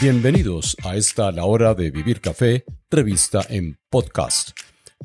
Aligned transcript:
Bienvenidos 0.00 0.76
a 0.84 0.94
esta 0.94 1.32
La 1.32 1.44
Hora 1.44 1.74
de 1.74 1.90
Vivir 1.90 2.20
Café, 2.20 2.64
revista 2.88 3.44
en 3.48 3.80
podcast, 3.90 4.50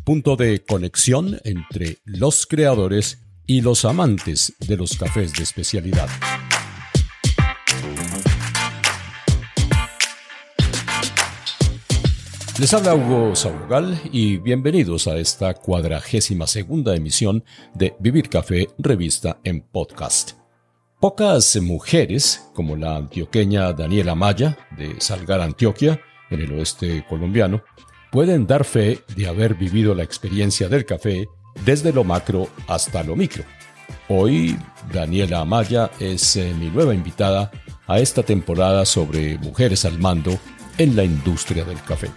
punto 0.03 0.35
de 0.35 0.63
conexión 0.63 1.39
entre 1.45 1.97
los 2.05 2.45
creadores 2.45 3.25
y 3.47 3.61
los 3.61 3.85
amantes 3.85 4.53
de 4.59 4.77
los 4.77 4.95
cafés 4.95 5.33
de 5.33 5.41
especialidad. 5.41 6.07
Les 12.59 12.71
habla 12.71 12.93
Hugo 12.93 13.35
Saugal 13.35 13.99
y 14.11 14.37
bienvenidos 14.37 15.07
a 15.07 15.17
esta 15.17 15.55
cuadragésima 15.55 16.45
segunda 16.45 16.95
emisión 16.95 17.43
de 17.73 17.95
Vivir 17.99 18.29
Café, 18.29 18.67
revista 18.77 19.39
en 19.43 19.61
podcast. 19.61 20.42
Pocas 21.03 21.57
mujeres, 21.61 22.49
como 22.53 22.77
la 22.77 22.95
antioqueña 22.95 23.73
Daniela 23.73 24.15
Maya, 24.15 24.57
de 24.77 25.01
Salgar, 25.01 25.41
Antioquia, 25.41 25.99
en 26.29 26.39
el 26.39 26.53
oeste 26.53 27.05
colombiano, 27.09 27.61
pueden 28.09 28.47
dar 28.47 28.63
fe 28.63 29.01
de 29.13 29.27
haber 29.27 29.55
vivido 29.55 29.93
la 29.93 30.03
experiencia 30.03 30.69
del 30.69 30.85
café 30.85 31.27
desde 31.65 31.91
lo 31.91 32.05
macro 32.05 32.47
hasta 32.67 33.03
lo 33.03 33.17
micro. 33.17 33.43
Hoy, 34.07 34.57
Daniela 34.93 35.41
Amaya 35.41 35.91
es 35.99 36.37
eh, 36.37 36.53
mi 36.57 36.69
nueva 36.69 36.95
invitada 36.95 37.51
a 37.85 37.99
esta 37.99 38.23
temporada 38.23 38.85
sobre 38.85 39.37
mujeres 39.39 39.83
al 39.83 39.99
mando 39.99 40.39
en 40.77 40.95
la 40.95 41.03
industria 41.03 41.65
del 41.65 41.81
café. 41.81 42.11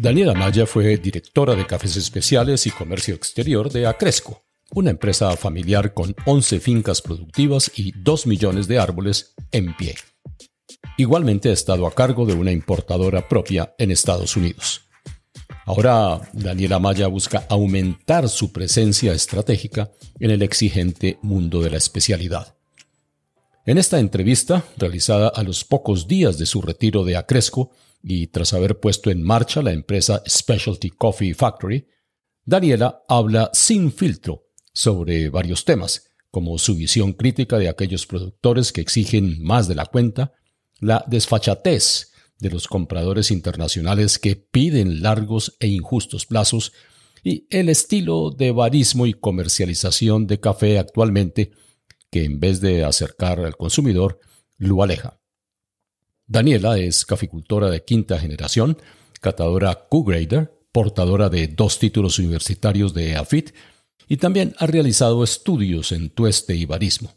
Daniela 0.00 0.32
Maya 0.32 0.64
fue 0.64 0.96
directora 0.96 1.54
de 1.54 1.66
cafés 1.66 1.94
especiales 1.94 2.66
y 2.66 2.70
comercio 2.70 3.14
exterior 3.14 3.70
de 3.70 3.86
Acresco, 3.86 4.46
una 4.70 4.88
empresa 4.88 5.36
familiar 5.36 5.92
con 5.92 6.16
11 6.24 6.58
fincas 6.60 7.02
productivas 7.02 7.70
y 7.76 7.92
2 7.92 8.26
millones 8.26 8.66
de 8.66 8.78
árboles 8.78 9.34
en 9.52 9.76
pie. 9.76 9.96
Igualmente 10.96 11.50
ha 11.50 11.52
estado 11.52 11.86
a 11.86 11.94
cargo 11.94 12.24
de 12.24 12.32
una 12.32 12.50
importadora 12.50 13.28
propia 13.28 13.74
en 13.76 13.90
Estados 13.90 14.38
Unidos. 14.38 14.88
Ahora, 15.66 16.18
Daniela 16.32 16.78
Maya 16.78 17.06
busca 17.06 17.44
aumentar 17.50 18.30
su 18.30 18.52
presencia 18.52 19.12
estratégica 19.12 19.90
en 20.18 20.30
el 20.30 20.40
exigente 20.40 21.18
mundo 21.20 21.60
de 21.60 21.72
la 21.72 21.76
especialidad. 21.76 22.56
En 23.66 23.76
esta 23.76 23.98
entrevista, 23.98 24.64
realizada 24.78 25.28
a 25.28 25.42
los 25.42 25.62
pocos 25.62 26.08
días 26.08 26.38
de 26.38 26.46
su 26.46 26.62
retiro 26.62 27.04
de 27.04 27.18
Acresco 27.18 27.70
y 28.02 28.28
tras 28.28 28.52
haber 28.52 28.80
puesto 28.80 29.10
en 29.10 29.22
marcha 29.22 29.62
la 29.62 29.72
empresa 29.72 30.22
Specialty 30.28 30.90
Coffee 30.90 31.34
Factory, 31.34 31.86
Daniela 32.44 33.02
habla 33.08 33.50
sin 33.52 33.92
filtro 33.92 34.46
sobre 34.72 35.28
varios 35.28 35.64
temas, 35.64 36.10
como 36.30 36.58
su 36.58 36.74
visión 36.74 37.12
crítica 37.12 37.58
de 37.58 37.68
aquellos 37.68 38.06
productores 38.06 38.72
que 38.72 38.80
exigen 38.80 39.42
más 39.42 39.68
de 39.68 39.74
la 39.74 39.86
cuenta, 39.86 40.32
la 40.78 41.04
desfachatez 41.08 42.12
de 42.38 42.50
los 42.50 42.68
compradores 42.68 43.30
internacionales 43.30 44.18
que 44.18 44.36
piden 44.36 45.02
largos 45.02 45.56
e 45.60 45.68
injustos 45.68 46.24
plazos 46.24 46.72
y 47.22 47.46
el 47.50 47.68
estilo 47.68 48.30
de 48.30 48.50
barismo 48.50 49.06
y 49.06 49.12
comercialización 49.12 50.26
de 50.26 50.40
café 50.40 50.78
actualmente 50.78 51.50
que 52.10 52.24
en 52.24 52.40
vez 52.40 52.60
de 52.60 52.84
acercar 52.84 53.40
al 53.40 53.56
consumidor, 53.56 54.18
lo 54.56 54.82
aleja. 54.82 55.19
Daniela 56.30 56.78
es 56.78 57.04
caficultora 57.04 57.70
de 57.70 57.82
quinta 57.82 58.16
generación, 58.16 58.78
catadora 59.20 59.74
Q-Grader, 59.88 60.52
portadora 60.70 61.28
de 61.28 61.48
dos 61.48 61.80
títulos 61.80 62.20
universitarios 62.20 62.94
de 62.94 63.16
AFIT 63.16 63.50
y 64.06 64.18
también 64.18 64.54
ha 64.58 64.66
realizado 64.68 65.24
estudios 65.24 65.90
en 65.90 66.08
tueste 66.08 66.54
y 66.54 66.66
barismo. 66.66 67.16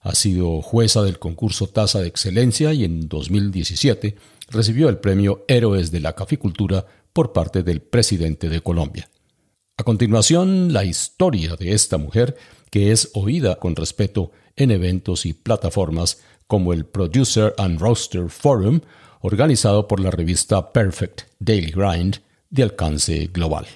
Ha 0.00 0.16
sido 0.16 0.60
jueza 0.60 1.02
del 1.02 1.20
concurso 1.20 1.68
Tasa 1.68 2.00
de 2.00 2.08
Excelencia 2.08 2.72
y 2.72 2.82
en 2.82 3.08
2017 3.08 4.16
recibió 4.50 4.88
el 4.88 4.98
premio 4.98 5.44
Héroes 5.46 5.92
de 5.92 6.00
la 6.00 6.14
Caficultura 6.14 6.84
por 7.12 7.32
parte 7.32 7.62
del 7.62 7.80
presidente 7.80 8.48
de 8.48 8.60
Colombia. 8.60 9.08
A 9.76 9.84
continuación, 9.84 10.72
la 10.72 10.84
historia 10.84 11.54
de 11.54 11.74
esta 11.74 11.96
mujer, 11.96 12.36
que 12.72 12.90
es 12.90 13.10
oída 13.14 13.60
con 13.60 13.76
respeto 13.76 14.32
en 14.56 14.70
eventos 14.70 15.26
y 15.26 15.32
plataformas 15.32 16.22
como 16.46 16.72
el 16.72 16.84
Producer 16.84 17.54
and 17.58 17.80
Roaster 17.80 18.28
Forum, 18.28 18.80
organizado 19.20 19.88
por 19.88 20.00
la 20.00 20.10
revista 20.10 20.72
Perfect 20.72 21.22
Daily 21.38 21.70
Grind 21.70 22.18
de 22.50 22.62
alcance 22.62 23.28
global. 23.32 23.66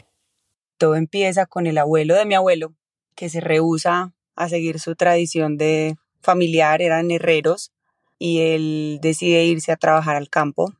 Todo 0.78 0.96
empieza 0.96 1.46
con 1.46 1.66
el 1.66 1.78
abuelo 1.78 2.14
de 2.14 2.26
mi 2.26 2.34
abuelo, 2.34 2.74
que 3.14 3.28
se 3.28 3.40
rehúsa 3.40 4.12
a 4.34 4.48
seguir 4.48 4.78
su 4.78 4.94
tradición 4.94 5.56
de 5.56 5.96
familiar, 6.20 6.82
eran 6.82 7.10
herreros, 7.10 7.72
y 8.18 8.40
él 8.40 8.98
decide 9.00 9.44
irse 9.44 9.72
a 9.72 9.76
trabajar 9.76 10.16
al 10.16 10.28
campo. 10.28 10.74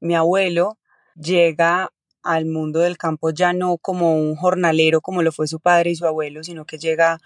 Mi 0.00 0.14
abuelo 0.14 0.78
llega 1.14 1.90
al 2.22 2.46
mundo 2.46 2.80
del 2.80 2.98
campo 2.98 3.30
ya 3.30 3.52
no 3.52 3.78
como 3.78 4.14
un 4.14 4.36
jornalero 4.36 5.00
como 5.00 5.22
lo 5.22 5.32
fue 5.32 5.48
su 5.48 5.60
padre 5.60 5.90
y 5.90 5.96
su 5.96 6.06
abuelo, 6.06 6.44
sino 6.44 6.64
que 6.64 6.78
llega 6.78 7.20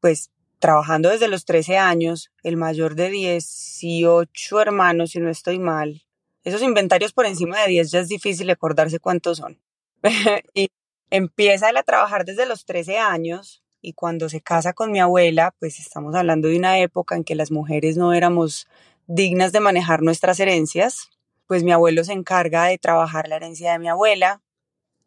pues 0.00 0.30
trabajando 0.60 1.08
desde 1.08 1.26
los 1.26 1.44
13 1.44 1.78
años, 1.78 2.30
el 2.44 2.56
mayor 2.56 2.94
de 2.94 3.10
18 3.10 4.60
hermanos, 4.60 5.10
si 5.10 5.18
no 5.18 5.28
estoy 5.28 5.58
mal. 5.58 6.02
Esos 6.44 6.62
inventarios 6.62 7.12
por 7.12 7.26
encima 7.26 7.60
de 7.60 7.68
10 7.68 7.90
ya 7.90 8.00
es 8.00 8.08
difícil 8.08 8.48
acordarse 8.50 9.00
cuántos 9.00 9.38
son. 9.38 9.58
y 10.54 10.68
empieza 11.10 11.70
él 11.70 11.76
a 11.76 11.82
trabajar 11.82 12.24
desde 12.24 12.46
los 12.46 12.64
13 12.64 12.98
años 12.98 13.62
y 13.82 13.94
cuando 13.94 14.28
se 14.28 14.40
casa 14.40 14.72
con 14.72 14.92
mi 14.92 15.00
abuela, 15.00 15.54
pues 15.58 15.80
estamos 15.80 16.14
hablando 16.14 16.48
de 16.48 16.56
una 16.56 16.78
época 16.78 17.16
en 17.16 17.24
que 17.24 17.34
las 17.34 17.50
mujeres 17.50 17.96
no 17.96 18.12
éramos 18.12 18.68
dignas 19.06 19.52
de 19.52 19.60
manejar 19.60 20.02
nuestras 20.02 20.38
herencias, 20.40 21.10
pues 21.46 21.64
mi 21.64 21.72
abuelo 21.72 22.04
se 22.04 22.12
encarga 22.12 22.66
de 22.66 22.78
trabajar 22.78 23.28
la 23.28 23.36
herencia 23.36 23.72
de 23.72 23.78
mi 23.78 23.88
abuela. 23.88 24.40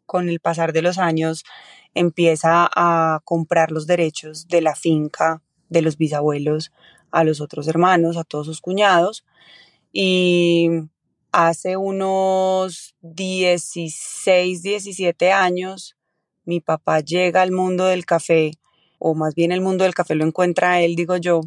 Con 0.06 0.28
el 0.28 0.40
pasar 0.40 0.74
de 0.74 0.82
los 0.82 0.98
años 0.98 1.44
empieza 1.94 2.68
a 2.74 3.20
comprar 3.24 3.70
los 3.70 3.86
derechos 3.86 4.48
de 4.48 4.60
la 4.60 4.74
finca 4.74 5.42
de 5.68 5.82
los 5.82 5.96
bisabuelos 5.96 6.72
a 7.10 7.24
los 7.24 7.40
otros 7.40 7.68
hermanos, 7.68 8.16
a 8.16 8.24
todos 8.24 8.46
sus 8.46 8.60
cuñados. 8.60 9.24
Y 9.92 10.68
hace 11.32 11.76
unos 11.76 12.96
16, 13.02 14.62
17 14.62 15.32
años, 15.32 15.96
mi 16.44 16.60
papá 16.60 17.00
llega 17.00 17.42
al 17.42 17.52
mundo 17.52 17.86
del 17.86 18.04
café 18.04 18.52
o 19.06 19.14
más 19.14 19.34
bien 19.34 19.52
el 19.52 19.60
mundo 19.60 19.84
del 19.84 19.94
café 19.94 20.14
lo 20.14 20.24
encuentra 20.24 20.80
él, 20.80 20.96
digo 20.96 21.18
yo, 21.18 21.42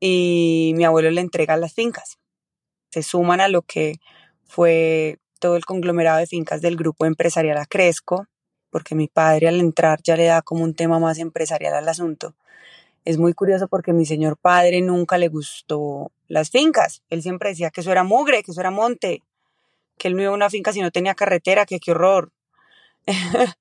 y 0.00 0.72
mi 0.74 0.84
abuelo 0.84 1.10
le 1.10 1.20
entrega 1.20 1.58
las 1.58 1.74
fincas. 1.74 2.18
Se 2.90 3.02
suman 3.02 3.42
a 3.42 3.48
lo 3.48 3.60
que 3.60 3.96
fue 4.46 5.18
todo 5.38 5.56
el 5.56 5.66
conglomerado 5.66 6.18
de 6.18 6.26
fincas 6.26 6.62
del 6.62 6.76
grupo 6.76 7.04
empresarial 7.04 7.58
Acresco, 7.58 8.26
porque 8.70 8.94
mi 8.94 9.08
padre 9.08 9.48
al 9.48 9.60
entrar 9.60 10.00
ya 10.02 10.16
le 10.16 10.26
da 10.26 10.42
como 10.42 10.64
un 10.64 10.74
tema 10.74 10.98
más 10.98 11.18
empresarial 11.18 11.74
al 11.74 11.88
asunto. 11.88 12.34
Es 13.04 13.18
muy 13.18 13.32
curioso 13.32 13.68
porque 13.68 13.92
mi 13.92 14.04
señor 14.04 14.36
padre 14.36 14.80
nunca 14.82 15.18
le 15.18 15.28
gustó 15.28 16.12
las 16.26 16.50
fincas. 16.50 17.02
Él 17.10 17.22
siempre 17.22 17.50
decía 17.50 17.70
que 17.70 17.80
eso 17.80 17.90
era 17.90 18.04
mugre, 18.04 18.42
que 18.42 18.50
eso 18.50 18.60
era 18.60 18.70
monte, 18.70 19.22
que 19.96 20.08
él 20.08 20.16
no 20.16 20.22
iba 20.22 20.30
a 20.30 20.34
una 20.34 20.50
finca 20.50 20.72
si 20.72 20.80
no 20.80 20.90
tenía 20.90 21.14
carretera, 21.14 21.66
que 21.66 21.80
qué 21.80 21.92
horror. 21.92 22.32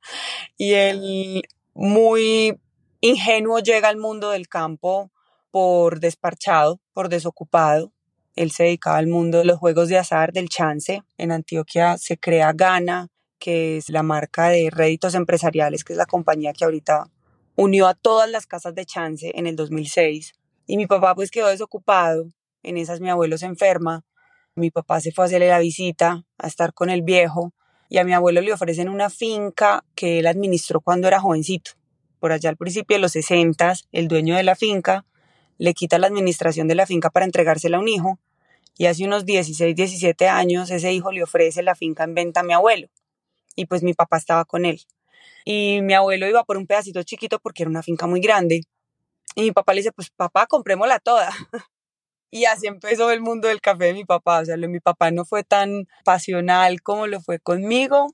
y 0.58 0.74
él 0.74 1.44
muy 1.74 2.60
ingenuo 3.02 3.60
llega 3.60 3.88
al 3.88 3.98
mundo 3.98 4.32
del 4.32 4.48
campo 4.48 5.12
por 5.52 6.00
desparchado, 6.00 6.80
por 6.94 7.10
desocupado. 7.10 7.92
Él 8.36 8.52
se 8.52 8.64
dedicaba 8.64 8.98
al 8.98 9.08
mundo 9.08 9.40
de 9.40 9.46
los 9.46 9.58
juegos 9.58 9.88
de 9.90 9.98
azar, 9.98 10.32
del 10.34 10.50
chance. 10.50 11.04
En 11.18 11.32
Antioquia 11.32 11.98
se 11.98 12.18
crea 12.18 12.54
Gana, 12.54 13.08
que 13.40 13.78
es 13.78 13.90
la 13.90 14.04
marca 14.04 14.50
de 14.50 14.70
réditos 14.72 15.16
empresariales, 15.16 15.84
que 15.84 15.94
es 15.94 15.98
la 15.98 16.06
compañía 16.06 16.54
que 16.54 16.66
ahorita 16.66 17.10
unió 17.56 17.88
a 17.88 17.94
todas 17.94 18.30
las 18.30 18.46
casas 18.46 18.76
de 18.76 18.86
chance 18.86 19.32
en 19.36 19.48
el 19.48 19.56
2006. 19.56 20.34
Y 20.66 20.78
mi 20.78 20.88
papá 20.88 21.16
pues 21.16 21.32
quedó 21.32 21.48
desocupado. 21.48 22.32
En 22.64 22.78
esas 22.78 23.00
mi 23.00 23.10
abuelo 23.10 23.38
se 23.38 23.46
enferma. 23.46 24.06
Mi 24.56 24.72
papá 24.72 25.00
se 25.00 25.12
fue 25.12 25.26
a 25.26 25.28
hacerle 25.28 25.50
la 25.50 25.60
visita, 25.60 26.26
a 26.38 26.48
estar 26.48 26.74
con 26.74 26.90
el 26.90 27.02
viejo. 27.02 27.54
Y 27.90 28.00
a 28.00 28.04
mi 28.04 28.14
abuelo 28.14 28.42
le 28.42 28.54
ofrecen 28.54 28.90
una 28.90 29.10
finca 29.10 29.86
que 29.96 30.20
él 30.20 30.28
administró 30.28 30.82
cuando 30.82 31.08
era 31.08 31.20
jovencito 31.20 31.72
por 32.20 32.32
allá 32.32 32.50
al 32.50 32.58
principio 32.58 32.98
de 32.98 33.02
los 33.02 33.12
60, 33.12 33.74
el 33.92 34.08
dueño 34.08 34.36
de 34.36 34.44
la 34.44 34.56
finca 34.56 35.06
le 35.58 35.74
quita 35.74 35.98
la 35.98 36.08
administración 36.08 36.68
de 36.68 36.76
la 36.76 36.86
finca 36.86 37.10
para 37.10 37.26
entregársela 37.26 37.78
a 37.78 37.80
un 37.80 37.88
hijo 37.88 38.20
y 38.78 38.86
hace 38.86 39.06
unos 39.06 39.26
16, 39.26 39.76
17 39.76 40.28
años 40.28 40.70
ese 40.70 40.94
hijo 40.94 41.12
le 41.12 41.24
ofrece 41.24 41.64
la 41.64 41.76
finca 41.76 42.04
en 42.04 42.14
venta 42.14 42.42
a 42.42 42.44
mi 42.44 42.54
abuelo 42.54 42.90
y 43.58 43.66
pues 43.66 43.84
mi 43.84 43.94
papá 43.94 44.16
estaba 44.16 44.46
con 44.46 44.64
él. 44.64 44.82
Y 45.44 45.82
mi 45.82 45.94
abuelo 45.94 46.28
iba 46.28 46.46
por 46.46 46.56
un 46.56 46.68
pedacito 46.68 47.04
chiquito 47.04 47.40
porque 47.40 47.64
era 47.64 47.70
una 47.70 47.84
finca 47.84 48.08
muy 48.08 48.22
grande 48.22 48.62
y 49.36 49.42
mi 49.42 49.52
papá 49.52 49.74
le 49.74 49.82
dice, 49.82 49.92
pues 49.92 50.10
papá, 50.10 50.48
comprémosla 50.48 51.00
toda. 51.00 51.30
Y 52.30 52.44
así 52.44 52.68
empezó 52.68 53.10
el 53.12 53.22
mundo 53.22 53.48
del 53.48 53.62
café 53.62 53.86
de 53.86 53.94
mi 53.94 54.04
papá. 54.04 54.42
O 54.42 54.46
sea, 54.46 54.58
mi 54.58 54.82
papá 54.82 55.12
no 55.12 55.24
fue 55.24 55.46
tan 55.46 55.88
pasional 56.04 56.82
como 56.82 57.08
lo 57.08 57.22
fue 57.22 57.40
conmigo, 57.40 58.08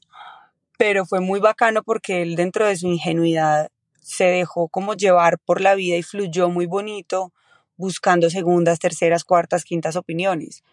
pero 0.78 1.08
fue 1.08 1.20
muy 1.20 1.40
bacano 1.40 1.82
porque 1.82 2.22
él 2.22 2.36
dentro 2.36 2.68
de 2.68 2.76
su 2.76 2.88
ingenuidad 2.88 3.70
se 4.02 4.26
dejó 4.26 4.68
como 4.68 4.94
llevar 4.94 5.40
por 5.40 5.62
la 5.62 5.74
vida 5.74 5.98
y 5.98 6.04
fluyó 6.04 6.50
muy 6.50 6.68
bonito 6.68 7.34
buscando 7.76 8.30
segundas, 8.30 8.78
terceras, 8.78 9.24
cuartas, 9.24 9.64
quintas 9.64 9.96
opiniones. 9.96 10.64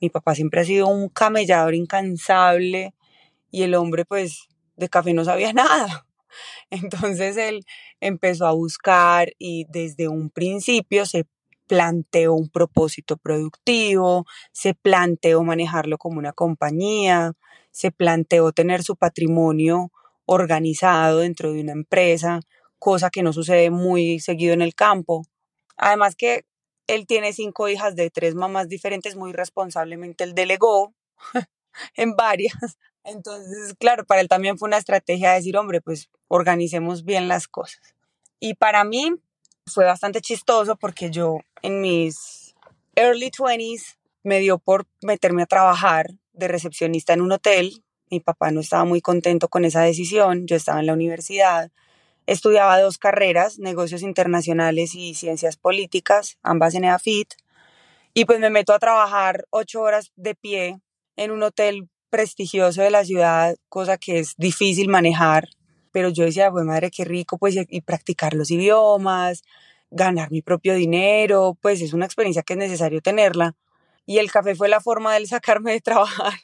Mi 0.00 0.08
papá 0.08 0.34
siempre 0.34 0.62
ha 0.62 0.64
sido 0.64 0.86
un 0.86 1.10
camellador 1.10 1.74
incansable 1.74 2.94
y 3.56 3.62
el 3.62 3.74
hombre 3.74 4.04
pues 4.04 4.48
de 4.76 4.90
café 4.90 5.14
no 5.14 5.24
sabía 5.24 5.50
nada. 5.54 6.06
Entonces 6.68 7.38
él 7.38 7.64
empezó 8.00 8.46
a 8.46 8.52
buscar 8.52 9.32
y 9.38 9.64
desde 9.70 10.08
un 10.08 10.28
principio 10.28 11.06
se 11.06 11.24
planteó 11.66 12.34
un 12.34 12.50
propósito 12.50 13.16
productivo, 13.16 14.26
se 14.52 14.74
planteó 14.74 15.42
manejarlo 15.42 15.96
como 15.96 16.18
una 16.18 16.34
compañía, 16.34 17.32
se 17.70 17.90
planteó 17.92 18.52
tener 18.52 18.82
su 18.82 18.94
patrimonio 18.94 19.90
organizado 20.26 21.20
dentro 21.20 21.54
de 21.54 21.62
una 21.62 21.72
empresa, 21.72 22.40
cosa 22.78 23.08
que 23.08 23.22
no 23.22 23.32
sucede 23.32 23.70
muy 23.70 24.20
seguido 24.20 24.52
en 24.52 24.60
el 24.60 24.74
campo. 24.74 25.22
Además 25.78 26.14
que 26.14 26.44
él 26.88 27.06
tiene 27.06 27.32
cinco 27.32 27.70
hijas 27.70 27.96
de 27.96 28.10
tres 28.10 28.34
mamás 28.34 28.68
diferentes, 28.68 29.16
muy 29.16 29.32
responsablemente 29.32 30.24
él 30.24 30.34
delegó 30.34 30.92
en 31.96 32.16
varias. 32.16 32.76
Entonces, 33.06 33.74
claro, 33.78 34.04
para 34.04 34.20
él 34.20 34.28
también 34.28 34.58
fue 34.58 34.66
una 34.66 34.78
estrategia 34.78 35.30
de 35.30 35.36
decir, 35.36 35.56
hombre, 35.56 35.80
pues 35.80 36.10
organicemos 36.26 37.04
bien 37.04 37.28
las 37.28 37.46
cosas. 37.46 37.94
Y 38.40 38.54
para 38.54 38.82
mí 38.82 39.14
fue 39.64 39.84
bastante 39.84 40.20
chistoso 40.20 40.74
porque 40.74 41.10
yo 41.10 41.38
en 41.62 41.80
mis 41.80 42.56
early 42.96 43.30
20s 43.30 43.96
me 44.24 44.40
dio 44.40 44.58
por 44.58 44.86
meterme 45.02 45.42
a 45.42 45.46
trabajar 45.46 46.10
de 46.32 46.48
recepcionista 46.48 47.12
en 47.12 47.20
un 47.20 47.30
hotel. 47.30 47.84
Mi 48.10 48.18
papá 48.18 48.50
no 48.50 48.60
estaba 48.60 48.84
muy 48.84 49.00
contento 49.00 49.46
con 49.48 49.64
esa 49.64 49.82
decisión, 49.82 50.48
yo 50.48 50.56
estaba 50.56 50.80
en 50.80 50.86
la 50.86 50.92
universidad, 50.92 51.70
estudiaba 52.26 52.80
dos 52.80 52.98
carreras, 52.98 53.60
negocios 53.60 54.02
internacionales 54.02 54.96
y 54.96 55.14
ciencias 55.14 55.56
políticas, 55.56 56.38
ambas 56.42 56.74
en 56.74 56.84
EAFIT, 56.84 57.34
y 58.14 58.24
pues 58.24 58.40
me 58.40 58.50
meto 58.50 58.72
a 58.72 58.80
trabajar 58.80 59.46
ocho 59.50 59.80
horas 59.82 60.10
de 60.16 60.34
pie 60.34 60.80
en 61.16 61.30
un 61.30 61.44
hotel 61.44 61.88
prestigioso 62.10 62.82
de 62.82 62.90
la 62.90 63.04
ciudad, 63.04 63.56
cosa 63.68 63.98
que 63.98 64.18
es 64.18 64.34
difícil 64.36 64.88
manejar, 64.88 65.48
pero 65.92 66.08
yo 66.10 66.24
decía, 66.24 66.50
pues 66.50 66.64
madre, 66.64 66.90
qué 66.90 67.04
rico, 67.04 67.38
pues 67.38 67.56
y 67.56 67.80
practicar 67.80 68.34
los 68.34 68.50
idiomas, 68.50 69.42
ganar 69.90 70.30
mi 70.30 70.42
propio 70.42 70.74
dinero, 70.74 71.56
pues 71.60 71.80
es 71.80 71.92
una 71.92 72.06
experiencia 72.06 72.42
que 72.42 72.54
es 72.54 72.58
necesario 72.58 73.00
tenerla. 73.00 73.54
Y 74.04 74.18
el 74.18 74.30
café 74.30 74.54
fue 74.54 74.68
la 74.68 74.80
forma 74.80 75.12
de 75.12 75.18
él 75.18 75.26
sacarme 75.26 75.72
de 75.72 75.80
trabajar. 75.80 76.34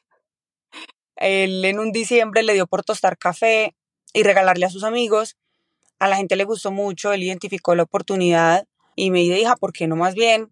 Él 1.17 1.65
en 1.65 1.79
un 1.79 1.93
diciembre 1.93 2.43
le 2.43 2.55
dio 2.55 2.67
por 2.67 2.83
tostar 2.83 3.17
café 3.19 3.75
y 4.13 4.23
regalarle 4.23 4.67
a 4.67 4.71
sus 4.71 4.85
amigos. 4.85 5.37
A 5.99 6.09
la 6.09 6.17
gente 6.17 6.35
le 6.37 6.45
gustó 6.45 6.73
mucho, 6.73 7.13
él 7.13 7.23
identificó 7.23 7.75
la 7.75 7.85
oportunidad 7.85 8.67
y 8.97 9.11
me 9.11 9.21
dijo, 9.21 9.55
¿por 9.57 9.73
qué 9.73 9.87
no 9.87 9.97
más 9.97 10.15
bien? 10.15 10.51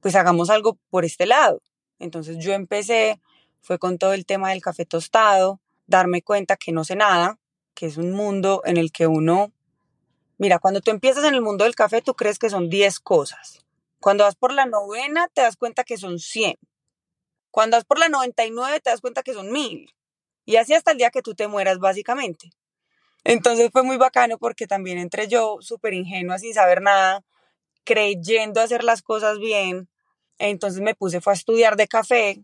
Pues 0.00 0.14
hagamos 0.14 0.50
algo 0.50 0.78
por 0.90 1.04
este 1.04 1.26
lado. 1.26 1.60
Entonces 1.98 2.38
yo 2.38 2.52
empecé, 2.52 3.20
fue 3.62 3.78
con 3.78 3.96
todo 3.96 4.12
el 4.12 4.26
tema 4.26 4.50
del 4.50 4.60
café 4.60 4.84
tostado, 4.84 5.60
darme 5.86 6.20
cuenta 6.20 6.56
que 6.56 6.72
no 6.72 6.84
sé 6.84 6.96
nada, 6.96 7.38
que 7.74 7.86
es 7.86 7.96
un 7.96 8.12
mundo 8.12 8.60
en 8.66 8.76
el 8.76 8.92
que 8.92 9.06
uno 9.06 9.52
Mira, 10.42 10.58
cuando 10.58 10.80
tú 10.80 10.90
empiezas 10.90 11.22
en 11.22 11.34
el 11.34 11.40
mundo 11.40 11.62
del 11.62 11.76
café, 11.76 12.02
tú 12.02 12.14
crees 12.14 12.40
que 12.40 12.50
son 12.50 12.68
10 12.68 12.98
cosas. 12.98 13.64
Cuando 14.00 14.24
vas 14.24 14.34
por 14.34 14.52
la 14.52 14.66
novena, 14.66 15.28
te 15.32 15.40
das 15.40 15.56
cuenta 15.56 15.84
que 15.84 15.96
son 15.96 16.18
100. 16.18 16.56
Cuando 17.52 17.76
vas 17.76 17.84
por 17.84 18.00
la 18.00 18.08
99, 18.08 18.80
te 18.80 18.90
das 18.90 19.00
cuenta 19.00 19.22
que 19.22 19.34
son 19.34 19.52
1000. 19.52 19.94
Y 20.44 20.56
así 20.56 20.74
hasta 20.74 20.90
el 20.90 20.98
día 20.98 21.10
que 21.10 21.22
tú 21.22 21.36
te 21.36 21.46
mueras, 21.46 21.78
básicamente. 21.78 22.50
Entonces 23.22 23.70
fue 23.70 23.84
muy 23.84 23.98
bacano 23.98 24.36
porque 24.36 24.66
también 24.66 24.98
entré 24.98 25.28
yo 25.28 25.58
súper 25.60 25.94
ingenua, 25.94 26.40
sin 26.40 26.54
saber 26.54 26.82
nada, 26.82 27.24
creyendo 27.84 28.60
hacer 28.60 28.82
las 28.82 29.02
cosas 29.02 29.38
bien. 29.38 29.88
Entonces 30.38 30.80
me 30.80 30.96
puse, 30.96 31.20
fue 31.20 31.34
a 31.34 31.36
estudiar 31.36 31.76
de 31.76 31.86
café, 31.86 32.42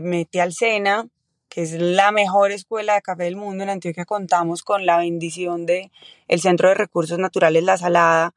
me 0.00 0.08
metí 0.08 0.38
al 0.38 0.52
SENA, 0.52 1.06
que 1.48 1.62
es 1.62 1.72
la 1.72 2.12
mejor 2.12 2.50
escuela 2.50 2.94
de 2.94 3.02
café 3.02 3.24
del 3.24 3.36
mundo. 3.36 3.62
En 3.62 3.70
Antioquia 3.70 4.06
contamos 4.06 4.62
con 4.62 4.86
la 4.86 4.98
bendición 4.98 5.66
de 5.66 5.90
el 6.28 6.40
Centro 6.40 6.68
de 6.68 6.74
Recursos 6.74 7.18
Naturales 7.18 7.62
La 7.62 7.76
Salada, 7.76 8.34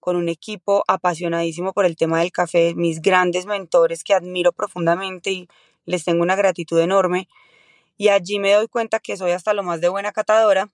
con 0.00 0.16
un 0.16 0.28
equipo 0.28 0.84
apasionadísimo 0.86 1.72
por 1.72 1.86
el 1.86 1.96
tema 1.96 2.20
del 2.20 2.30
café, 2.30 2.74
mis 2.74 3.00
grandes 3.00 3.46
mentores 3.46 4.04
que 4.04 4.14
admiro 4.14 4.52
profundamente 4.52 5.30
y 5.30 5.48
les 5.86 6.04
tengo 6.04 6.22
una 6.22 6.36
gratitud 6.36 6.78
enorme. 6.78 7.28
Y 7.96 8.08
allí 8.08 8.38
me 8.38 8.52
doy 8.52 8.68
cuenta 8.68 9.00
que 9.00 9.16
soy 9.16 9.32
hasta 9.32 9.54
lo 9.54 9.62
más 9.62 9.80
de 9.80 9.88
buena 9.88 10.12
catadora. 10.12 10.68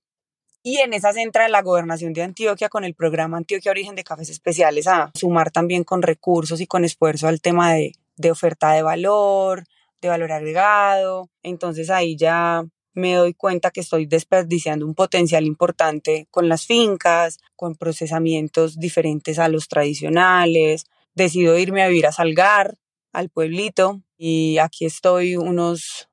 Y 0.64 0.78
en 0.78 0.94
esa 0.94 1.10
entra 1.10 1.48
la 1.48 1.62
gobernación 1.62 2.12
de 2.12 2.22
Antioquia 2.22 2.68
con 2.68 2.84
el 2.84 2.94
programa 2.94 3.36
Antioquia 3.36 3.70
Origen 3.70 3.94
de 3.94 4.02
Cafés 4.02 4.30
Especiales 4.30 4.88
a 4.88 5.12
sumar 5.14 5.50
también 5.50 5.84
con 5.84 6.02
recursos 6.02 6.60
y 6.60 6.66
con 6.66 6.84
esfuerzo 6.84 7.28
al 7.28 7.40
tema 7.40 7.74
de, 7.74 7.92
de 8.16 8.30
oferta 8.30 8.72
de 8.72 8.82
valor, 8.82 9.64
de 10.06 10.10
valor 10.10 10.32
agregado. 10.32 11.30
Entonces 11.42 11.90
ahí 11.90 12.16
ya 12.16 12.64
me 12.94 13.14
doy 13.14 13.34
cuenta 13.34 13.70
que 13.70 13.80
estoy 13.80 14.06
desperdiciando 14.06 14.86
un 14.86 14.94
potencial 14.94 15.44
importante 15.44 16.28
con 16.30 16.48
las 16.48 16.66
fincas, 16.66 17.38
con 17.56 17.74
procesamientos 17.74 18.78
diferentes 18.78 19.38
a 19.38 19.48
los 19.48 19.68
tradicionales. 19.68 20.84
Decido 21.14 21.58
irme 21.58 21.82
a 21.82 21.88
vivir 21.88 22.06
a 22.06 22.12
Salgar, 22.12 22.76
al 23.12 23.30
pueblito, 23.30 24.02
y 24.16 24.58
aquí 24.58 24.86
estoy 24.86 25.36
unos 25.36 26.08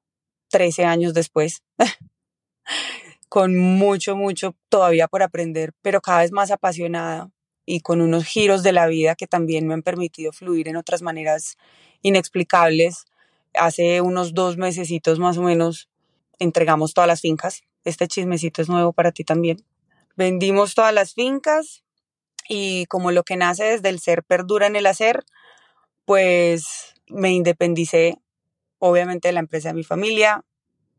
13 0.49 0.85
años 0.85 1.13
después, 1.13 1.63
con 3.29 3.57
mucho, 3.57 4.15
mucho 4.15 4.55
todavía 4.69 5.07
por 5.07 5.23
aprender, 5.23 5.73
pero 5.81 6.01
cada 6.01 6.21
vez 6.21 6.31
más 6.31 6.51
apasionada 6.51 7.31
y 7.65 7.81
con 7.81 8.01
unos 8.01 8.25
giros 8.25 8.63
de 8.63 8.73
la 8.73 8.87
vida 8.87 9.15
que 9.15 9.27
también 9.27 9.67
me 9.67 9.73
han 9.73 9.81
permitido 9.81 10.31
fluir 10.31 10.67
en 10.67 10.75
otras 10.75 11.01
maneras 11.01 11.57
inexplicables 12.01 13.05
hace 13.53 14.01
unos 14.01 14.33
dos 14.33 14.57
mesecitos 14.57 15.19
más 15.19 15.37
o 15.37 15.43
menos 15.43 15.89
entregamos 16.39 16.93
todas 16.93 17.07
las 17.07 17.21
fincas. 17.21 17.63
Este 17.83 18.07
chismecito 18.07 18.61
es 18.61 18.69
nuevo 18.69 18.93
para 18.93 19.11
ti 19.11 19.23
también. 19.23 19.63
Vendimos 20.15 20.75
todas 20.75 20.93
las 20.93 21.13
fincas 21.13 21.83
y 22.47 22.85
como 22.87 23.11
lo 23.11 23.23
que 23.23 23.37
nace 23.37 23.63
desde 23.63 23.89
el 23.89 23.99
ser 23.99 24.23
perdura 24.23 24.67
en 24.67 24.75
el 24.75 24.85
hacer, 24.85 25.23
pues 26.05 26.93
me 27.07 27.31
independicé 27.31 28.17
obviamente 28.79 29.27
de 29.27 29.33
la 29.33 29.39
empresa 29.39 29.69
de 29.69 29.75
mi 29.75 29.83
familia, 29.83 30.43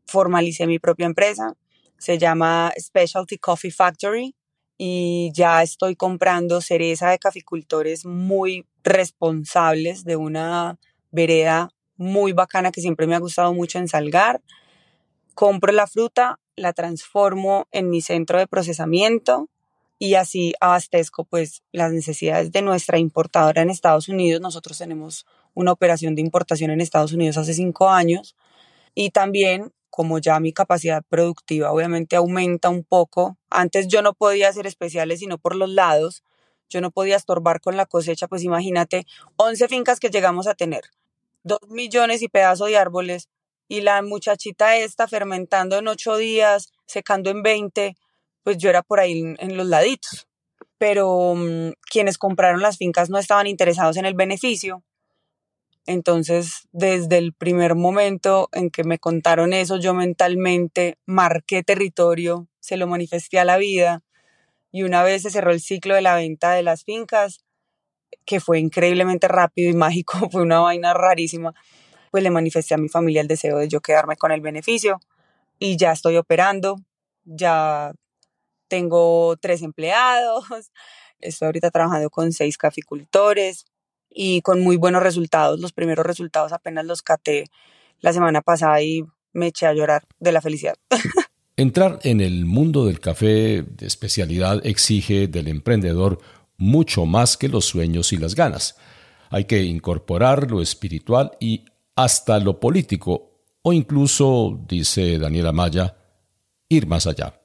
formalicé 0.05 0.67
mi 0.67 0.79
propia 0.79 1.05
empresa, 1.05 1.53
se 1.97 2.17
llama 2.17 2.73
Specialty 2.79 3.37
Coffee 3.37 3.71
Factory 3.71 4.35
y 4.77 5.31
ya 5.33 5.61
estoy 5.61 5.95
comprando 5.95 6.61
cereza 6.61 7.09
de 7.09 7.19
caficultores 7.19 8.05
muy 8.05 8.65
responsables 8.83 10.03
de 10.03 10.15
una 10.15 10.79
vereda 11.11 11.69
muy 12.03 12.33
bacana 12.33 12.71
que 12.71 12.81
siempre 12.81 13.07
me 13.07 13.15
ha 13.15 13.19
gustado 13.19 13.53
mucho 13.53 13.79
en 13.79 13.87
Salgar. 13.87 14.41
Compro 15.33 15.71
la 15.71 15.87
fruta, 15.87 16.39
la 16.55 16.73
transformo 16.73 17.67
en 17.71 17.89
mi 17.89 18.01
centro 18.01 18.37
de 18.37 18.47
procesamiento 18.47 19.49
y 19.97 20.15
así 20.15 20.53
abastezco 20.59 21.23
pues 21.23 21.63
las 21.71 21.91
necesidades 21.91 22.51
de 22.51 22.61
nuestra 22.61 22.99
importadora 22.99 23.61
en 23.61 23.69
Estados 23.69 24.09
Unidos. 24.09 24.41
Nosotros 24.41 24.77
tenemos 24.77 25.25
una 25.53 25.71
operación 25.71 26.15
de 26.15 26.21
importación 26.21 26.71
en 26.71 26.81
Estados 26.81 27.13
Unidos 27.13 27.37
hace 27.37 27.53
cinco 27.53 27.89
años 27.89 28.35
y 28.93 29.11
también 29.11 29.71
como 29.89 30.17
ya 30.17 30.39
mi 30.39 30.53
capacidad 30.53 31.03
productiva 31.07 31.71
obviamente 31.71 32.15
aumenta 32.15 32.69
un 32.69 32.83
poco. 32.83 33.37
Antes 33.49 33.87
yo 33.87 34.01
no 34.01 34.13
podía 34.13 34.49
hacer 34.49 34.67
especiales 34.67 35.19
sino 35.19 35.37
por 35.37 35.55
los 35.55 35.69
lados. 35.69 36.23
Yo 36.69 36.81
no 36.81 36.91
podía 36.91 37.15
estorbar 37.15 37.61
con 37.61 37.77
la 37.77 37.85
cosecha, 37.85 38.27
pues 38.27 38.43
imagínate 38.43 39.05
11 39.37 39.67
fincas 39.67 39.99
que 39.99 40.09
llegamos 40.09 40.47
a 40.47 40.55
tener 40.55 40.83
dos 41.43 41.59
millones 41.69 42.21
y 42.21 42.27
pedazos 42.27 42.69
de 42.69 42.77
árboles 42.77 43.29
y 43.67 43.81
la 43.81 44.01
muchachita 44.01 44.77
esta 44.77 45.07
fermentando 45.07 45.77
en 45.77 45.87
ocho 45.87 46.17
días, 46.17 46.71
secando 46.85 47.29
en 47.29 47.43
veinte, 47.43 47.95
pues 48.43 48.57
yo 48.57 48.69
era 48.69 48.81
por 48.81 48.99
ahí 48.99 49.35
en, 49.37 49.57
los 49.57 49.67
laditos. 49.67 50.27
Pero 50.77 51.33
mm, 51.35 51.71
quienes 51.89 52.17
compraron 52.17 52.61
las 52.61 52.77
fincas 52.77 53.09
no 53.09 53.17
estaban 53.17 53.47
interesados 53.47 53.97
en 53.97 54.05
el 54.05 54.13
beneficio. 54.13 54.83
Entonces, 55.85 56.67
desde 56.71 57.17
el 57.17 57.33
primer 57.33 57.75
momento 57.75 58.49
en 58.53 58.69
que 58.69 58.83
me 58.83 58.99
contaron 58.99 59.53
eso, 59.53 59.77
yo 59.77 59.93
mentalmente 59.93 60.97
marqué 61.05 61.63
territorio, 61.63 62.47
se 62.59 62.77
lo 62.77 62.87
manifesté 62.87 63.39
a 63.39 63.45
la 63.45 63.57
vida 63.57 64.01
y 64.71 64.83
una 64.83 65.03
vez 65.03 65.23
se 65.23 65.29
cerró 65.29 65.51
el 65.51 65.61
ciclo 65.61 65.95
de 65.95 66.01
la 66.01 66.15
venta 66.15 66.53
de 66.53 66.63
las 66.63 66.83
fincas, 66.83 67.42
que 68.25 68.39
fue 68.39 68.59
increíblemente 68.59 69.27
rápido 69.27 69.69
y 69.69 69.73
mágico, 69.77 70.29
fue 70.31 70.41
una 70.41 70.59
vaina 70.59 70.93
rarísima, 70.93 71.53
pues 72.11 72.23
le 72.23 72.29
manifesté 72.29 72.73
a 72.73 72.77
mi 72.77 72.89
familia 72.89 73.21
el 73.21 73.27
deseo 73.27 73.57
de 73.57 73.67
yo 73.67 73.81
quedarme 73.81 74.15
con 74.15 74.31
el 74.31 74.41
beneficio 74.41 74.99
y 75.59 75.77
ya 75.77 75.91
estoy 75.91 76.17
operando, 76.17 76.77
ya 77.23 77.93
tengo 78.67 79.35
tres 79.37 79.61
empleados, 79.61 80.45
estoy 81.19 81.47
ahorita 81.47 81.71
trabajando 81.71 82.09
con 82.09 82.33
seis 82.33 82.57
caficultores 82.57 83.65
y 84.09 84.41
con 84.41 84.61
muy 84.61 84.77
buenos 84.77 85.03
resultados. 85.03 85.59
Los 85.59 85.73
primeros 85.73 86.05
resultados 86.05 86.53
apenas 86.53 86.85
los 86.85 87.01
caté 87.01 87.45
la 87.99 88.13
semana 88.13 88.41
pasada 88.41 88.81
y 88.81 89.03
me 89.31 89.47
eché 89.47 89.65
a 89.65 89.73
llorar 89.73 90.03
de 90.19 90.31
la 90.31 90.41
felicidad. 90.41 90.75
Entrar 91.55 91.99
en 92.03 92.19
el 92.19 92.45
mundo 92.45 92.85
del 92.85 92.99
café 92.99 93.61
de 93.61 93.85
especialidad 93.85 94.65
exige 94.65 95.27
del 95.27 95.47
emprendedor 95.47 96.19
mucho 96.63 97.05
más 97.05 97.35
que 97.35 97.49
los 97.49 97.65
sueños 97.65 98.13
y 98.13 98.17
las 98.17 98.35
ganas. 98.35 98.77
Hay 99.29 99.45
que 99.45 99.61
incorporar 99.63 100.49
lo 100.49 100.61
espiritual 100.61 101.31
y 101.39 101.65
hasta 101.95 102.39
lo 102.39 102.59
político, 102.59 103.41
o 103.61 103.73
incluso, 103.73 104.59
dice 104.67 105.19
Daniela 105.19 105.51
Maya, 105.51 105.97
ir 106.69 106.87
más 106.87 107.05
allá. 107.05 107.39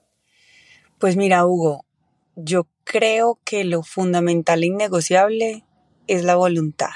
Pues 0.98 1.16
mira, 1.16 1.44
Hugo, 1.44 1.84
yo 2.36 2.68
creo 2.84 3.40
que 3.44 3.64
lo 3.64 3.82
fundamental 3.82 4.62
e 4.62 4.66
innegociable 4.66 5.64
es 6.06 6.24
la 6.24 6.36
voluntad. 6.36 6.94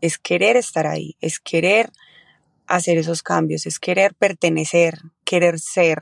Es 0.00 0.18
querer 0.18 0.56
estar 0.56 0.86
ahí, 0.86 1.16
es 1.20 1.40
querer 1.40 1.90
hacer 2.66 2.96
esos 2.96 3.22
cambios, 3.22 3.66
es 3.66 3.80
querer 3.80 4.14
pertenecer, 4.14 5.00
querer 5.24 5.58
ser, 5.58 5.98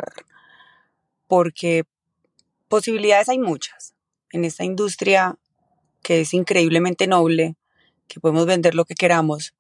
porque 1.27 1.85
posibilidades 2.69 3.31
hay 3.31 3.39
muchas. 3.39 3.96
En 4.33 4.45
esta 4.45 4.65
industria 4.65 5.37
que 6.03 6.21
es 6.21 6.35
increíblemente 6.35 7.07
noble, 7.07 7.57
que 8.09 8.21
podemos 8.21 8.47
vender 8.47 8.75
lo 8.75 8.85
que 8.85 8.95
queramos, 8.95 9.55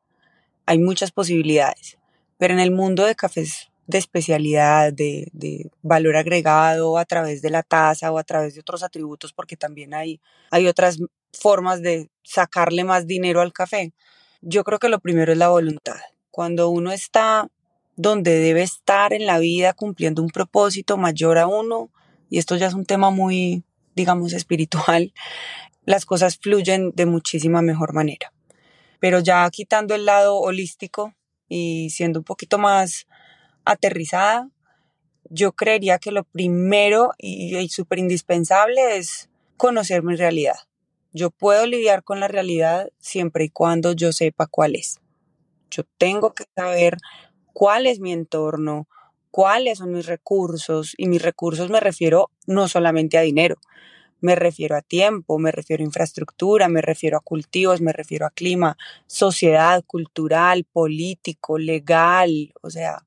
hay 0.64 0.78
muchas 0.78 1.10
posibilidades. 1.10 1.98
Pero 2.38 2.54
en 2.54 2.60
el 2.60 2.70
mundo 2.70 3.04
de 3.04 3.14
cafés 3.14 3.70
de 3.86 3.98
especialidad, 3.98 4.92
de, 4.92 5.70
valor 5.82 6.16
agregado 6.16 6.98
a 6.98 7.04
través 7.04 7.40
de 7.42 7.50
la 7.50 7.62
taza 7.62 8.12
o 8.12 8.18
a 8.18 8.24
través 8.24 8.54
de 8.54 8.60
otros 8.60 8.82
atributos, 8.82 9.32
porque 9.32 9.56
también 9.56 9.94
hay, 9.94 10.20
hay 10.50 10.66
otras 10.66 10.98
formas 11.32 11.82
de 11.82 12.10
sacarle 12.22 12.84
más 12.84 13.06
dinero 13.06 13.40
al 13.40 13.52
café. 13.52 13.92
Yo 14.40 14.64
creo 14.64 14.78
que 14.78 14.88
lo 14.88 15.00
primero 15.00 15.32
es 15.32 15.38
la 15.38 15.48
voluntad 15.48 15.96
cuando 16.36 16.68
uno 16.68 16.92
está 16.92 17.48
donde 17.96 18.38
debe 18.38 18.60
estar 18.60 19.14
en 19.14 19.24
la 19.24 19.38
vida 19.38 19.72
cumpliendo 19.72 20.20
un 20.20 20.28
propósito 20.28 20.98
mayor 20.98 21.38
a 21.38 21.46
uno, 21.46 21.88
y 22.28 22.36
esto 22.36 22.56
ya 22.56 22.66
es 22.66 22.74
un 22.74 22.84
tema 22.84 23.08
muy, 23.08 23.64
digamos, 23.96 24.32
espiritual, 24.32 25.12
las 25.84 26.06
cosas 26.06 26.38
fluyen 26.38 26.92
de 26.94 27.06
muchísima 27.06 27.62
mejor 27.62 27.92
manera. 27.92 28.32
Pero 29.00 29.20
ya 29.20 29.48
quitando 29.50 29.94
el 29.94 30.04
lado 30.04 30.36
holístico 30.36 31.14
y 31.48 31.90
siendo 31.90 32.20
un 32.20 32.24
poquito 32.24 32.58
más 32.58 33.06
aterrizada, 33.64 34.48
yo 35.28 35.52
creería 35.52 35.98
que 35.98 36.12
lo 36.12 36.22
primero 36.24 37.12
y, 37.18 37.56
y 37.56 37.68
súper 37.68 37.98
indispensable 37.98 38.96
es 38.96 39.28
conocer 39.56 40.02
mi 40.02 40.14
realidad. 40.14 40.56
Yo 41.12 41.30
puedo 41.30 41.66
lidiar 41.66 42.04
con 42.04 42.20
la 42.20 42.28
realidad 42.28 42.90
siempre 42.98 43.44
y 43.44 43.48
cuando 43.48 43.92
yo 43.92 44.12
sepa 44.12 44.46
cuál 44.46 44.76
es. 44.76 45.00
Yo 45.70 45.82
tengo 45.98 46.34
que 46.34 46.44
saber 46.54 46.98
cuál 47.52 47.86
es 47.86 48.00
mi 48.00 48.12
entorno, 48.12 48.86
cuáles 49.36 49.80
son 49.80 49.92
mis 49.92 50.06
recursos, 50.06 50.94
y 50.96 51.08
mis 51.08 51.20
recursos 51.20 51.68
me 51.68 51.78
refiero 51.78 52.30
no 52.46 52.68
solamente 52.68 53.18
a 53.18 53.20
dinero, 53.20 53.56
me 54.22 54.34
refiero 54.34 54.76
a 54.76 54.80
tiempo, 54.80 55.38
me 55.38 55.52
refiero 55.52 55.82
a 55.82 55.84
infraestructura, 55.84 56.70
me 56.70 56.80
refiero 56.80 57.18
a 57.18 57.20
cultivos, 57.20 57.82
me 57.82 57.92
refiero 57.92 58.24
a 58.24 58.30
clima, 58.30 58.78
sociedad, 59.06 59.84
cultural, 59.86 60.64
político, 60.64 61.58
legal, 61.58 62.54
o 62.62 62.70
sea, 62.70 63.04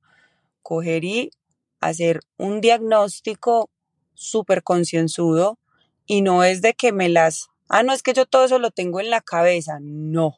coger 0.61 1.03
y 1.03 1.31
hacer 1.79 2.19
un 2.37 2.61
diagnóstico 2.61 3.71
súper 4.13 4.61
concienzudo 4.61 5.57
y 6.05 6.21
no 6.21 6.43
es 6.43 6.61
de 6.61 6.75
que 6.75 6.91
me 6.91 7.09
las, 7.09 7.47
ah, 7.69 7.81
no 7.81 7.91
es 7.91 8.03
que 8.03 8.13
yo 8.13 8.27
todo 8.27 8.45
eso 8.45 8.59
lo 8.59 8.69
tengo 8.69 8.99
en 8.99 9.09
la 9.09 9.21
cabeza, 9.21 9.79
no, 9.81 10.37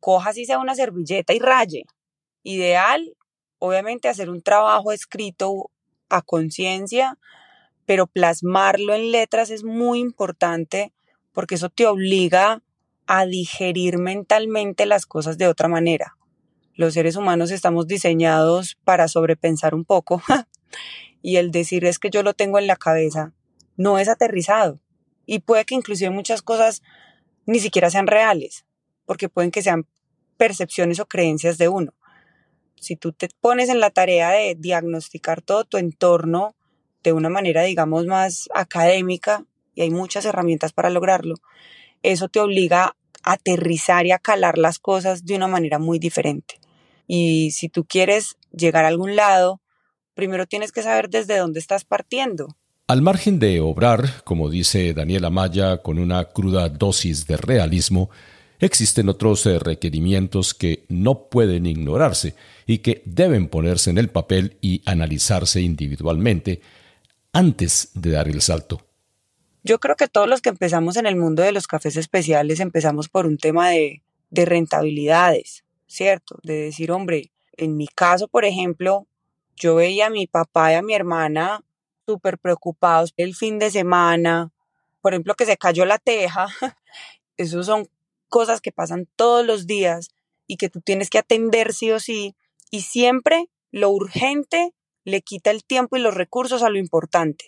coja 0.00 0.30
así 0.30 0.46
sea 0.46 0.58
una 0.58 0.74
servilleta 0.74 1.34
y 1.34 1.38
raye. 1.38 1.84
Ideal, 2.44 3.14
obviamente, 3.58 4.08
hacer 4.08 4.30
un 4.30 4.42
trabajo 4.42 4.92
escrito 4.92 5.70
a 6.08 6.22
conciencia, 6.22 7.18
pero 7.86 8.06
plasmarlo 8.06 8.94
en 8.94 9.12
letras 9.12 9.50
es 9.50 9.64
muy 9.64 10.00
importante 10.00 10.92
porque 11.32 11.54
eso 11.54 11.70
te 11.70 11.86
obliga 11.86 12.62
a 13.06 13.24
digerir 13.24 13.98
mentalmente 13.98 14.86
las 14.86 15.06
cosas 15.06 15.38
de 15.38 15.48
otra 15.48 15.68
manera. 15.68 16.16
Los 16.74 16.94
seres 16.94 17.16
humanos 17.16 17.50
estamos 17.50 17.86
diseñados 17.86 18.76
para 18.84 19.08
sobrepensar 19.08 19.74
un 19.74 19.84
poco 19.84 20.22
y 21.22 21.36
el 21.36 21.50
decir 21.50 21.84
es 21.84 21.98
que 21.98 22.10
yo 22.10 22.22
lo 22.22 22.34
tengo 22.34 22.58
en 22.58 22.66
la 22.66 22.76
cabeza 22.76 23.32
no 23.76 23.98
es 23.98 24.08
aterrizado 24.08 24.78
y 25.24 25.38
puede 25.40 25.64
que 25.64 25.74
inclusive 25.74 26.10
muchas 26.10 26.42
cosas 26.42 26.82
ni 27.46 27.58
siquiera 27.60 27.90
sean 27.90 28.06
reales 28.06 28.66
porque 29.06 29.28
pueden 29.28 29.50
que 29.50 29.62
sean 29.62 29.86
percepciones 30.36 31.00
o 31.00 31.06
creencias 31.06 31.56
de 31.56 31.68
uno. 31.68 31.94
Si 32.80 32.96
tú 32.96 33.12
te 33.12 33.28
pones 33.40 33.68
en 33.68 33.80
la 33.80 33.90
tarea 33.90 34.30
de 34.30 34.54
diagnosticar 34.54 35.42
todo 35.42 35.64
tu 35.64 35.76
entorno 35.76 36.54
de 37.02 37.12
una 37.12 37.28
manera, 37.28 37.62
digamos, 37.62 38.06
más 38.06 38.48
académica, 38.54 39.44
y 39.74 39.82
hay 39.82 39.90
muchas 39.90 40.24
herramientas 40.24 40.72
para 40.72 40.90
lograrlo, 40.90 41.36
eso 42.02 42.28
te 42.28 42.40
obliga 42.40 42.96
a 43.22 43.32
aterrizar 43.32 44.06
y 44.06 44.12
a 44.12 44.18
calar 44.18 44.58
las 44.58 44.78
cosas 44.78 45.24
de 45.24 45.36
una 45.36 45.48
manera 45.48 45.78
muy 45.78 45.98
diferente. 45.98 46.60
Y 47.06 47.52
si 47.52 47.68
tú 47.68 47.84
quieres 47.84 48.36
llegar 48.52 48.84
a 48.84 48.88
algún 48.88 49.16
lado, 49.16 49.60
primero 50.14 50.46
tienes 50.46 50.72
que 50.72 50.82
saber 50.82 51.08
desde 51.08 51.38
dónde 51.38 51.60
estás 51.60 51.84
partiendo. 51.84 52.56
Al 52.86 53.02
margen 53.02 53.38
de 53.38 53.60
obrar, 53.60 54.24
como 54.24 54.48
dice 54.48 54.94
Daniela 54.94 55.30
Maya, 55.30 55.82
con 55.82 55.98
una 55.98 56.24
cruda 56.26 56.68
dosis 56.68 57.26
de 57.26 57.36
realismo, 57.36 58.10
existen 58.58 59.08
otros 59.08 59.46
eh, 59.46 59.58
requerimientos 59.58 60.54
que 60.54 60.84
no 60.88 61.28
pueden 61.28 61.66
ignorarse 61.66 62.34
y 62.66 62.78
que 62.78 63.02
deben 63.04 63.48
ponerse 63.48 63.90
en 63.90 63.98
el 63.98 64.08
papel 64.08 64.56
y 64.60 64.82
analizarse 64.86 65.60
individualmente 65.60 66.60
antes 67.32 67.90
de 67.94 68.10
dar 68.10 68.28
el 68.28 68.40
salto. 68.40 68.82
Yo 69.62 69.78
creo 69.78 69.96
que 69.96 70.08
todos 70.08 70.28
los 70.28 70.40
que 70.40 70.48
empezamos 70.48 70.96
en 70.96 71.06
el 71.06 71.16
mundo 71.16 71.42
de 71.42 71.52
los 71.52 71.66
cafés 71.66 71.96
especiales 71.96 72.60
empezamos 72.60 73.08
por 73.08 73.26
un 73.26 73.38
tema 73.38 73.70
de, 73.70 74.02
de 74.30 74.44
rentabilidades, 74.44 75.64
¿cierto? 75.86 76.38
De 76.42 76.54
decir, 76.54 76.90
hombre, 76.90 77.30
en 77.56 77.76
mi 77.76 77.86
caso, 77.86 78.28
por 78.28 78.44
ejemplo, 78.44 79.06
yo 79.56 79.74
veía 79.74 80.06
a 80.06 80.10
mi 80.10 80.26
papá 80.26 80.72
y 80.72 80.76
a 80.76 80.82
mi 80.82 80.94
hermana 80.94 81.62
súper 82.06 82.38
preocupados 82.38 83.12
el 83.16 83.34
fin 83.34 83.58
de 83.58 83.70
semana, 83.70 84.50
por 85.00 85.12
ejemplo, 85.12 85.34
que 85.34 85.46
se 85.46 85.56
cayó 85.56 85.84
la 85.84 85.98
teja. 85.98 86.46
Esos 87.36 87.66
son 87.66 87.88
cosas 88.28 88.60
que 88.60 88.72
pasan 88.72 89.08
todos 89.16 89.44
los 89.44 89.66
días 89.66 90.10
y 90.46 90.56
que 90.56 90.68
tú 90.68 90.80
tienes 90.80 91.10
que 91.10 91.18
atender 91.18 91.72
sí 91.72 91.90
o 91.90 92.00
sí, 92.00 92.34
y 92.70 92.82
siempre 92.82 93.48
lo 93.70 93.90
urgente 93.90 94.74
le 95.04 95.22
quita 95.22 95.50
el 95.50 95.64
tiempo 95.64 95.96
y 95.96 96.00
los 96.00 96.14
recursos 96.14 96.62
a 96.62 96.70
lo 96.70 96.78
importante. 96.78 97.46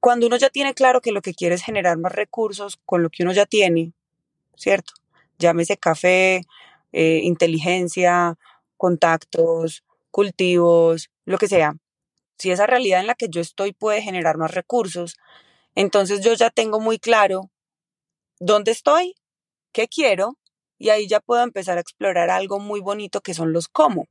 Cuando 0.00 0.26
uno 0.26 0.36
ya 0.36 0.50
tiene 0.50 0.74
claro 0.74 1.00
que 1.00 1.12
lo 1.12 1.22
que 1.22 1.34
quiere 1.34 1.56
es 1.56 1.62
generar 1.62 1.98
más 1.98 2.12
recursos 2.12 2.78
con 2.84 3.02
lo 3.02 3.10
que 3.10 3.24
uno 3.24 3.32
ya 3.32 3.46
tiene, 3.46 3.94
¿cierto? 4.56 4.92
Llámese 5.38 5.76
café, 5.76 6.42
eh, 6.92 7.20
inteligencia, 7.22 8.38
contactos, 8.76 9.84
cultivos, 10.10 11.10
lo 11.24 11.38
que 11.38 11.48
sea. 11.48 11.74
Si 12.38 12.50
esa 12.52 12.66
realidad 12.66 13.00
en 13.00 13.08
la 13.08 13.16
que 13.16 13.28
yo 13.28 13.40
estoy 13.40 13.72
puede 13.72 14.00
generar 14.00 14.36
más 14.36 14.52
recursos, 14.52 15.16
entonces 15.74 16.20
yo 16.22 16.34
ya 16.34 16.50
tengo 16.50 16.80
muy 16.80 16.98
claro 16.98 17.50
dónde 18.38 18.70
estoy 18.70 19.14
quiero 19.86 20.36
y 20.78 20.90
ahí 20.90 21.06
ya 21.06 21.20
puedo 21.20 21.42
empezar 21.42 21.78
a 21.78 21.80
explorar 21.80 22.30
algo 22.30 22.58
muy 22.58 22.80
bonito 22.80 23.20
que 23.20 23.34
son 23.34 23.52
los 23.52 23.68
cómo. 23.68 24.08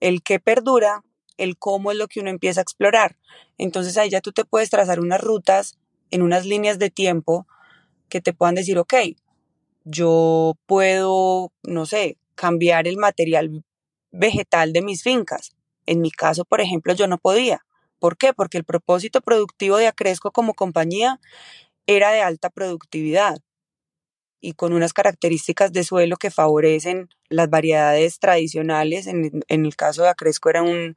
El 0.00 0.22
qué 0.22 0.40
perdura, 0.40 1.04
el 1.36 1.56
cómo 1.56 1.90
es 1.90 1.96
lo 1.98 2.08
que 2.08 2.20
uno 2.20 2.30
empieza 2.30 2.60
a 2.60 2.62
explorar. 2.62 3.16
Entonces 3.58 3.96
ahí 3.96 4.10
ya 4.10 4.20
tú 4.20 4.32
te 4.32 4.44
puedes 4.44 4.70
trazar 4.70 5.00
unas 5.00 5.20
rutas 5.20 5.78
en 6.10 6.22
unas 6.22 6.46
líneas 6.46 6.78
de 6.78 6.90
tiempo 6.90 7.46
que 8.08 8.20
te 8.20 8.32
puedan 8.32 8.54
decir, 8.54 8.78
ok, 8.78 8.94
yo 9.84 10.54
puedo, 10.66 11.52
no 11.62 11.86
sé, 11.86 12.18
cambiar 12.34 12.86
el 12.86 12.96
material 12.96 13.64
vegetal 14.10 14.72
de 14.72 14.82
mis 14.82 15.02
fincas. 15.02 15.54
En 15.86 16.00
mi 16.00 16.10
caso, 16.10 16.44
por 16.44 16.60
ejemplo, 16.60 16.94
yo 16.94 17.06
no 17.06 17.18
podía. 17.18 17.64
¿Por 17.98 18.16
qué? 18.16 18.32
Porque 18.32 18.58
el 18.58 18.64
propósito 18.64 19.20
productivo 19.20 19.76
de 19.76 19.86
Acresco 19.86 20.30
como 20.30 20.54
compañía 20.54 21.20
era 21.86 22.10
de 22.12 22.20
alta 22.20 22.50
productividad 22.50 23.38
y 24.40 24.52
con 24.52 24.72
unas 24.72 24.92
características 24.92 25.72
de 25.72 25.84
suelo 25.84 26.16
que 26.16 26.30
favorecen 26.30 27.08
las 27.28 27.50
variedades 27.50 28.18
tradicionales. 28.18 29.06
En, 29.06 29.42
el 29.48 29.76
caso 29.76 30.02
de 30.02 30.08
Acresco 30.08 30.50
era 30.50 30.62
un 30.62 30.96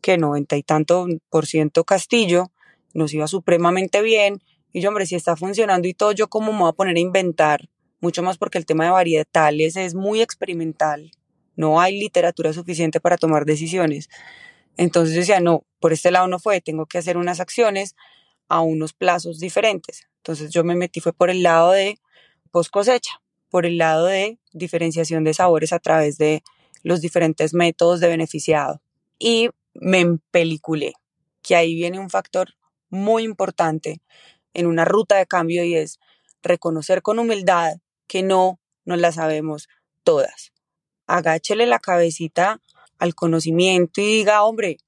que 0.00 0.16
noventa 0.16 0.56
y 0.56 0.62
tanto 0.62 1.06
por 1.28 1.46
ciento 1.46 1.84
castillo, 1.84 2.50
nos 2.94 3.12
iba 3.12 3.26
supremamente 3.26 4.00
bien. 4.00 4.40
Y 4.72 4.80
yo, 4.80 4.88
hombre, 4.88 5.04
si 5.04 5.14
está 5.14 5.36
funcionando 5.36 5.88
y 5.88 5.94
todo, 5.94 6.12
yo 6.12 6.28
cómo 6.28 6.52
me 6.52 6.60
voy 6.60 6.70
a 6.70 6.72
poner 6.72 6.96
a 6.96 7.00
inventar, 7.00 7.68
mucho 8.00 8.22
más 8.22 8.38
porque 8.38 8.56
el 8.56 8.66
tema 8.66 8.84
de 8.84 8.90
varietales 8.90 9.76
es 9.76 9.94
muy 9.94 10.22
experimental. 10.22 11.10
No 11.56 11.80
hay 11.80 11.98
literatura 11.98 12.52
suficiente 12.54 13.00
para 13.00 13.18
tomar 13.18 13.44
decisiones. 13.44 14.08
Entonces 14.78 15.14
yo 15.14 15.20
decía, 15.20 15.40
no, 15.40 15.64
por 15.80 15.92
este 15.92 16.10
lado 16.10 16.26
no 16.28 16.38
fue, 16.38 16.62
tengo 16.62 16.86
que 16.86 16.96
hacer 16.96 17.18
unas 17.18 17.40
acciones 17.40 17.94
a 18.48 18.60
unos 18.60 18.94
plazos 18.94 19.38
diferentes. 19.38 20.08
Entonces 20.18 20.50
yo 20.50 20.64
me 20.64 20.74
metí 20.74 21.00
fue 21.00 21.12
por 21.12 21.28
el 21.28 21.42
lado 21.42 21.72
de 21.72 21.98
post 22.50 22.70
cosecha. 22.70 23.20
por 23.48 23.66
el 23.66 23.78
lado 23.78 24.06
de 24.06 24.38
diferenciación 24.52 25.24
de 25.24 25.34
sabores 25.34 25.72
a 25.72 25.80
través 25.80 26.18
de 26.18 26.44
los 26.84 27.00
diferentes 27.00 27.52
métodos 27.52 27.98
de 27.98 28.06
beneficiado. 28.06 28.80
Y 29.18 29.50
me 29.74 29.98
empeliculé, 29.98 30.94
que 31.42 31.56
ahí 31.56 31.74
viene 31.74 31.98
un 31.98 32.10
factor 32.10 32.54
muy 32.90 33.24
importante 33.24 34.00
en 34.54 34.66
una 34.66 34.84
ruta 34.84 35.16
de 35.16 35.26
cambio 35.26 35.64
y 35.64 35.74
es 35.74 35.98
reconocer 36.42 37.02
con 37.02 37.18
humildad 37.18 37.78
que 38.06 38.22
no 38.22 38.60
nos 38.84 38.98
la 38.98 39.12
sabemos 39.12 39.68
todas. 40.04 40.52
Agáchele 41.06 41.66
la 41.66 41.78
cabecita 41.78 42.60
al 42.98 43.14
conocimiento 43.14 44.00
y 44.00 44.06
diga, 44.06 44.44
hombre, 44.44 44.78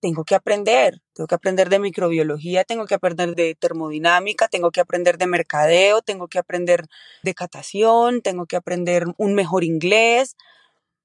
tengo 0.00 0.24
que 0.24 0.34
aprender, 0.34 1.02
tengo 1.16 1.28
que 1.28 1.34
aprender 1.34 1.70
de 1.70 1.78
microbiología, 1.78 2.64
tengo 2.64 2.84
que 2.84 2.94
aprender 2.94 3.34
de 3.34 3.54
termodinámica, 3.54 4.48
tengo 4.48 4.70
que 4.70 4.82
aprender 4.82 5.16
de 5.16 5.26
mercadeo, 5.26 6.02
tengo 6.02 6.28
que 6.28 6.38
aprender 6.38 6.88
de 7.22 7.34
catación, 7.34 8.20
tengo 8.20 8.44
que 8.44 8.56
aprender 8.56 9.06
un 9.16 9.34
mejor 9.34 9.64
inglés, 9.64 10.36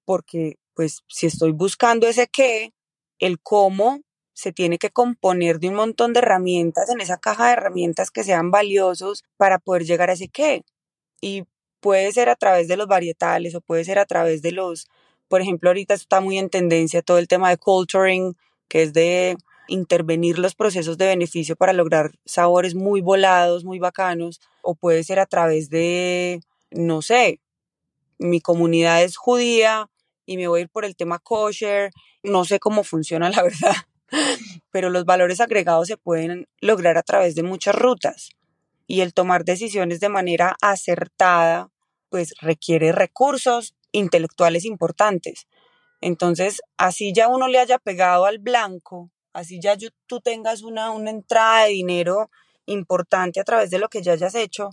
porque 0.03 0.57
pues 0.73 1.03
si 1.07 1.27
estoy 1.27 1.53
buscando 1.53 2.07
ese 2.07 2.27
qué, 2.27 2.73
el 3.19 3.39
cómo 3.39 4.01
se 4.33 4.51
tiene 4.51 4.79
que 4.79 4.89
componer 4.89 5.59
de 5.59 5.69
un 5.69 5.75
montón 5.75 6.11
de 6.11 6.19
herramientas 6.19 6.89
en 6.89 6.99
esa 6.99 7.17
caja 7.17 7.47
de 7.47 7.53
herramientas 7.53 8.11
que 8.11 8.25
sean 8.25 8.51
valiosos 8.51 9.23
para 9.37 9.59
poder 9.59 9.85
llegar 9.85 10.09
a 10.09 10.13
ese 10.13 10.27
qué. 10.27 10.65
Y 11.21 11.45
puede 11.79 12.11
ser 12.11 12.27
a 12.27 12.35
través 12.35 12.67
de 12.67 12.75
los 12.75 12.87
varietales 12.87 13.55
o 13.55 13.61
puede 13.61 13.85
ser 13.85 13.97
a 13.97 14.05
través 14.05 14.41
de 14.41 14.51
los, 14.51 14.87
por 15.29 15.39
ejemplo, 15.39 15.69
ahorita 15.69 15.93
está 15.93 16.19
muy 16.19 16.37
en 16.37 16.49
tendencia 16.49 17.01
todo 17.01 17.17
el 17.17 17.29
tema 17.29 17.49
de 17.49 17.57
culturing, 17.57 18.35
que 18.67 18.83
es 18.83 18.91
de 18.91 19.37
intervenir 19.71 20.37
los 20.37 20.53
procesos 20.53 20.97
de 20.97 21.07
beneficio 21.07 21.55
para 21.55 21.71
lograr 21.71 22.11
sabores 22.25 22.75
muy 22.75 22.99
volados, 22.99 23.63
muy 23.63 23.79
bacanos, 23.79 24.41
o 24.61 24.75
puede 24.75 25.03
ser 25.05 25.17
a 25.19 25.25
través 25.25 25.69
de, 25.69 26.41
no 26.71 27.01
sé, 27.01 27.39
mi 28.19 28.41
comunidad 28.41 29.01
es 29.01 29.15
judía 29.15 29.89
y 30.25 30.35
me 30.35 30.49
voy 30.49 30.59
a 30.59 30.63
ir 30.63 30.69
por 30.69 30.83
el 30.83 30.97
tema 30.97 31.19
kosher, 31.19 31.91
no 32.21 32.43
sé 32.43 32.59
cómo 32.59 32.83
funciona 32.83 33.29
la 33.31 33.43
verdad, 33.43 33.75
pero 34.71 34.89
los 34.89 35.05
valores 35.05 35.39
agregados 35.39 35.87
se 35.87 35.95
pueden 35.95 36.47
lograr 36.59 36.97
a 36.97 37.03
través 37.03 37.33
de 37.35 37.43
muchas 37.43 37.73
rutas 37.73 38.29
y 38.87 38.99
el 38.99 39.13
tomar 39.13 39.45
decisiones 39.45 40.01
de 40.01 40.09
manera 40.09 40.57
acertada 40.61 41.69
pues 42.09 42.33
requiere 42.41 42.91
recursos 42.91 43.73
intelectuales 43.93 44.65
importantes. 44.65 45.47
Entonces, 46.01 46.61
así 46.75 47.13
ya 47.13 47.29
uno 47.29 47.47
le 47.47 47.59
haya 47.59 47.77
pegado 47.77 48.25
al 48.25 48.39
blanco, 48.39 49.11
así 49.33 49.59
ya 49.59 49.77
tú 50.07 50.19
tengas 50.21 50.61
una, 50.61 50.91
una 50.91 51.09
entrada 51.09 51.65
de 51.65 51.71
dinero 51.71 52.29
importante 52.65 53.39
a 53.39 53.43
través 53.43 53.69
de 53.69 53.79
lo 53.79 53.89
que 53.89 54.01
ya 54.01 54.13
hayas 54.13 54.35
hecho, 54.35 54.71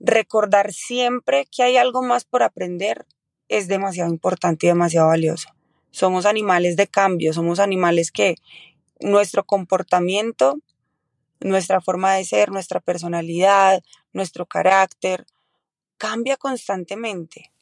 recordar 0.00 0.72
siempre 0.72 1.46
que 1.46 1.62
hay 1.62 1.76
algo 1.76 2.02
más 2.02 2.24
por 2.24 2.42
aprender 2.42 3.06
es 3.48 3.68
demasiado 3.68 4.10
importante 4.10 4.66
y 4.66 4.68
demasiado 4.68 5.08
valioso. 5.08 5.48
Somos 5.90 6.26
animales 6.26 6.76
de 6.76 6.88
cambio, 6.88 7.32
somos 7.32 7.58
animales 7.58 8.10
que 8.10 8.36
nuestro 9.00 9.44
comportamiento, 9.44 10.58
nuestra 11.40 11.80
forma 11.80 12.14
de 12.14 12.24
ser, 12.24 12.50
nuestra 12.50 12.80
personalidad, 12.80 13.82
nuestro 14.12 14.46
carácter, 14.46 15.26
cambia 15.96 16.36
constantemente. 16.36 17.52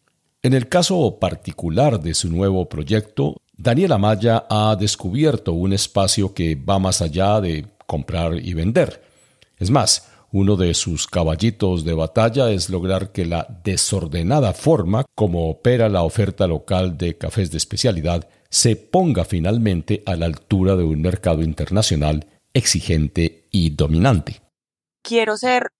En 0.43 0.53
el 0.53 0.69
caso 0.69 1.19
particular 1.19 2.01
de 2.01 2.15
su 2.15 2.29
nuevo 2.29 2.69
proyecto, 2.69 3.41
Daniela 3.57 3.99
Maya 3.99 4.47
ha 4.51 4.77
descubierto 4.77 5.53
un 5.53 5.73
espacio 5.73 6.35
que 6.35 6.57
va 6.57 6.79
más 6.79 7.01
allá 7.01 7.41
de 7.41 7.67
comprar 7.87 8.35
y 8.35 8.53
vender. 8.53 9.03
Es 9.59 9.71
más, 9.71 10.11
uno 10.33 10.57
de 10.57 10.75
sus 10.75 11.07
caballitos 11.07 11.85
de 11.85 11.95
batalla 11.95 12.51
es 12.51 12.69
lograr 12.69 13.13
que 13.13 13.25
la 13.25 13.47
desordenada 13.63 14.53
forma 14.53 15.05
como 15.15 15.49
opera 15.49 15.89
la 15.89 16.03
oferta 16.03 16.49
local 16.49 16.99
de 16.99 17.17
cafés 17.17 17.53
de 17.53 17.59
especialidad 17.59 18.29
se 18.51 18.75
ponga 18.75 19.25
finalmente 19.25 20.03
a 20.07 20.17
la 20.17 20.27
altura 20.27 20.75
de 20.75 20.83
un 20.83 21.01
mercado 21.03 21.43
internacional 21.43 22.27
exigente 22.53 23.47
y 23.53 23.71
dominante. 23.71 24.41
Quiero 25.03 25.37
ser 25.37 25.71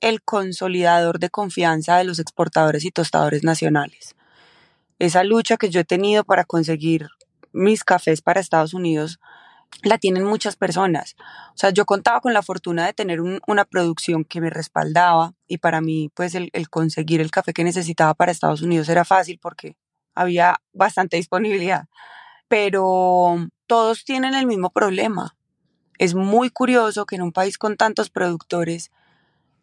el 0.00 0.22
consolidador 0.22 1.18
de 1.18 1.28
confianza 1.28 1.98
de 1.98 2.04
los 2.04 2.18
exportadores 2.18 2.86
y 2.86 2.90
tostadores 2.90 3.44
nacionales. 3.44 4.14
Esa 4.98 5.24
lucha 5.24 5.56
que 5.56 5.70
yo 5.70 5.80
he 5.80 5.84
tenido 5.84 6.24
para 6.24 6.44
conseguir 6.44 7.08
mis 7.52 7.84
cafés 7.84 8.22
para 8.22 8.40
Estados 8.40 8.74
Unidos 8.74 9.18
la 9.82 9.98
tienen 9.98 10.24
muchas 10.24 10.56
personas. 10.56 11.16
O 11.54 11.56
sea, 11.56 11.70
yo 11.70 11.86
contaba 11.86 12.20
con 12.20 12.34
la 12.34 12.42
fortuna 12.42 12.86
de 12.86 12.92
tener 12.92 13.20
una 13.20 13.64
producción 13.64 14.24
que 14.24 14.40
me 14.40 14.50
respaldaba 14.50 15.34
y 15.48 15.58
para 15.58 15.80
mí, 15.80 16.10
pues, 16.14 16.34
el, 16.34 16.50
conseguir 16.70 17.20
el 17.20 17.30
café 17.30 17.52
que 17.52 17.64
necesitaba 17.64 18.14
para 18.14 18.32
Estados 18.32 18.62
Unidos 18.62 18.88
era 18.88 19.04
fácil 19.04 19.38
porque 19.40 19.76
había 20.14 20.60
bastante 20.72 21.16
disponibilidad. 21.16 21.88
Pero 22.48 23.48
todos 23.66 24.04
tienen 24.04 24.34
el 24.34 24.46
mismo 24.46 24.70
problema. 24.70 25.36
Es 25.98 26.14
muy 26.14 26.50
curioso 26.50 27.06
que 27.06 27.16
en 27.16 27.22
un 27.22 27.32
país 27.32 27.58
con 27.58 27.76
tantos 27.76 28.10
productores 28.10 28.90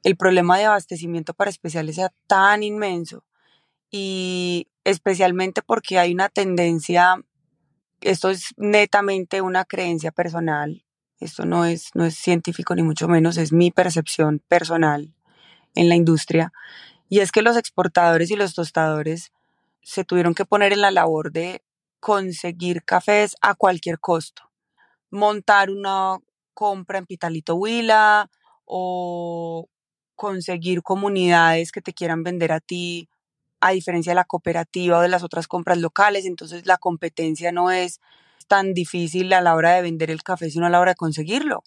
el 0.04 0.16
problema 0.16 0.58
de 0.58 0.66
abastecimiento 0.66 1.34
para 1.34 1.50
especiales 1.50 1.98
sea 1.98 2.12
tan 2.28 2.64
inmenso 2.64 3.24
y 3.92 4.68
especialmente 4.90 5.62
porque 5.62 6.00
hay 6.00 6.14
una 6.14 6.30
tendencia, 6.30 7.16
esto 8.02 8.30
es 8.30 8.54
netamente 8.58 9.42
una 9.42 9.66
creencia 9.66 10.12
personal, 10.12 10.86
esto 11.20 11.46
no 11.46 11.66
es, 11.66 11.90
no 11.94 12.06
es 12.06 12.16
científico 12.16 12.76
ni 12.76 12.84
mucho 12.84 13.08
menos, 13.08 13.38
es 13.38 13.52
mi 13.52 13.72
percepción 13.72 14.42
personal 14.48 15.14
en 15.76 15.90
la 15.90 15.96
industria, 15.96 16.52
y 17.10 17.20
es 17.20 17.32
que 17.32 17.42
los 17.42 17.58
exportadores 17.58 18.32
y 18.32 18.36
los 18.36 18.54
tostadores 18.54 19.32
se 19.82 20.04
tuvieron 20.04 20.36
que 20.36 20.46
poner 20.46 20.74
en 20.74 20.82
la 20.82 20.92
labor 20.92 21.32
de 21.32 21.64
conseguir 22.00 22.84
cafés 22.84 23.36
a 23.42 23.56
cualquier 23.56 24.00
costo, 24.00 24.44
montar 25.10 25.70
una 25.70 26.20
compra 26.54 27.00
en 27.00 27.06
Pitalito 27.06 27.56
Huila 27.56 28.30
o 28.66 29.68
conseguir 30.16 30.84
comunidades 30.84 31.72
que 31.72 31.82
te 31.82 31.94
quieran 31.94 32.24
vender 32.24 32.52
a 32.52 32.60
ti, 32.60 33.10
a 33.62 33.72
diferencia 33.72 34.12
de 34.12 34.16
la 34.16 34.26
cooperativa 34.26 34.98
o 34.98 35.02
de 35.02 35.10
las 35.10 35.24
otras 35.24 35.48
compras 35.48 35.78
locales, 35.78 36.26
entonces 36.26 36.66
la 36.66 36.78
competencia 36.78 37.52
no 37.52 37.72
es 37.72 38.00
tan 38.48 38.74
difícil 38.74 39.32
a 39.34 39.42
la 39.42 39.56
hora 39.56 39.74
de 39.74 39.82
vender 39.82 40.12
el 40.12 40.24
café, 40.24 40.50
sino 40.50 40.66
a 40.66 40.70
la 40.70 40.80
hora 40.80 40.92
de 40.92 40.96
conseguirlo. 40.96 41.64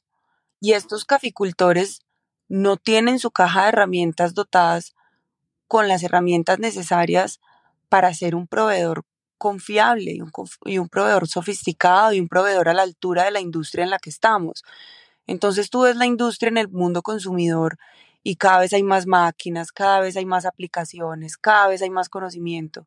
Y 0.60 0.72
estos 0.72 1.04
caficultores 1.04 2.00
no 2.48 2.76
tienen 2.76 3.18
su 3.18 3.30
caja 3.30 3.62
de 3.62 3.68
herramientas 3.70 4.34
dotadas 4.34 4.94
con 5.66 5.88
las 5.88 6.02
herramientas 6.02 6.58
necesarias 6.58 7.40
para 7.88 8.12
ser 8.14 8.34
un 8.34 8.46
proveedor 8.46 9.04
confiable 9.38 10.12
y 10.12 10.20
un, 10.78 10.88
proveedor 10.88 11.26
sofisticado 11.26 12.12
y 12.12 12.20
un 12.20 12.28
proveedor 12.28 12.68
a 12.68 12.74
la 12.74 12.82
altura 12.82 13.24
de 13.24 13.32
la 13.32 13.40
industria 13.40 13.82
en 13.82 13.90
la 13.90 13.98
que 13.98 14.10
estamos. 14.10 14.62
Entonces 15.26 15.70
tú 15.70 15.80
ves 15.80 15.96
la 15.96 16.06
industria 16.06 16.48
en 16.48 16.58
el 16.58 16.68
mundo 16.68 17.02
consumidor 17.02 17.78
y 18.22 18.36
cada 18.36 18.60
vez 18.60 18.72
hay 18.72 18.82
más 18.82 19.06
máquinas, 19.06 19.72
cada 19.72 20.00
vez 20.00 20.16
hay 20.16 20.26
más 20.26 20.44
aplicaciones, 20.44 21.36
cada 21.36 21.68
vez 21.68 21.82
hay 21.82 21.90
más 21.90 22.08
conocimiento. 22.08 22.86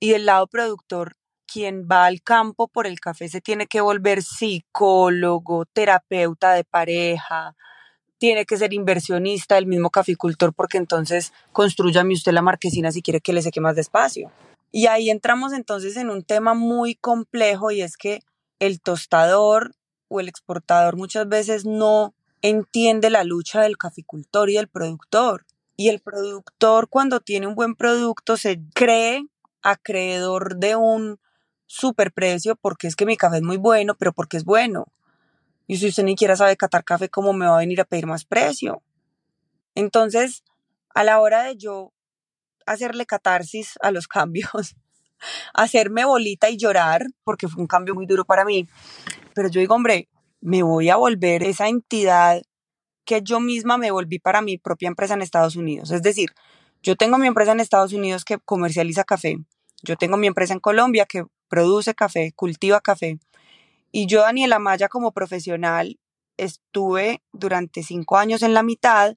Y 0.00 0.10
del 0.10 0.26
lado 0.26 0.46
productor, 0.46 1.16
quien 1.46 1.88
va 1.90 2.04
al 2.04 2.22
campo 2.22 2.68
por 2.68 2.86
el 2.86 3.00
café 3.00 3.28
se 3.28 3.40
tiene 3.40 3.66
que 3.66 3.80
volver 3.80 4.22
psicólogo, 4.22 5.64
terapeuta 5.64 6.52
de 6.52 6.64
pareja, 6.64 7.56
tiene 8.18 8.44
que 8.44 8.56
ser 8.56 8.72
inversionista 8.72 9.54
del 9.54 9.66
mismo 9.66 9.90
caficultor 9.90 10.52
porque 10.52 10.76
entonces 10.76 11.32
construyame 11.52 12.14
usted 12.14 12.32
la 12.32 12.42
marquesina 12.42 12.92
si 12.92 13.00
quiere 13.00 13.20
que 13.20 13.32
le 13.32 13.42
seque 13.42 13.60
más 13.60 13.76
despacio. 13.76 14.30
Y 14.70 14.86
ahí 14.86 15.08
entramos 15.08 15.52
entonces 15.52 15.96
en 15.96 16.10
un 16.10 16.22
tema 16.22 16.52
muy 16.52 16.94
complejo 16.94 17.70
y 17.70 17.80
es 17.80 17.96
que 17.96 18.20
el 18.58 18.80
tostador 18.80 19.74
o 20.08 20.20
el 20.20 20.28
exportador 20.28 20.96
muchas 20.96 21.28
veces 21.28 21.64
no 21.64 22.14
entiende 22.42 23.10
la 23.10 23.24
lucha 23.24 23.62
del 23.62 23.76
caficultor 23.76 24.50
y 24.50 24.54
del 24.54 24.68
productor. 24.68 25.46
Y 25.76 25.88
el 25.88 26.00
productor 26.00 26.88
cuando 26.88 27.20
tiene 27.20 27.46
un 27.46 27.54
buen 27.54 27.74
producto 27.74 28.36
se 28.36 28.60
cree 28.74 29.24
acreedor 29.62 30.56
de 30.56 30.76
un 30.76 31.20
superprecio 31.66 32.56
porque 32.56 32.86
es 32.86 32.96
que 32.96 33.06
mi 33.06 33.16
café 33.16 33.36
es 33.36 33.42
muy 33.42 33.58
bueno, 33.58 33.94
pero 33.94 34.12
porque 34.12 34.36
es 34.36 34.44
bueno. 34.44 34.86
Y 35.66 35.76
si 35.76 35.88
usted 35.88 36.02
ni 36.02 36.12
siquiera 36.12 36.34
sabe 36.34 36.56
catar 36.56 36.82
café, 36.82 37.08
¿cómo 37.08 37.32
me 37.32 37.46
va 37.46 37.56
a 37.56 37.60
venir 37.60 37.80
a 37.80 37.84
pedir 37.84 38.06
más 38.06 38.24
precio? 38.24 38.82
Entonces, 39.74 40.42
a 40.94 41.04
la 41.04 41.20
hora 41.20 41.44
de 41.44 41.56
yo 41.56 41.92
hacerle 42.66 43.06
catarsis 43.06 43.78
a 43.82 43.90
los 43.90 44.08
cambios, 44.08 44.76
hacerme 45.52 46.04
bolita 46.04 46.48
y 46.48 46.56
llorar, 46.56 47.06
porque 47.22 47.48
fue 47.48 47.60
un 47.60 47.66
cambio 47.66 47.94
muy 47.94 48.06
duro 48.06 48.24
para 48.24 48.44
mí, 48.44 48.66
pero 49.34 49.48
yo 49.48 49.60
digo, 49.60 49.74
hombre, 49.74 50.08
me 50.40 50.62
voy 50.62 50.88
a 50.90 50.96
volver 50.96 51.42
esa 51.42 51.68
entidad 51.68 52.42
que 53.04 53.22
yo 53.22 53.40
misma 53.40 53.78
me 53.78 53.90
volví 53.90 54.18
para 54.18 54.42
mi 54.42 54.58
propia 54.58 54.88
empresa 54.88 55.14
en 55.14 55.22
Estados 55.22 55.56
Unidos. 55.56 55.90
Es 55.90 56.02
decir, 56.02 56.30
yo 56.82 56.96
tengo 56.96 57.18
mi 57.18 57.26
empresa 57.26 57.52
en 57.52 57.60
Estados 57.60 57.92
Unidos 57.92 58.24
que 58.24 58.38
comercializa 58.38 59.04
café. 59.04 59.38
Yo 59.82 59.96
tengo 59.96 60.16
mi 60.16 60.26
empresa 60.26 60.52
en 60.52 60.60
Colombia 60.60 61.06
que 61.06 61.24
produce 61.48 61.94
café, 61.94 62.32
cultiva 62.34 62.80
café. 62.80 63.18
Y 63.90 64.06
yo, 64.06 64.20
Daniela 64.20 64.58
Maya, 64.58 64.88
como 64.88 65.12
profesional, 65.12 65.98
estuve 66.36 67.22
durante 67.32 67.82
cinco 67.82 68.16
años 68.16 68.42
en 68.42 68.54
la 68.54 68.62
mitad 68.62 69.16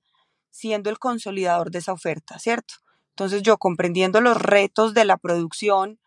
siendo 0.49 0.89
el 0.89 0.99
consolidador 0.99 1.71
de 1.71 1.79
esa 1.79 1.93
oferta, 1.93 2.39
¿cierto? 2.39 2.75
Entonces 3.09 3.41
yo 3.41 3.57
comprendiendo 3.57 4.21
los 4.21 4.41
retos 4.41 4.93
de 4.93 5.05
la 5.05 5.17
producción, 5.17 5.99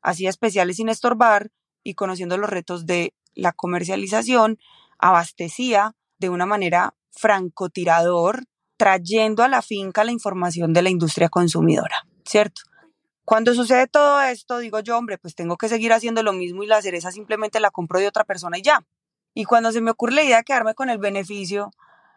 hacía 0.00 0.30
especiales 0.30 0.76
sin 0.76 0.88
estorbar 0.88 1.50
y 1.84 1.94
conociendo 1.94 2.36
los 2.36 2.50
retos 2.50 2.86
de 2.86 3.14
la 3.34 3.52
comercialización, 3.52 4.58
abastecía 4.98 5.94
de 6.18 6.28
una 6.28 6.46
manera 6.46 6.94
francotirador, 7.10 8.44
trayendo 8.76 9.42
a 9.42 9.48
la 9.48 9.62
finca 9.62 10.04
la 10.04 10.12
información 10.12 10.72
de 10.72 10.82
la 10.82 10.90
industria 10.90 11.28
consumidora, 11.28 12.06
¿cierto? 12.24 12.62
Cuando 13.24 13.54
sucede 13.54 13.86
todo 13.86 14.20
esto, 14.22 14.58
digo 14.58 14.80
yo, 14.80 14.98
hombre, 14.98 15.18
pues 15.18 15.34
tengo 15.34 15.56
que 15.56 15.68
seguir 15.68 15.92
haciendo 15.92 16.22
lo 16.22 16.32
mismo 16.32 16.64
y 16.64 16.66
la 16.66 16.82
cereza 16.82 17.12
simplemente 17.12 17.60
la 17.60 17.70
compro 17.70 18.00
de 18.00 18.08
otra 18.08 18.24
persona 18.24 18.58
y 18.58 18.62
ya. 18.62 18.84
Y 19.34 19.44
cuando 19.44 19.70
se 19.72 19.80
me 19.80 19.92
ocurre 19.92 20.14
la 20.14 20.24
idea 20.24 20.38
de 20.38 20.44
quedarme 20.44 20.74
con 20.74 20.90
el 20.90 20.98
beneficio, 20.98 21.70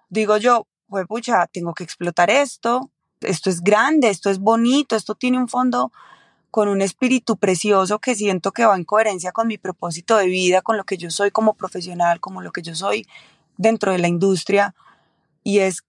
digo 0.09 0.37
yo, 0.37 0.67
pues 0.87 1.05
pucha, 1.07 1.47
tengo 1.47 1.73
que 1.73 1.83
explotar 1.83 2.29
esto, 2.29 2.89
esto 3.21 3.49
es 3.49 3.61
grande, 3.61 4.09
esto 4.09 4.29
es 4.29 4.39
bonito, 4.39 4.95
esto 4.95 5.15
tiene 5.15 5.37
un 5.37 5.47
fondo 5.47 5.91
con 6.55 6.69
un 6.69 6.81
espíritu 6.81 7.35
precioso 7.35 7.99
que 7.99 8.15
siento 8.15 8.53
que 8.53 8.65
va 8.65 8.77
en 8.77 8.85
coherencia 8.85 9.33
con 9.33 9.45
mi 9.45 9.57
propósito 9.57 10.15
de 10.15 10.27
vida, 10.27 10.61
con 10.61 10.77
lo 10.77 10.85
que 10.85 10.95
yo 10.95 11.11
soy 11.11 11.29
como 11.29 11.55
profesional, 11.55 12.21
como 12.21 12.41
lo 12.41 12.53
que 12.53 12.61
yo 12.61 12.73
soy 12.75 13.05
dentro 13.57 13.91
de 13.91 13.97
la 13.97 14.07
industria. 14.07 14.73
Y 15.43 15.59
es 15.59 15.83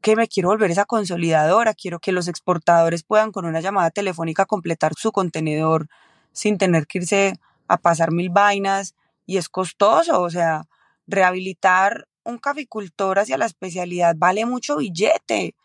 que 0.00 0.14
me 0.14 0.28
quiero 0.28 0.50
volver 0.50 0.70
esa 0.70 0.84
consolidadora, 0.84 1.74
quiero 1.74 1.98
que 1.98 2.12
los 2.12 2.28
exportadores 2.28 3.02
puedan 3.02 3.32
con 3.32 3.46
una 3.46 3.60
llamada 3.60 3.90
telefónica 3.90 4.46
completar 4.46 4.92
su 4.96 5.10
contenedor 5.10 5.88
sin 6.30 6.56
tener 6.56 6.86
que 6.86 6.98
irse 6.98 7.40
a 7.66 7.76
pasar 7.76 8.12
mil 8.12 8.30
vainas 8.30 8.94
y 9.26 9.38
es 9.38 9.48
costoso, 9.48 10.22
o 10.22 10.30
sea, 10.30 10.68
rehabilitar 11.08 12.06
un 12.22 12.38
caficultor 12.38 13.18
hacia 13.18 13.38
la 13.38 13.46
especialidad 13.46 14.14
vale 14.16 14.46
mucho 14.46 14.76
billete. 14.76 15.56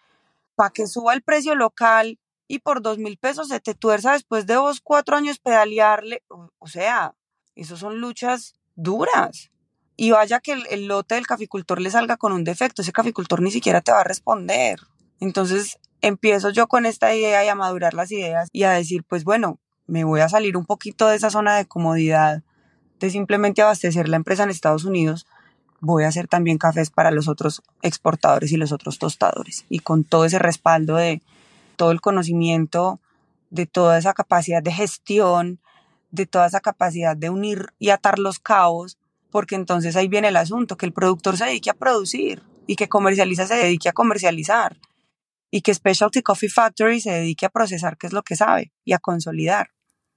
Para 0.56 0.72
que 0.72 0.88
suba 0.88 1.14
el 1.14 1.22
precio 1.22 1.54
local 1.54 2.18
y 2.48 2.60
por 2.60 2.82
dos 2.82 2.98
mil 2.98 3.18
pesos 3.18 3.48
se 3.50 3.60
te 3.60 3.74
tuerza 3.74 4.14
después 4.14 4.46
de 4.46 4.58
vos 4.58 4.82
cuatro 4.82 5.16
años 5.16 5.40
pedalearle, 5.40 6.24
o, 6.30 6.68
sea, 6.68 7.16
eso 7.56 7.78
son 7.78 8.00
luchas 8.00 8.56
duras 8.76 9.52
y 9.98 10.12
vaya 10.12 10.40
que 10.40 10.54
el, 10.70 10.88
lote 10.88 11.16
del 11.16 11.28
caficultor 11.28 11.82
le 11.82 11.90
salga 11.90 12.18
con 12.18 12.34
un 12.34 12.44
defecto, 12.44 12.82
ese 12.82 12.92
caficultor 12.92 13.42
ni 13.42 13.52
siquiera 13.52 13.82
te 13.82 13.92
va 13.92 14.02
a 14.02 14.04
responder. 14.04 14.80
Entonces 15.20 15.80
empiezo 16.02 16.50
yo 16.50 16.68
con 16.68 16.86
esta 16.86 17.16
idea 17.16 17.46
y 17.46 17.48
a 17.48 17.56
madurar 17.56 17.94
las 17.94 18.12
ideas 18.12 18.50
y 18.52 18.64
a 18.64 18.72
decir, 18.72 19.04
pues 19.08 19.24
bueno, 19.24 19.60
me 19.88 20.04
voy 20.04 20.20
a 20.20 20.30
salir 20.30 20.58
un 20.58 20.66
poquito 20.66 21.08
de 21.08 21.16
esa 21.16 21.30
zona 21.30 21.56
de 21.56 21.66
comodidad 21.66 22.44
de 23.00 23.10
simplemente 23.10 23.62
abastecer 23.62 24.10
la 24.10 24.18
empresa 24.18 24.44
en 24.44 24.50
Estados 24.50 24.84
Unidos. 24.84 25.26
Voy 25.80 26.04
a 26.04 26.08
hacer 26.08 26.28
también 26.28 26.58
cafés 26.58 26.90
para 26.90 27.12
los 27.12 27.28
otros 27.28 27.62
exportadores 27.82 28.52
y 28.52 28.58
los 28.58 28.72
otros 28.72 29.00
tostadores. 29.00 29.66
Y 29.70 29.80
con 29.80 30.04
todo 30.04 30.26
ese 30.26 30.40
respaldo 30.40 30.96
de 30.96 31.22
todo 31.76 31.92
el 31.92 32.02
conocimiento, 32.02 33.00
de 33.50 33.66
toda 33.66 33.98
esa 33.98 34.14
capacidad 34.14 34.64
de 34.64 34.72
gestión, 34.72 35.60
de 36.12 36.26
toda 36.26 36.48
esa 36.48 36.62
capacidad 36.62 37.16
de 37.16 37.30
unir 37.30 37.68
y 37.78 37.90
atar 37.90 38.20
los 38.20 38.40
cabos, 38.40 38.98
porque 39.30 39.56
entonces 39.56 39.96
ahí 39.96 40.08
viene 40.08 40.30
el 40.30 40.38
asunto, 40.38 40.78
que 40.78 40.86
el 40.86 40.94
productor 40.94 41.38
se 41.38 41.46
dedique 41.46 41.70
a 41.70 41.74
producir 41.74 42.42
y 42.68 42.76
que 42.76 42.90
comercializa 42.90 43.46
se 43.46 43.56
dedique 43.56 43.90
a 43.90 43.94
comercializar 43.94 44.78
y 45.52 45.62
que 45.62 45.74
Specialty 45.74 46.22
Coffee 46.22 46.50
Factory 46.50 47.00
se 47.00 47.12
dedique 47.12 47.46
a 47.46 47.50
procesar 47.50 47.98
qué 47.98 48.08
es 48.08 48.14
lo 48.14 48.24
que 48.24 48.36
sabe 48.36 48.74
y 48.84 48.94
a 48.94 49.00
consolidar. 49.00 49.70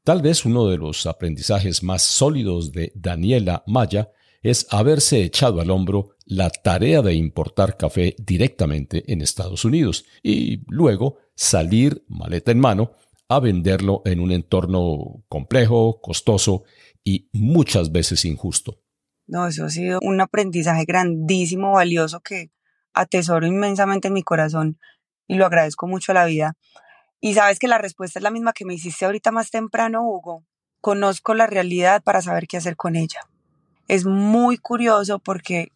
Tal 0.05 0.23
vez 0.23 0.45
uno 0.45 0.67
de 0.67 0.79
los 0.79 1.07
aprendizajes 1.07 1.83
más 1.83 2.03
sólidos 2.03 2.73
de 2.73 2.93
Daniela 2.95 3.63
Maya 3.67 4.11
es 4.43 4.67
haberse 4.71 5.23
echado 5.23 5.61
al 5.61 5.71
hombro 5.71 6.17
la 6.25 6.51
tarea 6.51 7.03
de 7.03 7.15
importar 7.15 7.77
café 7.77 8.17
directamente 8.19 9.05
en 9.13 9.21
Estados 9.21 9.65
Unidos 9.65 10.05
y 10.23 10.63
luego 10.67 11.19
salir, 11.39 12.05
maleta 12.09 12.51
en 12.51 12.59
mano, 12.59 12.91
a 13.29 13.39
venderlo 13.39 14.03
en 14.05 14.19
un 14.19 14.33
entorno 14.33 15.23
complejo, 15.29 16.01
costoso 16.01 16.65
y 17.05 17.31
muchas 17.33 17.93
veces 17.93 18.25
injusto. 18.25 18.83
No, 19.29 19.47
eso 19.47 19.65
ha 19.65 19.71
sido 19.71 20.01
un 20.03 20.21
aprendizaje 20.21 20.85
grandísimo, 20.85 21.73
valioso 21.73 22.21
que 22.21 22.51
atesoro 22.93 23.47
inmensamente 23.47 24.09
en 24.09 24.15
mi 24.15 24.25
corazón 24.25 24.81
y 25.29 25.37
lo 25.37 25.47
agradezco 25.47 25.87
mucho 25.87 26.11
a 26.11 26.17
la 26.17 26.25
vida. 26.25 26.57
Y 27.21 27.35
sabes 27.35 27.61
que 27.61 27.69
la 27.69 27.79
respuesta 27.79 28.19
es 28.19 28.25
la 28.25 28.33
misma 28.33 28.53
que 28.53 28.65
me 28.65 28.75
hiciste 28.75 29.05
ahorita 29.05 29.31
más 29.31 29.51
temprano, 29.53 30.03
Hugo. 30.03 30.45
Conozco 30.81 31.35
la 31.35 31.47
realidad 31.47 32.03
para 32.03 32.21
saber 32.21 32.49
qué 32.49 32.57
hacer 32.57 32.75
con 32.75 32.97
ella. 32.97 33.21
Es 33.87 34.07
muy 34.07 34.59
curioso 34.59 35.21
porque 35.21 35.71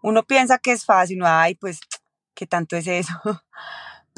uno 0.00 0.22
piensa 0.22 0.58
que 0.58 0.70
es 0.70 0.84
fácil, 0.84 1.18
no, 1.18 1.26
ay, 1.26 1.56
pues, 1.56 1.80
¿qué 2.34 2.46
tanto 2.46 2.76
es 2.76 2.86
eso? 2.86 3.14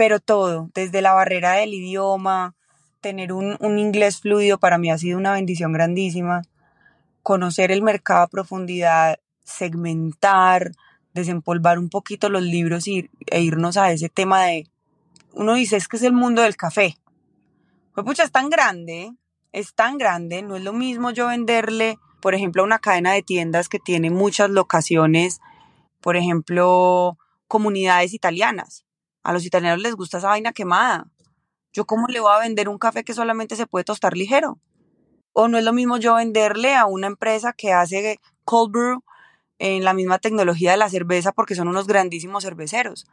Pero 0.01 0.19
todo, 0.19 0.71
desde 0.73 1.03
la 1.03 1.13
barrera 1.13 1.53
del 1.53 1.75
idioma, 1.75 2.55
tener 3.03 3.35
un, 3.35 3.59
un 3.61 3.79
inglés 3.79 4.23
fluido 4.23 4.57
para 4.57 4.79
mí 4.79 4.91
ha 4.91 4.97
sido 4.97 5.19
una 5.19 5.35
bendición 5.35 5.75
grandísima 5.75 6.41
conocer 7.23 7.71
el 7.71 7.83
mercado 7.83 8.23
a 8.23 8.29
profundidad, 8.29 9.21
segmentar, 9.45 10.73
desempolvar 11.13 11.79
un 11.79 11.91
poquito 11.91 12.31
los 12.31 12.41
libros 12.41 12.89
y, 12.89 13.11
e 13.27 13.43
irnos 13.43 13.77
a 13.77 13.93
ese 13.93 14.09
tema 14.09 14.45
de, 14.45 14.71
uno 15.35 15.53
dice, 15.53 15.77
es 15.77 15.87
que 15.87 15.99
es 15.99 16.03
el 16.03 16.15
mundo 16.15 16.41
del 16.41 16.57
café. 16.57 16.97
Pues 17.93 18.07
pucha, 18.07 18.23
es 18.25 18.33
tan 18.33 18.49
grande, 18.49 19.13
es 19.53 19.75
tan 19.75 19.99
grande, 19.99 20.41
no 20.41 20.57
es 20.57 20.63
lo 20.63 20.73
mismo 20.73 21.11
yo 21.11 21.27
venderle, 21.27 21.99
por 22.23 22.35
ejemplo, 22.35 22.63
a 22.63 22.65
una 22.65 22.79
cadena 22.79 23.13
de 23.13 23.23
tiendas 23.23 23.69
que 23.69 23.79
tiene 23.79 24.09
muchas 24.09 24.49
locaciones, 24.49 25.43
por 26.01 26.17
ejemplo, 26.17 27.19
comunidades 27.49 28.15
italianas. 28.15 28.87
A 29.23 29.33
los 29.33 29.45
italianos 29.45 29.81
les 29.81 29.95
gusta 29.95 30.19
esa 30.19 30.29
vaina 30.29 30.53
quemada. 30.53 31.07
¿Yo 31.73 31.85
cómo 31.85 32.07
le 32.09 32.21
voy 32.21 32.33
a 32.33 32.41
vender 32.41 32.69
un 32.69 32.79
café 32.79 33.05
que 33.05 33.15
solamente 33.15 33.57
se 33.57 33.67
puede 33.67 33.85
tostar 33.85 34.17
ligero? 34.17 34.59
O 35.33 35.49
no 35.49 35.59
es 35.59 35.65
lo 35.65 35.73
mismo 35.73 35.99
yo 35.99 36.15
venderle 36.17 36.75
a 36.75 36.87
una 36.87 37.07
empresa 37.07 37.53
que 37.53 37.73
hace 37.73 38.19
cold 38.45 38.73
brew 38.73 39.05
en 39.59 39.85
la 39.85 39.93
misma 39.93 40.19
tecnología 40.19 40.73
de 40.73 40.79
la 40.79 40.89
cerveza 40.89 41.33
porque 41.33 41.55
son 41.55 41.69
unos 41.69 41.87
grandísimos 41.87 42.45
cerveceros. 42.45 43.07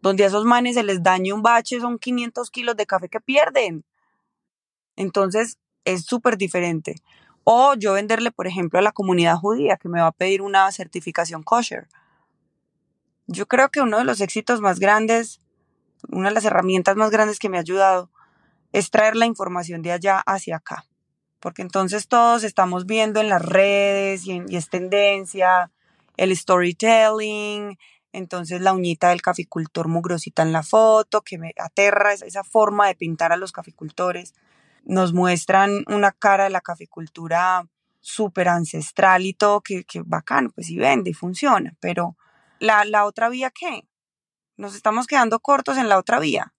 Donde 0.00 0.24
a 0.24 0.26
esos 0.28 0.44
manes 0.44 0.74
se 0.74 0.82
les 0.82 1.02
dañe 1.02 1.32
un 1.32 1.42
bache 1.42 1.80
son 1.80 1.98
500 1.98 2.50
kilos 2.50 2.76
de 2.76 2.86
café 2.86 3.08
que 3.08 3.20
pierden. 3.20 3.84
Entonces 4.96 5.58
es 5.84 6.04
súper 6.04 6.36
diferente. 6.36 6.96
O 7.44 7.74
yo 7.74 7.92
venderle, 7.92 8.32
por 8.32 8.48
ejemplo, 8.48 8.78
a 8.78 8.82
la 8.82 8.90
comunidad 8.90 9.36
judía 9.36 9.76
que 9.76 9.88
me 9.88 10.00
va 10.00 10.08
a 10.08 10.12
pedir 10.12 10.42
una 10.42 10.70
certificación 10.72 11.44
kosher. 11.44 11.86
Yo 13.26 13.46
creo 13.46 13.70
que 13.70 13.80
uno 13.80 13.98
de 13.98 14.04
los 14.04 14.20
éxitos 14.20 14.60
más 14.60 14.78
grandes, 14.78 15.40
una 16.08 16.28
de 16.28 16.34
las 16.34 16.44
herramientas 16.44 16.96
más 16.96 17.10
grandes 17.10 17.38
que 17.38 17.48
me 17.48 17.56
ha 17.56 17.60
ayudado 17.60 18.10
es 18.72 18.90
traer 18.90 19.16
la 19.16 19.26
información 19.26 19.82
de 19.82 19.92
allá 19.92 20.22
hacia 20.26 20.56
acá 20.56 20.86
porque 21.46 21.62
entonces 21.62 22.08
todos 22.08 22.42
estamos 22.42 22.86
viendo 22.86 23.20
en 23.20 23.28
las 23.28 23.40
redes 23.40 24.26
y, 24.26 24.42
es 24.50 24.68
tendencia 24.68 25.70
el 26.16 26.34
storytelling, 26.34 27.78
entonces 28.12 28.60
la 28.62 28.72
uñita 28.72 29.10
del 29.10 29.22
caficultor 29.22 29.86
mugrosita 29.86 30.42
en 30.42 30.52
la 30.52 30.64
foto, 30.64 31.22
que 31.22 31.38
me 31.38 31.52
aterra 31.56 32.14
esa, 32.14 32.42
forma 32.42 32.88
de 32.88 32.96
pintar 32.96 33.32
a 33.32 33.36
los 33.36 33.52
caficultores. 33.52 34.34
Nos 34.84 35.12
muestran 35.12 35.84
una 35.86 36.10
cara 36.10 36.44
de 36.44 36.50
la 36.50 36.62
caficultura 36.62 37.68
súper 38.00 38.48
ancestral 38.48 39.24
y 39.24 39.32
todo, 39.32 39.60
que, 39.60 39.84
que 39.84 40.02
bacano, 40.04 40.50
pues 40.50 40.66
sí 40.66 40.76
vende 40.76 41.10
y 41.10 41.14
funciona, 41.14 41.76
pero 41.78 42.16
la, 42.58 42.84
la 42.84 43.04
otra 43.04 43.28
vía, 43.28 43.50
¿qué? 43.50 43.86
Nos 44.56 44.74
estamos 44.74 45.06
quedando 45.06 45.40
cortos 45.40 45.76
en 45.78 45.88
la 45.88 45.98
otra 45.98 46.18
vía. 46.18 46.52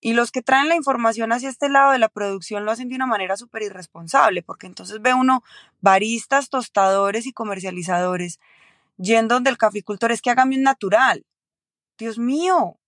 Y 0.00 0.12
los 0.12 0.30
que 0.32 0.42
traen 0.42 0.68
la 0.68 0.76
información 0.76 1.32
hacia 1.32 1.48
este 1.48 1.68
lado 1.68 1.92
de 1.92 1.98
la 1.98 2.08
producción 2.08 2.64
lo 2.64 2.72
hacen 2.72 2.88
de 2.88 2.96
una 2.96 3.06
manera 3.06 3.36
súper 3.36 3.62
irresponsable, 3.62 4.42
porque 4.42 4.66
entonces 4.66 5.00
ve 5.00 5.14
uno 5.14 5.42
baristas, 5.80 6.50
tostadores 6.50 7.26
y 7.26 7.32
comercializadores 7.32 8.38
yendo 8.96 9.34
donde 9.34 9.50
el 9.50 9.58
caficultor 9.58 10.12
es 10.12 10.22
que 10.22 10.30
hágame 10.30 10.56
un 10.56 10.62
natural. 10.62 11.24
Dios 11.98 12.18
mío, 12.18 12.78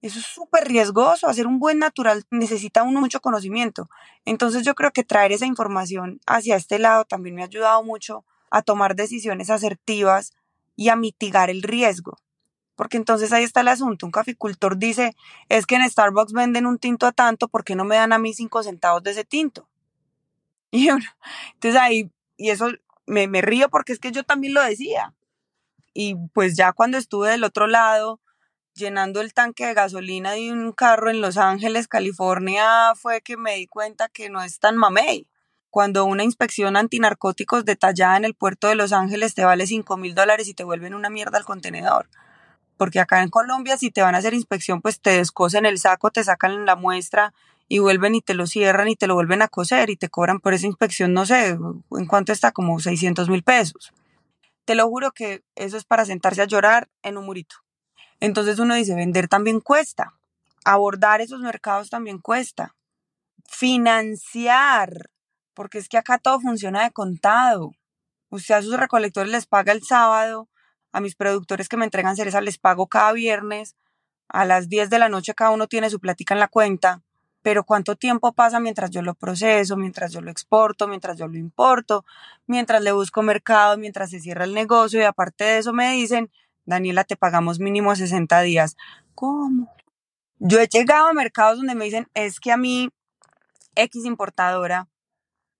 eso 0.00 0.18
es 0.18 0.26
súper 0.26 0.68
riesgoso. 0.68 1.26
Hacer 1.26 1.46
un 1.46 1.58
buen 1.58 1.78
natural 1.78 2.24
necesita 2.30 2.82
uno 2.82 3.00
mucho 3.00 3.20
conocimiento. 3.20 3.88
Entonces 4.24 4.64
yo 4.64 4.74
creo 4.74 4.92
que 4.92 5.04
traer 5.04 5.32
esa 5.32 5.46
información 5.46 6.20
hacia 6.26 6.56
este 6.56 6.78
lado 6.78 7.04
también 7.04 7.34
me 7.34 7.42
ha 7.42 7.46
ayudado 7.46 7.82
mucho 7.82 8.24
a 8.50 8.62
tomar 8.62 8.94
decisiones 8.94 9.50
asertivas 9.50 10.32
y 10.76 10.88
a 10.88 10.96
mitigar 10.96 11.50
el 11.50 11.62
riesgo. 11.62 12.16
Porque 12.76 12.96
entonces 12.96 13.32
ahí 13.32 13.44
está 13.44 13.60
el 13.60 13.68
asunto. 13.68 14.06
Un 14.06 14.12
caficultor 14.12 14.76
dice, 14.78 15.14
es 15.48 15.66
que 15.66 15.76
en 15.76 15.88
Starbucks 15.88 16.32
venden 16.32 16.66
un 16.66 16.78
tinto 16.78 17.06
a 17.06 17.12
tanto, 17.12 17.48
¿por 17.48 17.64
qué 17.64 17.76
no 17.76 17.84
me 17.84 17.96
dan 17.96 18.12
a 18.12 18.18
mí 18.18 18.34
cinco 18.34 18.62
centavos 18.62 19.02
de 19.02 19.12
ese 19.12 19.24
tinto? 19.24 19.68
Y 20.70 20.88
entonces 20.88 21.80
ahí, 21.80 22.10
y 22.36 22.50
eso 22.50 22.68
me, 23.06 23.28
me 23.28 23.42
río 23.42 23.68
porque 23.68 23.92
es 23.92 24.00
que 24.00 24.10
yo 24.10 24.24
también 24.24 24.54
lo 24.54 24.60
decía. 24.60 25.14
Y 25.92 26.16
pues 26.32 26.56
ya 26.56 26.72
cuando 26.72 26.98
estuve 26.98 27.30
del 27.30 27.44
otro 27.44 27.68
lado, 27.68 28.20
llenando 28.74 29.20
el 29.20 29.32
tanque 29.32 29.66
de 29.66 29.74
gasolina 29.74 30.32
de 30.32 30.52
un 30.52 30.72
carro 30.72 31.10
en 31.10 31.20
Los 31.20 31.36
Ángeles, 31.36 31.88
California, 31.88 32.92
fue 32.96 33.22
que 33.22 33.36
me 33.36 33.54
di 33.56 33.66
cuenta 33.68 34.08
que 34.08 34.28
no 34.28 34.42
es 34.42 34.58
tan 34.58 34.76
mamey. 34.76 35.28
Cuando 35.74 36.04
una 36.04 36.22
inspección 36.22 36.76
antinarcóticos 36.76 37.64
detallada 37.64 38.16
en 38.16 38.24
el 38.24 38.34
puerto 38.34 38.68
de 38.68 38.76
Los 38.76 38.92
Ángeles 38.92 39.34
te 39.34 39.44
vale 39.44 39.66
cinco 39.66 39.96
mil 39.96 40.14
dólares 40.14 40.46
y 40.46 40.54
te 40.54 40.62
vuelven 40.62 40.94
una 40.94 41.10
mierda 41.10 41.36
al 41.36 41.44
contenedor 41.44 42.08
porque 42.76 43.00
acá 43.00 43.22
en 43.22 43.28
Colombia 43.28 43.76
si 43.76 43.90
te 43.90 44.00
van 44.00 44.14
a 44.14 44.18
hacer 44.18 44.34
inspección, 44.34 44.80
pues 44.80 45.00
te 45.00 45.10
descosen 45.16 45.66
el 45.66 45.80
saco, 45.80 46.12
te 46.12 46.22
sacan 46.22 46.64
la 46.64 46.76
muestra 46.76 47.34
y 47.66 47.80
vuelven 47.80 48.14
y 48.14 48.20
te 48.20 48.34
lo 48.34 48.46
cierran 48.46 48.86
y 48.86 48.94
te 48.94 49.08
lo 49.08 49.14
vuelven 49.14 49.42
a 49.42 49.48
coser 49.48 49.90
y 49.90 49.96
te 49.96 50.08
cobran 50.08 50.38
por 50.38 50.54
esa 50.54 50.68
inspección, 50.68 51.12
no 51.12 51.26
sé, 51.26 51.48
en 51.48 52.06
cuánto 52.06 52.30
está, 52.30 52.52
como 52.52 52.78
600 52.78 53.28
mil 53.28 53.42
pesos. 53.42 53.92
Te 54.64 54.76
lo 54.76 54.88
juro 54.88 55.10
que 55.10 55.42
eso 55.56 55.76
es 55.76 55.84
para 55.84 56.04
sentarse 56.04 56.42
a 56.42 56.46
llorar 56.46 56.88
en 57.02 57.18
un 57.18 57.26
murito. 57.26 57.56
Entonces 58.20 58.60
uno 58.60 58.76
dice, 58.76 58.94
vender 58.94 59.26
también 59.26 59.58
cuesta, 59.58 60.14
abordar 60.64 61.20
esos 61.20 61.40
mercados 61.40 61.90
también 61.90 62.20
cuesta, 62.20 62.76
financiar, 63.44 65.10
porque 65.54 65.78
es 65.78 65.88
que 65.88 65.98
acá 65.98 66.18
todo 66.18 66.40
funciona 66.40 66.84
de 66.84 66.90
contado. 66.90 67.72
Usted 68.30 68.54
a 68.56 68.62
sus 68.62 68.76
recolectores 68.76 69.30
les 69.30 69.46
paga 69.46 69.72
el 69.72 69.82
sábado, 69.82 70.48
a 70.92 71.00
mis 71.00 71.14
productores 71.14 71.68
que 71.68 71.76
me 71.76 71.84
entregan 71.84 72.16
cereza 72.16 72.40
les 72.40 72.58
pago 72.58 72.86
cada 72.86 73.12
viernes, 73.12 73.76
a 74.28 74.44
las 74.44 74.68
10 74.68 74.90
de 74.90 74.98
la 74.98 75.08
noche 75.08 75.34
cada 75.34 75.50
uno 75.50 75.66
tiene 75.66 75.90
su 75.90 76.00
plática 76.00 76.34
en 76.34 76.40
la 76.40 76.48
cuenta, 76.48 77.02
pero 77.42 77.64
cuánto 77.64 77.94
tiempo 77.96 78.32
pasa 78.32 78.58
mientras 78.58 78.90
yo 78.90 79.02
lo 79.02 79.14
proceso, 79.14 79.76
mientras 79.76 80.12
yo 80.12 80.20
lo 80.20 80.30
exporto, 80.30 80.88
mientras 80.88 81.18
yo 81.18 81.28
lo 81.28 81.36
importo, 81.36 82.04
mientras 82.46 82.82
le 82.82 82.92
busco 82.92 83.22
mercado, 83.22 83.76
mientras 83.76 84.10
se 84.10 84.20
cierra 84.20 84.44
el 84.44 84.54
negocio 84.54 85.00
y 85.00 85.04
aparte 85.04 85.44
de 85.44 85.58
eso 85.58 85.72
me 85.72 85.92
dicen, 85.92 86.30
Daniela, 86.64 87.04
te 87.04 87.16
pagamos 87.16 87.60
mínimo 87.60 87.94
60 87.94 88.40
días. 88.40 88.76
¿Cómo? 89.14 89.70
Yo 90.38 90.58
he 90.58 90.66
llegado 90.66 91.08
a 91.08 91.12
mercados 91.12 91.58
donde 91.58 91.74
me 91.74 91.84
dicen, 91.84 92.08
es 92.14 92.40
que 92.40 92.50
a 92.50 92.56
mí 92.56 92.90
X 93.74 94.04
importadora 94.04 94.88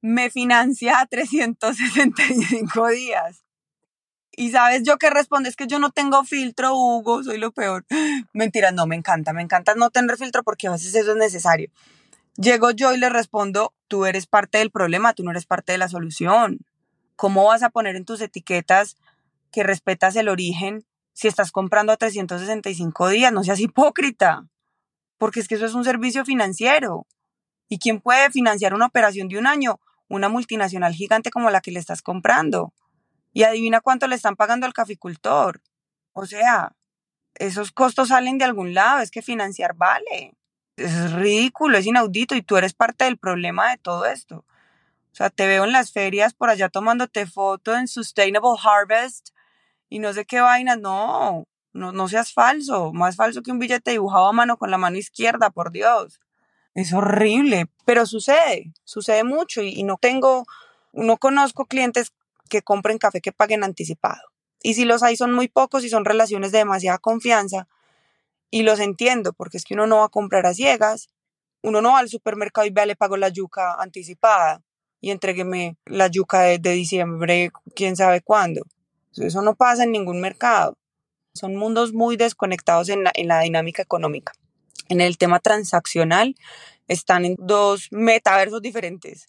me 0.05 0.29
financia 0.29 1.01
a 1.01 1.07
365 1.07 2.89
días. 2.89 3.43
Y 4.37 4.51
sabes 4.51 4.83
yo 4.83 4.99
qué 4.99 5.09
responde, 5.09 5.49
es 5.49 5.57
que 5.57 5.67
yo 5.67 5.79
no 5.79 5.93
tengo 5.93 6.25
filtro, 6.25 6.77
Hugo, 6.77 7.25
soy 7.25 7.39
lo 7.39 7.53
peor. 7.53 7.87
Mentira, 8.35 8.71
no, 8.71 8.87
me 8.87 8.97
encanta, 8.97 9.33
me 9.33 9.41
encanta 9.41 9.75
no 9.75 9.89
tener 9.89 10.19
filtro 10.19 10.43
porque 10.43 10.69
a 10.69 10.73
veces 10.73 10.95
eso 10.95 11.13
es 11.13 11.17
necesario. 11.17 11.71
Llego 12.37 12.71
yo 12.71 12.93
y 12.93 12.99
le 12.99 13.09
respondo, 13.09 13.73
tú 13.89 14.05
eres 14.05 14.27
parte 14.27 14.59
del 14.59 14.71
problema, 14.71 15.15
tú 15.15 15.25
no 15.25 15.31
eres 15.31 15.47
parte 15.47 15.73
de 15.73 15.79
la 15.79 15.89
solución. 15.89 16.59
¿Cómo 17.17 17.47
vas 17.47 17.63
a 17.63 17.71
poner 17.71 17.97
en 17.97 18.05
tus 18.05 18.21
etiquetas 18.21 18.97
que 19.53 19.63
respetas 19.63 20.17
el 20.17 20.29
origen 20.29 20.85
si 21.15 21.29
estás 21.29 21.51
comprando 21.51 21.95
a 21.95 21.97
365 21.97 23.09
días? 23.09 23.33
No 23.33 23.43
seas 23.43 23.59
hipócrita, 23.59 24.45
porque 25.17 25.41
es 25.41 25.49
que 25.49 25.55
eso 25.55 25.65
es 25.65 25.73
un 25.73 25.85
servicio 25.85 26.27
financiero. 26.27 27.07
¿Y 27.71 27.79
quién 27.79 28.03
puede 28.03 28.31
financiar 28.31 28.75
una 28.75 28.85
operación 28.85 29.29
de 29.29 29.39
un 29.39 29.47
año? 29.47 29.81
Una 30.15 30.29
multinacional 30.29 30.95
gigante 30.95 31.31
como 31.33 31.51
la 31.51 31.61
que 31.61 31.73
le 31.73 31.81
estás 31.81 32.01
comprando. 32.01 32.73
Y 33.33 33.43
adivina 33.43 33.81
cuánto 33.81 34.07
le 34.07 34.15
están 34.15 34.37
pagando 34.37 34.65
al 34.65 34.73
caficultor. 34.73 35.61
O 36.13 36.25
sea, 36.25 36.77
esos 37.35 37.73
costos 37.73 38.09
salen 38.09 38.39
de 38.39 38.45
algún 38.45 38.75
lado, 38.75 39.01
es 39.01 39.11
que 39.11 39.23
financiar 39.23 39.75
vale. 39.75 40.37
Es 40.77 41.13
ridículo, 41.13 41.79
es 41.79 41.87
inaudito 41.87 42.37
y 42.37 42.43
tú 42.43 42.57
eres 42.57 42.75
parte 42.75 43.07
del 43.07 43.19
problema 43.19 43.71
de 43.71 43.79
todo 43.79 44.07
esto. 44.07 44.45
O 45.11 45.17
sea, 45.17 45.31
te 45.31 45.49
veo 45.49 45.65
en 45.65 45.73
las 45.73 45.91
ferias 45.91 46.33
por 46.33 46.49
allá 46.49 46.69
tomándote 46.69 47.27
foto 47.27 47.77
en 47.77 47.89
Sustainable 47.89 48.57
Harvest 48.63 49.31
y 49.89 49.99
no 49.99 50.13
sé 50.13 50.27
qué 50.27 50.41
vaina. 50.41 50.77
No, 50.77 51.49
no, 51.73 51.91
no 51.91 52.07
seas 52.07 52.33
falso. 52.33 52.93
Más 52.93 53.17
falso 53.17 53.43
que 53.43 53.51
un 53.51 53.59
billete 53.59 53.91
dibujado 53.91 54.29
a 54.29 54.33
mano 54.33 54.59
con 54.59 54.71
la 54.71 54.79
mano 54.79 54.97
izquierda, 54.97 55.51
por 55.51 55.73
Dios. 55.73 56.21
Es 56.75 56.93
horrible, 56.93 57.67
pero 57.85 58.05
sucede, 58.05 58.73
sucede 58.85 59.23
mucho 59.23 59.63
y, 59.63 59.85
no 59.85 59.97
tengo, 59.97 60.45
no 60.93 61.17
conozco 61.19 61.67
clientes 61.67 62.13
que 62.49 62.63
compren 62.63 62.99
café 62.99 63.21
que 63.21 63.33
paguen 63.33 63.63
anticipado. 63.63 64.21
Y 64.61 64.75
si 64.75 64.85
los 64.85 65.03
hay 65.03 65.17
son 65.17 65.33
muy 65.33 65.47
pocos 65.47 65.85
y 65.85 65.89
son 65.89 66.05
relaciones 66.05 66.51
de 66.51 66.59
demasiada 66.59 66.99
confianza. 66.99 67.69
Y 68.51 68.63
los 68.63 68.81
entiendo, 68.81 69.33
porque 69.33 69.59
es 69.59 69.65
que 69.65 69.75
uno 69.75 69.87
no 69.87 69.99
va 69.99 70.07
a 70.07 70.09
comprar 70.09 70.47
a 70.47 70.55
ciegas. 70.55 71.09
Uno 71.63 71.81
no 71.81 71.93
va 71.93 72.01
al 72.01 72.09
supermercado 72.09 72.67
y 72.67 72.71
vea, 72.71 72.87
le 72.87 72.97
pago 72.97 73.17
la 73.17 73.29
yuca 73.29 73.75
anticipada 73.75 74.63
y 75.01 75.11
entrégueme 75.11 75.77
la 75.85 76.09
yuca 76.09 76.41
de, 76.43 76.59
diciembre, 76.59 77.53
quién 77.77 77.95
sabe 77.95 78.21
cuándo. 78.21 78.63
Eso 79.17 79.43
no 79.43 79.55
pasa 79.55 79.85
en 79.85 79.93
ningún 79.93 80.21
mercado. 80.21 80.77
Son 81.35 81.55
mundos 81.57 81.93
muy 81.93 82.17
desconectados 82.17 82.89
en 82.89 83.05
la, 83.05 83.13
en 83.15 83.29
la 83.29 83.41
dinámica 83.41 83.83
económica. 83.83 84.33
En 84.89 85.01
el 85.01 85.19
tema 85.19 85.41
transaccional 85.41 86.35
están 86.89 87.25
en 87.25 87.37
dos 87.39 87.89
metaversos 87.91 88.61
diferentes 88.61 89.29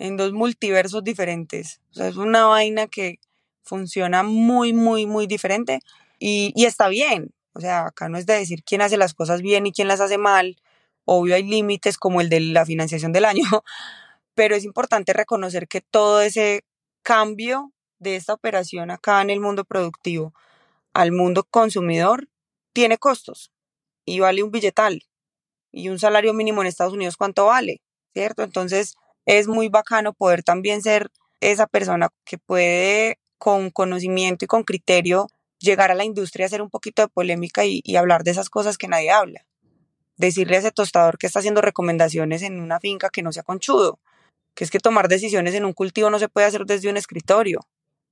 en 0.00 0.16
dos 0.16 0.32
multiversos 0.32 1.04
diferentes. 1.04 1.80
O 1.90 1.94
sea, 1.94 2.08
es 2.08 2.16
una 2.16 2.46
vaina 2.46 2.88
que 2.88 3.20
funciona 3.62 4.22
muy, 4.22 4.72
muy, 4.72 5.06
muy 5.06 5.26
diferente 5.26 5.80
y, 6.18 6.52
está 6.64 6.88
bien. 6.88 7.32
O 7.52 7.60
sea, 7.60 7.86
acá 7.86 8.08
no 8.08 8.16
es 8.16 8.26
de 8.26 8.34
decir 8.34 8.64
quién 8.64 8.80
hace 8.80 8.96
las 8.96 9.14
cosas 9.14 9.42
bien 9.42 9.66
y 9.66 9.72
quién 9.72 9.88
las 9.88 10.00
hace 10.00 10.16
mal. 10.18 10.56
Obvio 11.04 11.34
hay 11.34 11.42
límites 11.42 11.98
como 11.98 12.20
el 12.20 12.30
de 12.30 12.40
la 12.40 12.64
financiación 12.64 13.12
del 13.12 13.26
año, 13.26 13.44
pero 14.34 14.56
es 14.56 14.64
importante 14.64 15.12
reconocer 15.12 15.68
que 15.68 15.82
todo 15.82 16.22
ese 16.22 16.64
cambio 17.02 17.72
de 17.98 18.16
esta 18.16 18.32
operación 18.32 18.90
acá 18.90 19.20
en 19.20 19.28
el 19.30 19.40
mundo 19.40 19.64
productivo 19.64 20.32
al 20.94 21.12
mundo 21.12 21.44
consumidor 21.44 22.28
tiene 22.72 22.96
costos 22.96 23.52
y 24.10 24.18
vale 24.18 24.42
un 24.42 24.50
billetal. 24.50 25.04
Y 25.70 25.88
un 25.88 26.00
salario 26.00 26.34
mínimo 26.34 26.60
en 26.60 26.66
Estados 26.66 26.92
Unidos, 26.92 27.16
¿cuánto 27.16 27.46
vale? 27.46 27.80
¿Cierto? 28.12 28.42
Entonces, 28.42 28.96
es 29.24 29.46
muy 29.46 29.68
bacano 29.68 30.12
poder 30.12 30.42
también 30.42 30.82
ser 30.82 31.10
esa 31.40 31.68
persona 31.68 32.08
que 32.24 32.36
puede 32.36 33.20
con 33.38 33.70
conocimiento 33.70 34.44
y 34.44 34.48
con 34.48 34.64
criterio 34.64 35.28
llegar 35.60 35.92
a 35.92 35.94
la 35.94 36.04
industria 36.04 36.46
hacer 36.46 36.60
un 36.60 36.70
poquito 36.70 37.02
de 37.02 37.08
polémica 37.08 37.64
y, 37.64 37.82
hablar 37.96 38.24
de 38.24 38.32
esas 38.32 38.50
cosas 38.50 38.78
que 38.78 38.88
nadie 38.88 39.12
habla. 39.12 39.46
Decirle 40.16 40.56
a 40.56 40.58
ese 40.58 40.72
tostador 40.72 41.16
que 41.16 41.28
está 41.28 41.38
haciendo 41.38 41.60
recomendaciones 41.60 42.42
en 42.42 42.60
una 42.60 42.80
finca 42.80 43.10
que 43.10 43.22
no 43.22 43.32
sea 43.32 43.44
conchudo, 43.44 44.00
que 44.54 44.64
es 44.64 44.72
que 44.72 44.80
tomar 44.80 45.06
decisiones 45.06 45.54
en 45.54 45.64
un 45.64 45.72
cultivo 45.72 46.10
no 46.10 46.18
se 46.18 46.28
puede 46.28 46.48
hacer 46.48 46.66
desde 46.66 46.90
un 46.90 46.96
escritorio, 46.96 47.60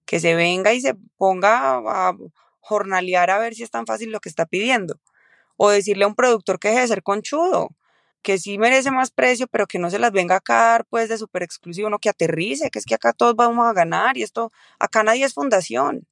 que 0.06 0.20
se 0.20 0.36
venga 0.36 0.72
y 0.74 0.80
se 0.80 0.94
ponga 1.16 1.78
a 1.78 2.16
jornalear 2.60 3.30
a 3.30 3.38
ver 3.38 3.54
si 3.54 3.64
es 3.64 3.70
tan 3.70 3.84
fácil 3.84 4.12
lo 4.12 4.20
que 4.20 4.28
está 4.28 4.46
pidiendo. 4.46 5.00
O 5.58 5.68
decirle 5.68 6.04
a 6.04 6.06
un 6.06 6.14
productor 6.14 6.58
que 6.58 6.68
deje 6.68 6.80
de 6.80 6.88
ser 6.88 7.02
conchudo, 7.02 7.68
que 8.22 8.38
sí 8.38 8.56
merece 8.58 8.90
más 8.90 9.10
precio, 9.10 9.46
pero 9.46 9.66
que 9.66 9.78
no 9.78 9.90
se 9.90 9.98
las 9.98 10.12
venga 10.12 10.36
a 10.36 10.54
dar 10.54 10.86
pues 10.86 11.10
de 11.10 11.18
súper 11.18 11.42
exclusivo, 11.42 11.90
no 11.90 11.98
que 11.98 12.08
aterrice, 12.08 12.70
que 12.70 12.78
es 12.78 12.86
que 12.86 12.94
acá 12.94 13.12
todos 13.12 13.36
vamos 13.36 13.66
a 13.66 13.72
ganar 13.72 14.16
y 14.16 14.22
esto, 14.22 14.50
acá 14.78 15.02
nadie 15.02 15.24
es 15.24 15.34
fundación. 15.34 16.06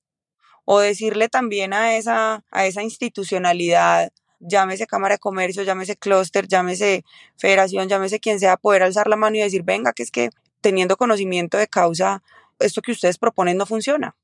O 0.65 0.81
decirle 0.81 1.29
también 1.29 1.73
a 1.73 1.97
esa, 1.97 2.45
a 2.51 2.67
esa 2.67 2.83
institucionalidad, 2.83 4.11
llámese 4.41 4.87
Cámara 4.87 5.15
de 5.15 5.19
Comercio, 5.21 5.63
llámese 5.63 5.97
Clúster, 5.97 6.49
llámese 6.49 7.05
Federación, 7.37 7.89
llámese 7.89 8.21
quien 8.21 8.41
sea, 8.41 8.57
poder 8.57 8.83
alzar 8.83 9.07
la 9.07 9.17
mano 9.17 9.37
y 9.37 9.41
decir, 9.41 9.63
venga, 9.63 9.93
que 9.93 10.03
es 10.03 10.11
que 10.11 10.31
teniendo 10.61 10.97
conocimiento 10.97 11.57
de 11.57 11.69
causa, 11.69 12.23
esto 12.59 12.83
que 12.83 12.93
ustedes 12.93 13.19
proponen 13.19 13.57
no 13.57 13.67
funciona. 13.67 14.17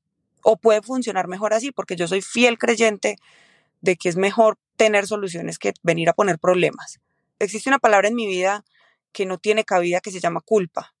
O 0.43 0.57
puede 0.57 0.81
funcionar 0.81 1.27
mejor 1.27 1.53
así, 1.53 1.71
porque 1.71 1.95
yo 1.95 2.07
soy 2.07 2.21
fiel 2.21 2.57
creyente 2.57 3.15
de 3.83 3.95
que 3.95 4.09
es 4.09 4.15
mejor 4.15 4.57
tener 4.77 5.05
soluciones 5.05 5.59
que 5.59 5.73
venir 5.83 6.09
a 6.09 6.13
poner 6.13 6.39
problemas 6.39 6.99
existe 7.43 7.69
una 7.69 7.79
palabra 7.79 8.07
en 8.07 8.15
mi 8.15 8.27
vida 8.27 8.63
que 9.11 9.25
no 9.25 9.37
tiene 9.37 9.63
cabida 9.63 10.01
que 10.01 10.11
se 10.11 10.19
llama 10.19 10.41
culpa. 10.41 10.93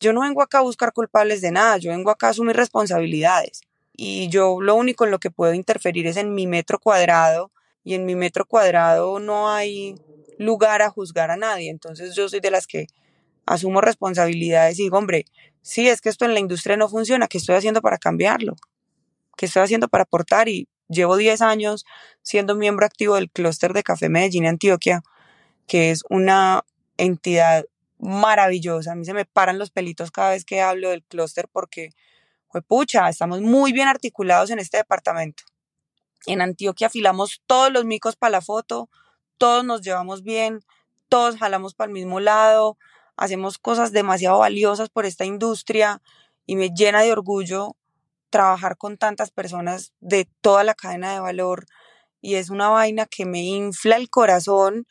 Yo 0.00 0.12
no 0.12 0.20
vengo 0.20 0.42
acá 0.42 0.58
a 0.58 0.62
buscar 0.62 0.92
culpables 0.92 1.40
de 1.40 1.50
nada, 1.50 1.76
yo 1.76 1.90
vengo 1.90 2.10
acá 2.10 2.28
a 2.28 2.30
asumir 2.30 2.56
responsabilidades. 2.56 3.60
Y 3.92 4.28
yo 4.28 4.60
lo 4.60 4.76
único 4.76 5.04
en 5.04 5.10
lo 5.10 5.18
que 5.18 5.30
puedo 5.30 5.52
interferir 5.54 6.06
es 6.06 6.16
en 6.16 6.34
mi 6.34 6.46
metro 6.46 6.78
cuadrado 6.78 7.50
y 7.82 7.94
en 7.94 8.04
mi 8.06 8.14
metro 8.14 8.46
cuadrado 8.46 9.18
no 9.18 9.50
hay 9.50 9.96
lugar 10.38 10.82
a 10.82 10.90
juzgar 10.90 11.30
a 11.30 11.36
nadie. 11.36 11.68
Entonces 11.68 12.14
yo 12.14 12.28
soy 12.28 12.40
de 12.40 12.52
las 12.52 12.66
que 12.66 12.86
asumo 13.44 13.80
responsabilidades 13.80 14.78
y 14.78 14.84
digo, 14.84 14.98
hombre, 14.98 15.24
sí, 15.62 15.88
es 15.88 16.00
que 16.00 16.10
esto 16.10 16.24
en 16.24 16.34
la 16.34 16.40
industria 16.40 16.76
no 16.76 16.88
funciona, 16.88 17.26
¿qué 17.26 17.38
estoy 17.38 17.56
haciendo 17.56 17.80
para 17.82 17.98
cambiarlo? 17.98 18.54
¿Qué 19.36 19.46
estoy 19.46 19.62
haciendo 19.62 19.88
para 19.88 20.04
aportar? 20.04 20.48
Y 20.48 20.68
llevo 20.88 21.16
10 21.16 21.42
años 21.42 21.84
siendo 22.22 22.54
miembro 22.54 22.86
activo 22.86 23.14
del 23.16 23.30
clúster 23.30 23.72
de 23.72 23.82
Café 23.82 24.08
Medellín 24.08 24.46
Antioquia 24.46 25.02
que 25.68 25.90
es 25.92 26.02
una 26.08 26.64
entidad 26.96 27.64
maravillosa. 27.98 28.92
A 28.92 28.94
mí 28.96 29.04
se 29.04 29.14
me 29.14 29.26
paran 29.26 29.58
los 29.58 29.70
pelitos 29.70 30.10
cada 30.10 30.30
vez 30.30 30.44
que 30.44 30.60
hablo 30.60 30.90
del 30.90 31.04
clúster 31.04 31.46
porque, 31.52 31.90
pucha, 32.66 33.08
estamos 33.08 33.40
muy 33.40 33.72
bien 33.72 33.86
articulados 33.86 34.50
en 34.50 34.58
este 34.58 34.78
departamento. 34.78 35.44
En 36.26 36.40
Antioquia 36.40 36.88
afilamos 36.88 37.42
todos 37.46 37.70
los 37.70 37.84
micos 37.84 38.16
para 38.16 38.32
la 38.32 38.40
foto, 38.40 38.88
todos 39.36 39.64
nos 39.64 39.82
llevamos 39.82 40.24
bien, 40.24 40.64
todos 41.08 41.36
jalamos 41.36 41.74
para 41.74 41.88
el 41.88 41.94
mismo 41.94 42.18
lado, 42.18 42.76
hacemos 43.16 43.58
cosas 43.58 43.92
demasiado 43.92 44.38
valiosas 44.38 44.88
por 44.88 45.06
esta 45.06 45.24
industria 45.24 46.02
y 46.46 46.56
me 46.56 46.70
llena 46.70 47.02
de 47.02 47.12
orgullo 47.12 47.76
trabajar 48.30 48.76
con 48.76 48.98
tantas 48.98 49.30
personas 49.30 49.92
de 50.00 50.28
toda 50.40 50.64
la 50.64 50.74
cadena 50.74 51.12
de 51.12 51.20
valor 51.20 51.66
y 52.20 52.36
es 52.36 52.50
una 52.50 52.68
vaina 52.68 53.06
que 53.06 53.26
me 53.26 53.42
infla 53.42 53.96
el 53.96 54.10
corazón 54.10 54.86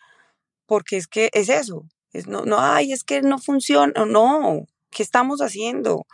porque 0.66 0.98
es 0.98 1.08
que 1.08 1.30
es 1.34 1.50
eso, 1.50 1.86
es 2.14 2.28
no, 2.28 2.46
no, 2.46 2.60
ay, 2.60 2.94
es 2.94 3.04
que 3.04 3.22
no 3.22 3.40
funciona, 3.40 4.06
no, 4.06 4.66
¿qué 4.92 5.04
estamos 5.04 5.40
haciendo? 5.42 6.06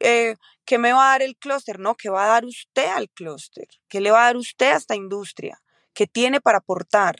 Eh, 0.00 0.36
¿Qué 0.66 0.78
me 0.78 0.92
va 0.92 1.08
a 1.08 1.10
dar 1.12 1.22
el 1.22 1.36
clúster? 1.36 1.78
No, 1.78 1.94
¿qué 1.94 2.10
va 2.10 2.24
a 2.24 2.28
dar 2.28 2.44
usted 2.46 2.86
al 2.88 3.10
clúster? 3.10 3.68
¿Qué 3.88 4.00
le 4.00 4.10
va 4.10 4.22
a 4.22 4.26
dar 4.26 4.36
usted 4.36 4.72
a 4.72 4.76
esta 4.76 4.96
industria? 4.96 5.60
que 5.94 6.06
tiene 6.06 6.40
para 6.40 6.58
aportar. 6.58 7.16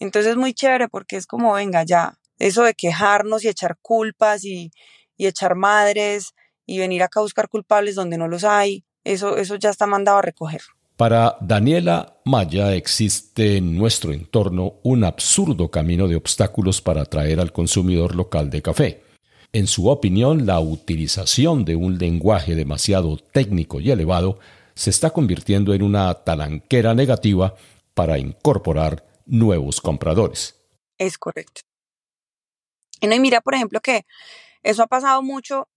Entonces 0.00 0.32
es 0.32 0.36
muy 0.36 0.54
chévere 0.54 0.88
porque 0.88 1.16
es 1.16 1.26
como, 1.26 1.52
venga, 1.54 1.84
ya, 1.84 2.18
eso 2.38 2.62
de 2.64 2.74
quejarnos 2.74 3.44
y 3.44 3.48
echar 3.48 3.76
culpas 3.80 4.44
y, 4.44 4.72
y 5.16 5.26
echar 5.26 5.54
madres 5.54 6.34
y 6.66 6.78
venir 6.78 7.02
acá 7.02 7.20
a 7.20 7.22
buscar 7.22 7.48
culpables 7.48 7.94
donde 7.94 8.18
no 8.18 8.28
los 8.28 8.44
hay, 8.44 8.84
eso, 9.04 9.36
eso 9.36 9.54
ya 9.54 9.70
está 9.70 9.86
mandado 9.86 10.18
a 10.18 10.22
recoger. 10.22 10.60
Para 10.96 11.36
Daniela 11.40 12.16
Maya 12.24 12.74
existe 12.74 13.58
en 13.58 13.76
nuestro 13.76 14.12
entorno 14.12 14.74
un 14.82 15.04
absurdo 15.04 15.70
camino 15.70 16.08
de 16.08 16.16
obstáculos 16.16 16.80
para 16.80 17.02
atraer 17.02 17.38
al 17.38 17.52
consumidor 17.52 18.16
local 18.16 18.50
de 18.50 18.62
café. 18.62 19.02
En 19.52 19.66
su 19.66 19.88
opinión, 19.88 20.46
la 20.46 20.58
utilización 20.58 21.64
de 21.64 21.76
un 21.76 21.98
lenguaje 21.98 22.54
demasiado 22.54 23.16
técnico 23.16 23.80
y 23.80 23.90
elevado 23.90 24.38
se 24.74 24.90
está 24.90 25.10
convirtiendo 25.10 25.72
en 25.72 25.82
una 25.82 26.12
talanquera 26.14 26.94
negativa 26.94 27.54
para 27.94 28.18
incorporar 28.18 29.06
nuevos 29.24 29.80
compradores. 29.80 30.56
Es 30.98 31.18
correcto. 31.18 31.62
Y 33.00 33.06
mira, 33.20 33.40
por 33.40 33.54
ejemplo, 33.54 33.80
que 33.80 34.06
eso 34.62 34.82
ha 34.82 34.86
pasado 34.86 35.22
mucho 35.22 35.68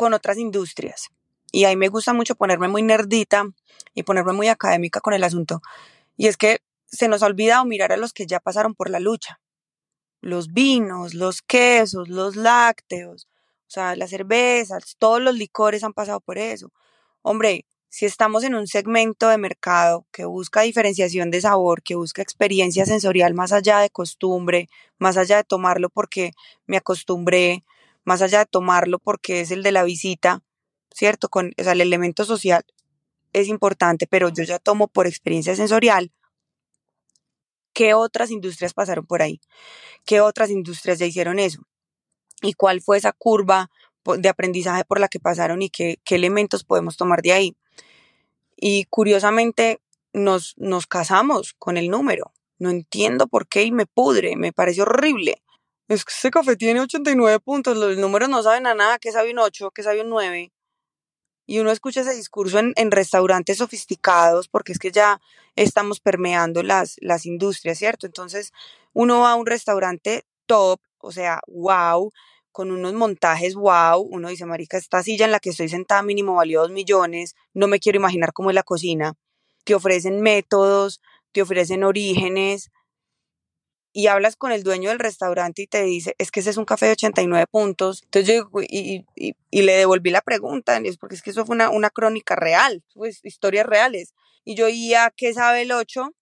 con 0.00 0.14
otras 0.14 0.38
industrias 0.38 1.10
y 1.52 1.64
ahí 1.64 1.76
me 1.76 1.88
gusta 1.88 2.14
mucho 2.14 2.34
ponerme 2.34 2.68
muy 2.68 2.80
nerdita 2.80 3.44
y 3.92 4.02
ponerme 4.02 4.32
muy 4.32 4.48
académica 4.48 5.02
con 5.02 5.12
el 5.12 5.22
asunto. 5.22 5.60
Y 6.16 6.26
es 6.26 6.38
que 6.38 6.60
se 6.86 7.06
nos 7.06 7.22
ha 7.22 7.26
olvidado 7.26 7.66
mirar 7.66 7.92
a 7.92 7.98
los 7.98 8.14
que 8.14 8.26
ya 8.26 8.40
pasaron 8.40 8.74
por 8.74 8.88
la 8.88 8.98
lucha. 8.98 9.40
Los 10.22 10.54
vinos, 10.54 11.12
los 11.12 11.42
quesos, 11.42 12.08
los 12.08 12.34
lácteos, 12.34 13.28
o 13.68 13.70
sea, 13.70 13.94
las 13.94 14.08
cervezas, 14.08 14.96
todos 14.98 15.20
los 15.20 15.34
licores 15.34 15.84
han 15.84 15.92
pasado 15.92 16.20
por 16.20 16.38
eso. 16.38 16.72
Hombre, 17.20 17.66
si 17.90 18.06
estamos 18.06 18.42
en 18.44 18.54
un 18.54 18.66
segmento 18.66 19.28
de 19.28 19.36
mercado 19.36 20.06
que 20.12 20.24
busca 20.24 20.62
diferenciación 20.62 21.30
de 21.30 21.42
sabor, 21.42 21.82
que 21.82 21.94
busca 21.94 22.22
experiencia 22.22 22.86
sensorial 22.86 23.34
más 23.34 23.52
allá 23.52 23.80
de 23.80 23.90
costumbre, 23.90 24.70
más 24.98 25.18
allá 25.18 25.36
de 25.36 25.44
tomarlo 25.44 25.90
porque 25.90 26.32
me 26.66 26.78
acostumbré, 26.78 27.64
más 28.04 28.22
allá 28.22 28.40
de 28.40 28.46
tomarlo 28.46 28.98
porque 28.98 29.40
es 29.40 29.50
el 29.50 29.62
de 29.62 29.72
la 29.72 29.84
visita, 29.84 30.42
¿cierto? 30.94 31.28
Con, 31.28 31.52
o 31.58 31.62
sea, 31.62 31.72
el 31.72 31.80
elemento 31.80 32.24
social 32.24 32.64
es 33.32 33.48
importante, 33.48 34.06
pero 34.06 34.28
yo 34.28 34.42
ya 34.44 34.58
tomo 34.58 34.88
por 34.88 35.06
experiencia 35.06 35.54
sensorial 35.54 36.12
qué 37.72 37.94
otras 37.94 38.30
industrias 38.30 38.74
pasaron 38.74 39.06
por 39.06 39.22
ahí, 39.22 39.40
qué 40.04 40.20
otras 40.20 40.50
industrias 40.50 40.98
ya 40.98 41.06
hicieron 41.06 41.38
eso 41.38 41.62
y 42.42 42.54
cuál 42.54 42.80
fue 42.80 42.98
esa 42.98 43.12
curva 43.12 43.70
de 44.04 44.28
aprendizaje 44.28 44.84
por 44.84 44.98
la 44.98 45.08
que 45.08 45.20
pasaron 45.20 45.62
y 45.62 45.70
qué, 45.70 45.98
qué 46.04 46.16
elementos 46.16 46.64
podemos 46.64 46.96
tomar 46.96 47.22
de 47.22 47.32
ahí. 47.32 47.56
Y 48.56 48.86
curiosamente 48.86 49.80
nos, 50.12 50.54
nos 50.56 50.86
casamos 50.86 51.54
con 51.54 51.76
el 51.76 51.88
número. 51.88 52.32
No 52.58 52.70
entiendo 52.70 53.26
por 53.26 53.46
qué 53.46 53.64
y 53.64 53.72
me 53.72 53.86
pudre, 53.86 54.36
me 54.36 54.52
parece 54.52 54.82
horrible. 54.82 55.42
Es 55.90 56.04
que 56.04 56.12
ese 56.16 56.30
café 56.30 56.56
tiene 56.56 56.80
89 56.80 57.40
puntos, 57.40 57.76
los 57.76 57.98
números 57.98 58.28
no 58.28 58.42
saben 58.42 58.66
a 58.66 58.74
nada, 58.74 58.98
que 58.98 59.12
sabe 59.12 59.32
un 59.32 59.40
8, 59.40 59.72
que 59.72 59.82
sabe 59.82 60.00
un 60.00 60.08
9 60.08 60.52
y 61.50 61.58
uno 61.58 61.72
escucha 61.72 62.02
ese 62.02 62.14
discurso 62.14 62.60
en, 62.60 62.90
restaurantes 62.92 63.58
sofisticados, 63.58 64.46
porque 64.46 64.70
es 64.70 64.78
que 64.78 64.92
ya 64.92 65.20
estamos 65.56 65.98
permeando 65.98 66.62
las, 66.62 66.94
las 67.00 67.26
industrias, 67.26 67.76
¿cierto? 67.76 68.06
Entonces 68.06 68.52
uno 68.92 69.18
va 69.18 69.32
a 69.32 69.34
un 69.34 69.46
restaurante 69.46 70.22
top, 70.46 70.78
o 70.98 71.10
sea, 71.10 71.40
wow, 71.48 72.12
con 72.52 72.70
unos 72.70 72.94
montajes 72.94 73.56
wow, 73.56 74.00
uno 74.00 74.28
dice, 74.28 74.46
marica, 74.46 74.78
esta 74.78 75.02
silla 75.02 75.24
en 75.24 75.32
la 75.32 75.40
que 75.40 75.50
estoy 75.50 75.68
sentada 75.68 76.04
mínimo 76.04 76.34
valió 76.34 76.60
dos 76.60 76.70
millones, 76.70 77.34
no 77.52 77.66
me 77.66 77.80
quiero 77.80 77.98
imaginar 77.98 78.32
cómo 78.32 78.50
es 78.50 78.54
la 78.54 78.62
cocina. 78.62 79.14
Te 79.64 79.74
ofrecen 79.74 80.20
métodos, 80.20 81.00
te 81.32 81.42
ofrecen 81.42 81.82
orígenes, 81.82 82.70
y 83.92 84.06
hablas 84.06 84.36
con 84.36 84.52
el 84.52 84.62
dueño 84.62 84.90
del 84.90 84.98
restaurante 84.98 85.62
y 85.62 85.66
te 85.66 85.82
dice, 85.82 86.14
es 86.18 86.30
que 86.30 86.40
ese 86.40 86.50
es 86.50 86.56
un 86.56 86.64
café 86.64 86.86
de 86.86 86.92
89 86.92 87.46
puntos. 87.50 88.02
Entonces 88.04 88.36
yo 88.36 88.48
y, 88.68 89.04
y, 89.16 89.34
y 89.50 89.62
le 89.62 89.72
devolví 89.72 90.10
la 90.10 90.20
pregunta, 90.20 90.80
porque 91.00 91.16
es 91.16 91.22
que 91.22 91.30
eso 91.30 91.44
fue 91.44 91.54
una, 91.54 91.70
una 91.70 91.90
crónica 91.90 92.36
real, 92.36 92.84
pues 92.94 93.20
historias 93.24 93.66
reales. 93.66 94.14
Y 94.44 94.54
yo, 94.54 94.68
¿y 94.68 94.94
a 94.94 95.12
qué 95.14 95.34
sabe 95.34 95.62
el 95.62 95.72
8? 95.72 96.14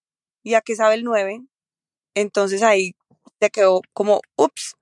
¿Y 0.42 0.54
a 0.54 0.60
qué 0.62 0.76
sabe 0.76 0.94
el 0.94 1.04
9? 1.04 1.42
Entonces 2.14 2.62
ahí 2.62 2.94
te 3.38 3.50
quedó 3.50 3.82
como, 3.92 4.20
ups, 4.36 4.76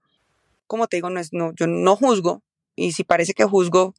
como 0.67 0.87
te 0.87 0.97
digo, 0.97 1.11
no 1.11 1.21
es, 1.21 1.33
no, 1.33 1.53
yo 1.55 1.67
no 1.67 1.97
juzgo. 1.97 2.43
Y 2.77 2.93
si 2.93 3.05
parece 3.05 3.35
que 3.35 3.45
juzgo, 3.45 3.95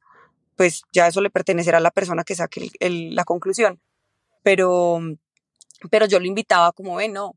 pues 0.55 0.83
ya 0.93 1.07
eso 1.07 1.21
le 1.21 1.29
pertenecerá 1.29 1.79
a 1.79 1.81
la 1.81 1.91
persona 1.91 2.23
que 2.23 2.35
saque 2.35 2.69
la 2.79 3.25
conclusión. 3.25 3.81
Pero, 4.43 4.99
pero 5.91 6.05
yo 6.05 6.19
lo 6.19 6.25
invitaba 6.25 6.71
como, 6.71 6.95
ve, 6.95 7.09
no, 7.09 7.35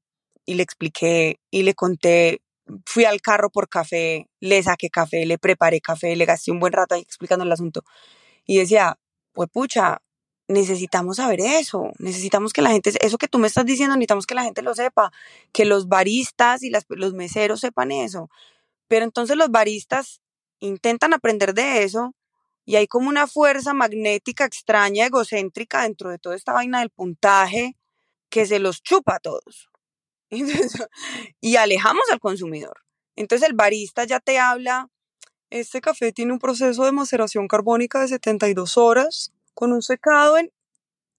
y 0.51 0.55
le 0.55 0.65
expliqué 0.65 1.39
y 1.53 1.63
le 1.63 1.75
conté, 1.75 2.43
fui 2.85 3.05
al 3.05 3.21
carro 3.21 3.51
por 3.51 3.69
café, 3.69 4.27
le 4.41 4.61
saqué 4.65 4.91
café, 4.91 5.25
le 5.25 5.39
preparé 5.39 5.81
café, 5.81 6.17
le 6.17 6.25
gasté 6.25 6.51
un 6.51 6.59
buen 6.59 6.73
rato 6.73 6.97
ahí 6.97 7.03
explicando 7.03 7.45
el 7.45 7.53
asunto. 7.53 7.85
Y 8.47 8.59
decía, 8.59 8.99
pues 9.33 9.49
pucha, 9.49 10.03
necesitamos 10.49 11.19
saber 11.19 11.39
eso, 11.39 11.93
necesitamos 12.01 12.53
que 12.53 12.63
la 12.63 12.71
gente, 12.71 12.93
eso 13.01 13.17
que 13.17 13.29
tú 13.29 13.39
me 13.39 13.47
estás 13.47 13.65
diciendo, 13.65 13.95
necesitamos 13.95 14.27
que 14.27 14.35
la 14.35 14.43
gente 14.43 14.63
lo 14.63 14.75
sepa, 14.75 15.13
que 15.53 15.65
los 15.65 15.87
baristas 15.87 16.65
y 16.65 16.73
los 16.89 17.15
meseros 17.15 17.61
sepan 17.61 17.93
eso. 17.93 18.29
Pero 18.89 19.05
entonces 19.05 19.37
los 19.37 19.53
baristas 19.53 20.21
intentan 20.59 21.15
aprender 21.15 21.55
de 21.55 21.85
eso 21.85 22.13
y 22.65 22.75
hay 22.75 22.89
como 22.89 23.09
una 23.09 23.29
fuerza 23.29 23.73
magnética 23.73 24.47
extraña, 24.47 25.07
egocéntrica 25.07 25.83
dentro 25.83 26.11
de 26.11 26.19
toda 26.19 26.35
esta 26.35 26.53
vaina 26.53 26.81
del 26.81 26.91
puntaje 26.91 27.77
que 28.31 28.47
se 28.47 28.59
los 28.59 28.83
chupa 28.83 29.17
a 29.17 29.21
todos. 29.21 29.70
y 31.41 31.57
alejamos 31.57 32.05
al 32.11 32.21
consumidor. 32.21 32.79
Entonces 33.17 33.49
el 33.49 33.55
barista 33.55 34.05
ya 34.05 34.21
te 34.21 34.39
habla, 34.39 34.89
este 35.51 35.81
café 35.81 36.13
tiene 36.13 36.33
un 36.33 36.39
proceso 36.39 36.85
de 36.85 36.93
maceración 36.93 37.49
carbónica 37.49 38.01
de 38.01 38.09
72 38.09 38.79
horas 38.79 39.33
con 39.55 39.73
un 39.73 39.83
secado 39.83 40.39
en, 40.39 40.53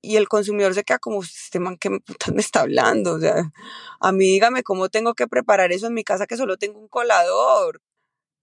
y 0.01 0.15
el 0.15 0.27
consumidor 0.27 0.73
se 0.73 0.83
queda 0.83 0.99
como, 0.99 1.21
este 1.21 1.59
man, 1.59 1.77
¿qué 1.77 1.89
me 1.89 2.41
está 2.41 2.61
hablando? 2.61 3.13
O 3.13 3.19
sea, 3.19 3.51
a 3.99 4.11
mí 4.11 4.25
dígame 4.25 4.63
cómo 4.63 4.89
tengo 4.89 5.13
que 5.13 5.27
preparar 5.27 5.71
eso 5.71 5.87
en 5.87 5.93
mi 5.93 6.03
casa 6.03 6.25
que 6.25 6.37
solo 6.37 6.57
tengo 6.57 6.79
un 6.79 6.87
colador. 6.87 7.81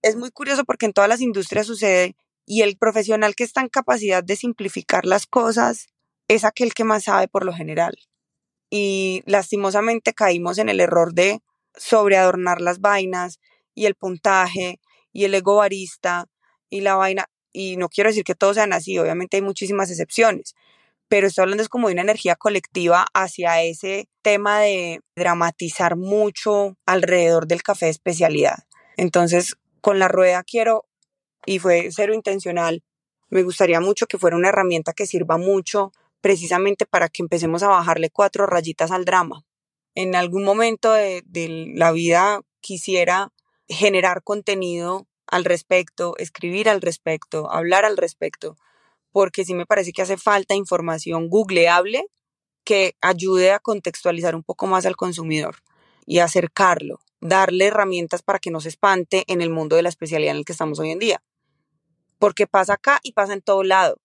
Es 0.01 0.15
muy 0.15 0.31
curioso 0.31 0.63
porque 0.63 0.85
en 0.85 0.93
todas 0.93 1.09
las 1.09 1.19
industrias 1.19 1.67
sucede 1.67 2.15
y 2.45 2.61
el 2.61 2.77
profesional 2.77 3.35
que 3.35 3.43
está 3.43 3.61
en 3.61 3.67
capacidad 3.67 4.23
de 4.23 4.37
simplificar 4.37 5.05
las 5.05 5.27
cosas 5.27 5.87
es 6.29 6.45
aquel 6.45 6.73
que 6.73 6.85
más 6.85 7.03
sabe 7.03 7.27
por 7.27 7.43
lo 7.43 7.53
general 7.53 7.97
y 8.69 9.23
lastimosamente 9.25 10.13
caímos 10.13 10.57
en 10.57 10.69
el 10.69 10.79
error 10.79 11.13
de 11.13 11.41
sobreadornar 11.75 12.61
las 12.61 12.79
vainas 12.79 13.39
y 13.73 13.85
el 13.85 13.95
puntaje 13.95 14.79
y 15.11 15.25
el 15.25 15.33
ego 15.33 15.55
barista 15.57 16.25
y 16.69 16.81
la 16.81 16.95
vaina. 16.95 17.25
Y 17.51 17.77
no 17.77 17.89
quiero 17.89 18.09
decir 18.09 18.23
que 18.23 18.35
todos 18.35 18.55
sean 18.55 18.73
así, 18.73 18.97
obviamente 18.99 19.37
hay 19.37 19.41
muchísimas 19.41 19.89
excepciones, 19.89 20.53
pero 21.07 21.27
estoy 21.27 21.41
hablando 21.43 21.63
es 21.63 21.69
como 21.69 21.87
de 21.87 21.93
una 21.93 22.03
energía 22.03 22.35
colectiva 22.35 23.07
hacia 23.13 23.63
ese 23.63 24.07
tema 24.21 24.59
de 24.59 25.01
dramatizar 25.15 25.95
mucho 25.95 26.77
alrededor 26.85 27.47
del 27.47 27.63
café 27.63 27.85
de 27.85 27.91
especialidad. 27.91 28.65
Entonces, 28.97 29.55
con 29.81 29.97
la 29.97 30.07
rueda 30.07 30.43
quiero, 30.43 30.85
y 31.45 31.57
fue 31.57 31.89
cero 31.91 32.13
intencional, 32.13 32.83
me 33.29 33.41
gustaría 33.43 33.79
mucho 33.79 34.05
que 34.05 34.19
fuera 34.19 34.37
una 34.37 34.49
herramienta 34.49 34.93
que 34.93 35.07
sirva 35.07 35.37
mucho 35.37 35.91
precisamente 36.21 36.85
para 36.85 37.09
que 37.09 37.21
empecemos 37.21 37.63
a 37.63 37.69
bajarle 37.69 38.09
cuatro 38.09 38.45
rayitas 38.45 38.91
al 38.91 39.05
drama. 39.05 39.45
En 39.95 40.15
algún 40.15 40.43
momento 40.43 40.91
de, 40.93 41.23
la 41.75 41.91
vida 41.91 42.41
quisiera 42.61 43.31
generar 43.67 44.23
contenido 44.23 45.07
al 45.27 45.45
respecto, 45.45 46.15
escribir 46.17 46.69
al 46.69 46.81
respecto, 46.81 47.51
hablar 47.51 47.85
al 47.85 47.97
respecto, 47.97 48.57
porque 49.11 49.45
sí 49.45 49.53
me 49.53 49.65
parece 49.65 49.91
que 49.91 50.01
hace 50.01 50.17
falta 50.17 50.55
información 50.55 51.29
googleable 51.29 52.05
que 52.63 52.95
ayude 53.01 53.51
a 53.51 53.59
contextualizar 53.59 54.35
un 54.35 54.43
poco 54.43 54.67
más 54.67 54.85
al 54.85 54.95
consumidor 54.95 55.57
y 56.05 56.19
acercarlo, 56.19 56.99
darle 57.21 57.65
herramientas 57.65 58.23
para 58.23 58.39
que 58.39 58.51
no 58.51 58.59
se 58.59 58.69
espante 58.69 59.23
en 59.27 59.41
el 59.41 59.49
mundo 59.49 59.75
de 59.75 59.83
la 59.83 59.89
especialidad 59.89 60.31
en 60.31 60.37
el 60.37 60.45
que 60.45 60.53
estamos 60.53 60.79
hoy 60.79 60.91
en 60.91 60.99
día. 60.99 61.23
Porque 62.17 62.47
pasa 62.47 62.73
acá 62.73 62.99
y 63.03 63.13
pasa 63.13 63.33
en 63.33 63.41
todo 63.41 63.63
lado. 63.63 63.99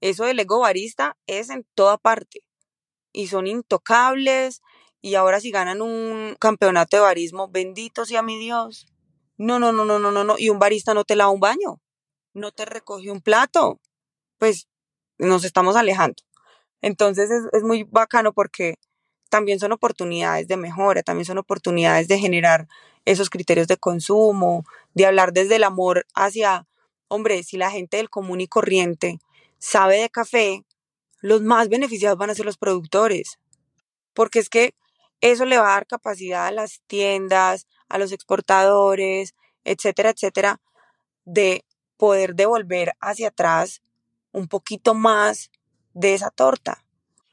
Eso 0.00 0.24
del 0.24 0.40
ego 0.40 0.60
barista 0.60 1.16
es 1.26 1.50
en 1.50 1.66
toda 1.74 1.98
parte 1.98 2.40
y 3.12 3.28
son 3.28 3.46
intocables 3.46 4.62
y 5.00 5.14
ahora 5.14 5.40
si 5.40 5.50
ganan 5.50 5.82
un 5.82 6.36
campeonato 6.40 6.96
de 6.96 7.02
barismo, 7.02 7.48
bendito 7.48 8.04
sea 8.04 8.22
mi 8.22 8.38
Dios. 8.38 8.86
No, 9.36 9.58
no, 9.58 9.72
no, 9.72 9.84
no, 9.84 9.98
no, 9.98 10.10
no, 10.10 10.24
no. 10.24 10.36
Y 10.38 10.50
un 10.50 10.58
barista 10.58 10.94
no 10.94 11.04
te 11.04 11.16
lava 11.16 11.30
un 11.30 11.40
baño, 11.40 11.80
no 12.34 12.52
te 12.52 12.64
recoge 12.64 13.10
un 13.10 13.20
plato. 13.20 13.80
Pues 14.38 14.68
nos 15.18 15.44
estamos 15.44 15.76
alejando. 15.76 16.22
Entonces 16.82 17.30
es, 17.30 17.44
es 17.52 17.62
muy 17.62 17.84
bacano 17.84 18.32
porque 18.32 18.76
también 19.30 19.58
son 19.60 19.72
oportunidades 19.72 20.48
de 20.48 20.56
mejora, 20.56 21.02
también 21.02 21.24
son 21.24 21.38
oportunidades 21.38 22.08
de 22.08 22.18
generar 22.18 22.68
esos 23.04 23.30
criterios 23.30 23.68
de 23.68 23.76
consumo, 23.76 24.64
de 24.94 25.06
hablar 25.06 25.32
desde 25.32 25.56
el 25.56 25.64
amor 25.64 26.06
hacia, 26.14 26.66
hombre, 27.08 27.42
si 27.42 27.56
la 27.56 27.70
gente 27.70 27.96
del 27.98 28.10
común 28.10 28.40
y 28.40 28.48
corriente 28.48 29.18
sabe 29.58 29.98
de 29.98 30.10
café, 30.10 30.64
los 31.20 31.42
más 31.42 31.68
beneficiados 31.68 32.18
van 32.18 32.30
a 32.30 32.34
ser 32.34 32.46
los 32.46 32.58
productores. 32.58 33.38
porque 34.14 34.40
es 34.40 34.48
que 34.48 34.74
eso 35.20 35.44
le 35.44 35.58
va 35.58 35.70
a 35.70 35.74
dar 35.74 35.86
capacidad 35.86 36.46
a 36.46 36.50
las 36.50 36.80
tiendas, 36.88 37.68
a 37.88 37.98
los 37.98 38.10
exportadores, 38.10 39.34
etcétera, 39.64 40.10
etcétera, 40.10 40.60
de 41.24 41.64
poder 41.96 42.34
devolver 42.34 42.94
hacia 43.00 43.28
atrás 43.28 43.82
un 44.32 44.48
poquito 44.48 44.94
más 44.94 45.50
de 45.94 46.14
esa 46.14 46.30
torta. 46.30 46.84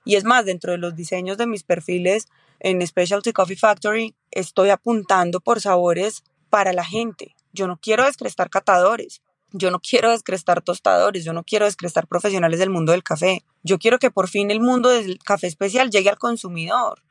Y 0.04 0.16
es 0.16 0.24
más, 0.24 0.46
dentro 0.46 0.72
de 0.74 0.78
los 0.78 0.96
diseños 0.96 1.38
de 1.38 1.48
mis 1.48 1.64
perfiles 1.64 2.28
en 2.60 2.86
Specialty 2.86 3.34
Coffee 3.34 3.58
Factory, 3.58 4.16
estoy 4.30 4.70
apuntando 4.70 5.40
por 5.40 5.60
sabores 5.62 6.24
para 6.50 6.72
la 6.72 6.86
gente. 6.86 7.36
Yo 7.52 7.68
no 7.68 7.78
quiero 7.78 8.06
descrestar 8.06 8.50
catadores, 8.50 9.22
yo 9.52 9.72
no 9.72 9.80
quiero 9.80 10.12
descrestar 10.12 10.62
tostadores, 10.62 11.24
yo 11.24 11.34
no 11.34 11.44
quiero 11.44 11.66
descrestar 11.66 12.08
profesionales 12.08 12.60
del 12.60 12.70
mundo 12.70 12.92
del 12.92 13.04
café. 13.04 13.44
Yo 13.64 13.80
quiero 13.80 14.00
que 14.00 14.12
por 14.12 14.28
fin 14.28 14.52
el 14.52 14.60
mundo 14.60 14.90
del 14.90 15.20
café 15.20 15.48
especial 15.48 15.90
llegue 15.90 16.10
al 16.10 16.18
consumidor. 16.18 17.02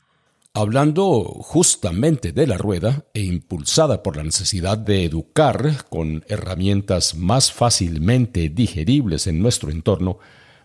Hablando 0.57 1.25
justamente 1.25 2.31
de 2.31 2.47
la 2.47 2.57
rueda 2.57 3.05
e 3.13 3.23
impulsada 3.23 4.05
por 4.05 4.17
la 4.17 4.23
necesidad 4.23 4.79
de 4.79 5.05
educar 5.05 5.85
con 5.89 6.25
herramientas 6.29 7.17
más 7.17 7.53
fácilmente 7.53 8.51
digeribles 8.51 9.27
en 9.27 9.41
nuestro 9.41 9.71
entorno, 9.71 10.19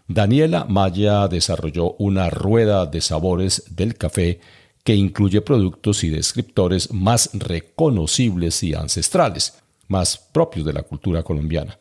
Daniela 0.07 0.65
Maya 0.65 1.27
desarrolló 1.27 1.93
una 1.93 2.29
rueda 2.29 2.85
de 2.85 3.01
sabores 3.01 3.63
del 3.75 3.95
café 3.95 4.39
que 4.83 4.95
incluye 4.95 5.41
productos 5.41 6.03
y 6.03 6.09
descriptores 6.09 6.93
más 6.93 7.31
reconocibles 7.33 8.61
y 8.63 8.75
ancestrales, 8.75 9.59
más 9.89 10.17
propios 10.17 10.65
de 10.65 10.73
la 10.73 10.83
cultura 10.83 11.21
colombiana. 11.23 11.77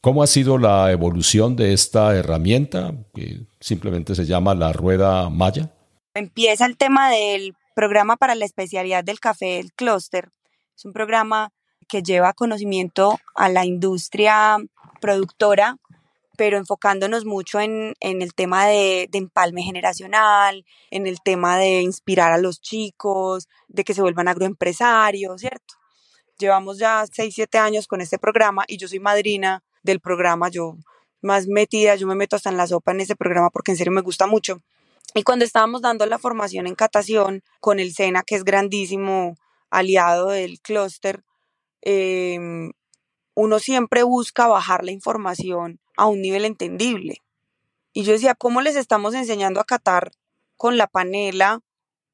¿Cómo 0.00 0.22
ha 0.22 0.26
sido 0.26 0.56
la 0.56 0.90
evolución 0.90 1.56
de 1.56 1.74
esta 1.74 2.16
herramienta 2.16 2.94
que 3.12 3.42
simplemente 3.60 4.14
se 4.14 4.24
llama 4.24 4.54
la 4.54 4.72
rueda 4.72 5.28
Maya? 5.28 5.70
empieza 6.18 6.66
el 6.66 6.76
tema 6.76 7.10
del 7.10 7.54
programa 7.74 8.16
para 8.16 8.34
la 8.34 8.44
especialidad 8.44 9.04
del 9.04 9.20
café, 9.20 9.58
el 9.58 9.72
clúster. 9.72 10.30
Es 10.76 10.84
un 10.84 10.92
programa 10.92 11.52
que 11.88 12.02
lleva 12.02 12.34
conocimiento 12.34 13.18
a 13.34 13.48
la 13.48 13.64
industria 13.64 14.58
productora, 15.00 15.76
pero 16.36 16.58
enfocándonos 16.58 17.24
mucho 17.24 17.60
en, 17.60 17.94
el 18.00 18.34
tema 18.34 18.66
de, 18.66 19.08
de, 19.10 19.18
empalme 19.18 19.62
generacional, 19.62 20.64
en 20.90 21.06
el 21.06 21.20
tema 21.20 21.56
de 21.56 21.80
inspirar 21.80 22.32
a 22.32 22.38
los 22.38 22.60
chicos, 22.60 23.48
de 23.68 23.84
que 23.84 23.94
se 23.94 24.02
vuelvan 24.02 24.28
agroempresarios, 24.28 25.40
¿cierto? 25.40 25.74
Llevamos 26.38 26.78
ya 26.78 27.04
6, 27.10 27.34
7 27.34 27.58
años 27.58 27.88
con 27.88 28.00
este 28.00 28.18
programa 28.18 28.64
y 28.68 28.76
yo 28.76 28.86
soy 28.86 29.00
madrina 29.00 29.62
del 29.82 30.00
programa, 30.00 30.48
yo 30.48 30.76
más 31.20 31.48
metida, 31.48 31.96
yo 31.96 32.06
me 32.06 32.14
meto 32.14 32.36
hasta 32.36 32.50
en 32.50 32.56
la 32.56 32.66
sopa 32.66 32.92
en 32.92 33.00
ese 33.00 33.16
programa 33.16 33.50
porque 33.50 33.72
en 33.72 33.76
serio 33.76 33.92
me 33.92 34.02
gusta 34.02 34.26
mucho. 34.28 34.62
Y 35.14 35.24
cuando 35.24 35.44
estábamos 35.44 35.82
dando 35.82 36.06
la 36.06 36.18
formación 36.18 36.66
en 36.66 36.76
catación 36.76 37.42
con 37.60 37.80
el 37.80 37.92
SENA, 37.92 38.22
que 38.22 38.36
es 38.36 38.44
grandísimo 38.44 39.36
aliado 39.70 40.28
del 40.28 40.60
clúster, 40.60 41.24
em, 41.82 42.72
uno 43.34 43.58
siempre 43.58 44.02
busca 44.04 44.46
bajar 44.46 44.84
la 44.84 44.92
información 44.92 45.80
a 45.96 46.06
un 46.06 46.20
nivel 46.20 46.44
entendible. 46.44 47.22
Y 47.92 48.04
yo 48.04 48.12
decía, 48.12 48.34
¿cómo 48.34 48.60
les 48.60 48.76
estamos 48.76 49.14
enseñando 49.14 49.60
a 49.60 49.64
catar 49.64 50.12
con 50.56 50.76
la 50.76 50.86
panela 50.86 51.62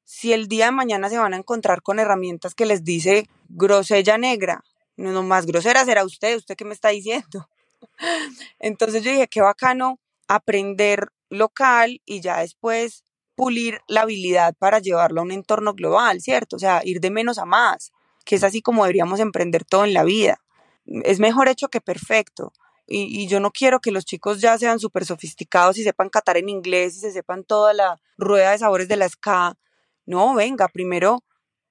si 0.05 0.33
el 0.33 0.47
día 0.47 0.65
de 0.65 0.71
mañana 0.71 1.09
se 1.09 1.17
van 1.17 1.33
a 1.33 1.37
encontrar 1.37 1.81
con 1.81 1.99
herramientas 1.99 2.55
que 2.55 2.65
les 2.65 2.83
dice 2.83 3.27
grosella 3.49 4.17
negra? 4.17 4.63
No, 4.95 5.23
más 5.23 5.45
grosera 5.45 5.83
será 5.83 6.05
usted, 6.05 6.37
¿usted 6.37 6.55
qué 6.55 6.63
me 6.63 6.73
está 6.73 6.89
diciendo? 6.89 7.49
Entonces 8.59 9.03
yo 9.03 9.11
dije, 9.11 9.27
qué 9.27 9.41
bacano 9.41 9.99
aprender 10.27 11.09
local 11.29 12.01
y 12.05 12.21
ya 12.21 12.39
después 12.39 13.03
pulir 13.35 13.81
la 13.87 14.01
habilidad 14.01 14.55
para 14.57 14.79
llevarlo 14.79 15.21
a 15.21 15.23
un 15.23 15.31
entorno 15.31 15.73
global, 15.73 16.21
¿cierto? 16.21 16.55
O 16.55 16.59
sea, 16.59 16.81
ir 16.83 17.01
de 17.01 17.11
menos 17.11 17.37
a 17.37 17.45
más, 17.45 17.91
que 18.23 18.35
es 18.35 18.43
así 18.43 18.61
como 18.61 18.83
deberíamos 18.83 19.19
emprender 19.19 19.65
todo 19.65 19.83
en 19.83 19.93
la 19.93 20.03
vida. 20.03 20.39
Es 20.85 21.19
mejor 21.19 21.49
hecho 21.49 21.67
que 21.67 21.81
perfecto. 21.81 22.53
Y, 22.87 23.27
yo 23.27 23.39
no 23.39 23.51
quiero 23.51 23.79
que 23.79 23.91
los 23.91 24.05
chicos 24.05 24.39
ya 24.39 24.57
sean 24.59 24.79
súper 24.79 25.05
sofisticados 25.05 25.77
y 25.77 25.83
sepan 25.83 26.09
catar 26.09 26.37
en 26.37 26.49
inglés 26.49 26.95
y 26.95 26.99
se 26.99 27.11
sepan 27.11 27.43
toda 27.43 27.73
la 27.73 27.99
rueda 28.15 28.51
de 28.51 28.59
sabores 28.59 28.87
de 28.87 28.95
la 28.95 29.09
SCA. 29.09 29.57
No, 30.05 30.33
venga, 30.35 30.67
primero 30.67 31.23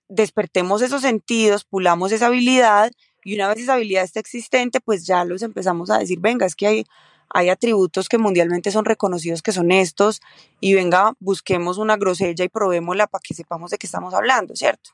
despertemos 0.08 0.82
esos 0.82 1.02
sentidos, 1.02 1.64
pulamos 1.64 2.12
esa 2.12 2.26
habilidad 2.26 2.90
y 3.24 3.34
una 3.34 3.48
vez 3.48 3.58
esa 3.58 3.74
habilidad 3.74 4.04
está 4.04 4.20
existente, 4.20 4.80
pues 4.80 5.06
ya 5.06 5.24
los 5.24 5.42
empezamos 5.42 5.90
a 5.90 5.98
decir, 5.98 6.18
venga, 6.20 6.44
es 6.46 6.54
que 6.54 6.66
hay, 6.66 6.86
hay 7.30 7.48
atributos 7.48 8.08
que 8.08 8.18
mundialmente 8.18 8.70
son 8.70 8.84
reconocidos 8.84 9.42
que 9.42 9.52
son 9.52 9.72
estos 9.72 10.20
y 10.60 10.74
venga, 10.74 11.14
busquemos 11.20 11.78
una 11.78 11.96
grosella 11.96 12.44
y 12.44 12.48
probémosla 12.48 13.06
para 13.06 13.22
que 13.22 13.34
sepamos 13.34 13.70
de 13.70 13.78
qué 13.78 13.86
estamos 13.86 14.12
hablando, 14.14 14.54
¿cierto? 14.56 14.90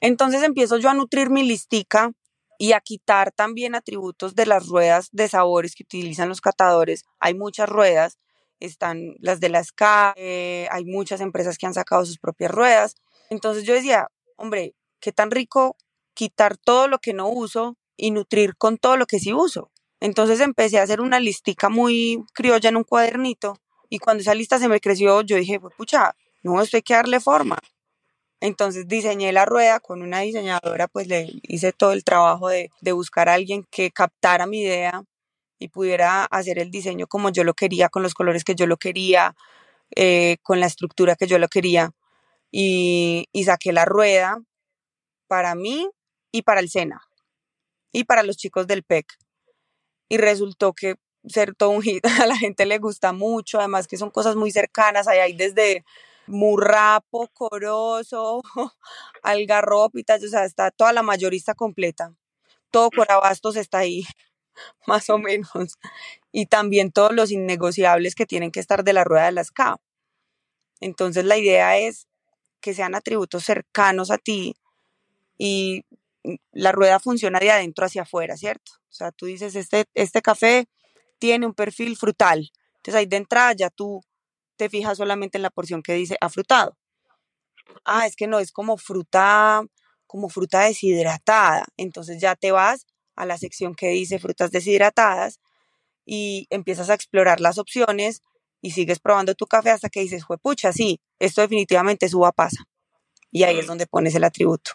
Entonces 0.00 0.42
empiezo 0.42 0.76
yo 0.76 0.90
a 0.90 0.94
nutrir 0.94 1.30
mi 1.30 1.42
listica 1.42 2.12
y 2.58 2.72
a 2.72 2.80
quitar 2.80 3.32
también 3.32 3.74
atributos 3.74 4.34
de 4.34 4.46
las 4.46 4.68
ruedas 4.68 5.08
de 5.12 5.28
sabores 5.28 5.74
que 5.74 5.82
utilizan 5.82 6.28
los 6.28 6.40
catadores. 6.40 7.04
Hay 7.18 7.34
muchas 7.34 7.68
ruedas, 7.68 8.18
están 8.60 9.14
las 9.18 9.40
de 9.40 9.48
la 9.48 9.62
SCA, 9.62 10.14
eh, 10.16 10.68
hay 10.70 10.84
muchas 10.84 11.20
empresas 11.20 11.58
que 11.58 11.66
han 11.66 11.74
sacado 11.74 12.04
sus 12.06 12.18
propias 12.18 12.50
ruedas. 12.50 12.94
Entonces 13.30 13.64
yo 13.64 13.74
decía, 13.74 14.08
hombre, 14.36 14.74
qué 15.00 15.12
tan 15.12 15.30
rico 15.30 15.76
quitar 16.14 16.56
todo 16.56 16.88
lo 16.88 16.98
que 16.98 17.12
no 17.12 17.28
uso 17.28 17.76
y 17.96 18.10
nutrir 18.10 18.56
con 18.56 18.78
todo 18.78 18.96
lo 18.96 19.06
que 19.06 19.18
sí 19.18 19.32
uso. 19.32 19.70
Entonces 20.00 20.40
empecé 20.40 20.78
a 20.78 20.82
hacer 20.82 21.00
una 21.00 21.20
listica 21.20 21.68
muy 21.68 22.24
criolla 22.34 22.68
en 22.68 22.76
un 22.76 22.84
cuadernito 22.84 23.58
y 23.88 23.98
cuando 23.98 24.20
esa 24.20 24.34
lista 24.34 24.58
se 24.58 24.68
me 24.68 24.80
creció, 24.80 25.22
yo 25.22 25.36
dije, 25.36 25.60
pues 25.60 25.74
pucha, 25.76 26.14
no, 26.42 26.60
esto 26.60 26.76
hay 26.76 26.82
que 26.82 26.94
darle 26.94 27.20
forma. 27.20 27.58
Entonces 28.40 28.86
diseñé 28.86 29.32
la 29.32 29.46
rueda 29.46 29.80
con 29.80 30.02
una 30.02 30.20
diseñadora, 30.20 30.88
pues 30.88 31.06
le 31.06 31.28
hice 31.42 31.72
todo 31.72 31.92
el 31.92 32.04
trabajo 32.04 32.48
de, 32.48 32.70
buscar 32.92 33.28
a 33.28 33.34
alguien 33.34 33.64
que 33.70 33.90
captara 33.90 34.46
mi 34.46 34.60
idea 34.60 35.02
y 35.58 35.68
pudiera 35.68 36.24
hacer 36.24 36.58
el 36.58 36.70
diseño 36.70 37.06
como 37.06 37.30
yo 37.30 37.44
lo 37.44 37.54
quería, 37.54 37.88
con 37.88 38.02
los 38.02 38.14
colores 38.14 38.44
que 38.44 38.54
yo 38.54 38.66
lo 38.66 38.76
quería, 38.76 39.34
eh, 39.94 40.38
con 40.42 40.60
la 40.60 40.66
estructura 40.66 41.16
que 41.16 41.26
yo 41.26 41.38
lo 41.38 41.48
quería. 41.48 41.92
Y, 42.50 43.26
y 43.32 43.44
saqué 43.44 43.72
la 43.72 43.84
rueda 43.84 44.38
para 45.28 45.54
mí 45.54 45.88
y 46.32 46.42
para 46.42 46.60
el 46.60 46.70
SENA 46.70 47.02
y 47.92 48.04
para 48.04 48.22
los 48.22 48.36
chicos 48.36 48.66
del 48.66 48.84
PEC 48.84 49.06
y 50.08 50.18
resultó 50.18 50.72
que 50.72 50.96
ser 51.26 51.54
todo 51.54 51.70
un 51.70 51.82
hit 51.82 52.04
a 52.22 52.26
la 52.26 52.36
gente 52.36 52.66
le 52.66 52.78
gusta 52.78 53.12
mucho, 53.12 53.58
además 53.58 53.88
que 53.88 53.96
son 53.96 54.10
cosas 54.10 54.36
muy 54.36 54.50
cercanas, 54.50 55.08
hay 55.08 55.36
desde 55.36 55.84
Murrapo, 56.26 57.28
Corozo, 57.32 58.42
Algarropitas, 59.22 60.22
o 60.24 60.28
sea, 60.28 60.44
está 60.44 60.70
toda 60.70 60.92
la 60.92 61.02
mayorista 61.02 61.54
completa. 61.54 62.12
Todo 62.70 62.90
Corabastos 62.90 63.56
está 63.56 63.78
ahí, 63.78 64.04
más 64.86 65.10
o 65.10 65.18
menos. 65.18 65.78
Y 66.32 66.46
también 66.46 66.92
todos 66.92 67.12
los 67.12 67.30
innegociables 67.30 68.14
que 68.14 68.26
tienen 68.26 68.50
que 68.50 68.60
estar 68.60 68.84
de 68.84 68.92
la 68.92 69.04
rueda 69.04 69.26
de 69.26 69.32
las 69.32 69.50
K. 69.50 69.76
Entonces 70.80 71.24
la 71.24 71.36
idea 71.36 71.78
es 71.78 72.06
que 72.60 72.74
sean 72.74 72.94
atributos 72.94 73.44
cercanos 73.44 74.10
a 74.10 74.18
ti 74.18 74.56
y 75.38 75.84
la 76.52 76.72
rueda 76.72 76.98
funciona 76.98 77.38
de 77.38 77.50
adentro 77.50 77.86
hacia 77.86 78.02
afuera, 78.02 78.36
¿cierto? 78.36 78.72
O 78.90 78.92
sea, 78.92 79.12
tú 79.12 79.26
dices, 79.26 79.54
este, 79.54 79.84
este 79.94 80.22
café 80.22 80.66
tiene 81.18 81.46
un 81.46 81.54
perfil 81.54 81.96
frutal. 81.96 82.50
Entonces 82.76 82.94
ahí 82.94 83.06
de 83.06 83.16
entrada 83.16 83.52
ya 83.52 83.70
tú 83.70 84.02
te 84.56 84.68
fijas 84.68 84.98
solamente 84.98 85.38
en 85.38 85.42
la 85.42 85.50
porción 85.50 85.82
que 85.82 85.94
dice 85.94 86.16
afrutado. 86.20 86.76
Ah, 87.84 88.06
es 88.06 88.16
que 88.16 88.26
no, 88.26 88.38
es 88.38 88.52
como 88.52 88.76
fruta, 88.76 89.62
como 90.06 90.28
fruta 90.28 90.60
deshidratada. 90.60 91.64
Entonces 91.76 92.20
ya 92.20 92.34
te 92.34 92.52
vas 92.52 92.86
a 93.16 93.26
la 93.26 93.38
sección 93.38 93.74
que 93.74 93.88
dice 93.88 94.18
frutas 94.18 94.50
deshidratadas 94.50 95.40
y 96.04 96.46
empiezas 96.50 96.90
a 96.90 96.94
explorar 96.94 97.40
las 97.40 97.58
opciones 97.58 98.22
y 98.62 98.70
sigues 98.70 99.00
probando 99.00 99.34
tu 99.34 99.46
café 99.46 99.70
hasta 99.70 99.88
que 99.88 100.00
dices, 100.00 100.24
pucha, 100.42 100.72
sí, 100.72 101.00
esto 101.18 101.40
definitivamente 101.40 102.06
es 102.06 102.14
pasa. 102.34 102.64
Y 103.30 103.42
ahí 103.42 103.58
es 103.58 103.66
donde 103.66 103.86
pones 103.86 104.14
el 104.14 104.24
atributo. 104.24 104.72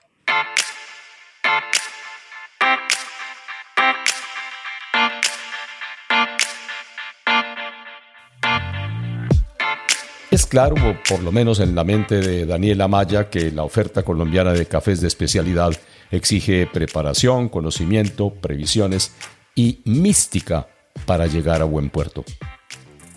Es 10.32 10.46
claro, 10.46 10.76
por 11.10 11.22
lo 11.22 11.32
menos 11.34 11.60
en 11.60 11.76
la 11.76 11.84
mente 11.84 12.20
de 12.20 12.46
Daniela 12.46 12.88
Maya, 12.88 13.30
que 13.30 13.52
la 13.52 13.64
oferta 13.64 14.04
colombiana 14.04 14.54
de 14.54 14.66
cafés 14.66 15.02
de 15.02 15.10
especialidad 15.10 15.74
exige 16.12 16.68
preparación, 16.68 17.49
conocimiento, 17.49 18.34
previsiones 18.34 19.14
y 19.55 19.80
mística 19.86 20.68
para 21.05 21.28
llegar 21.28 21.62
a 21.62 21.66
buen 21.66 21.89
puerto. 21.89 22.24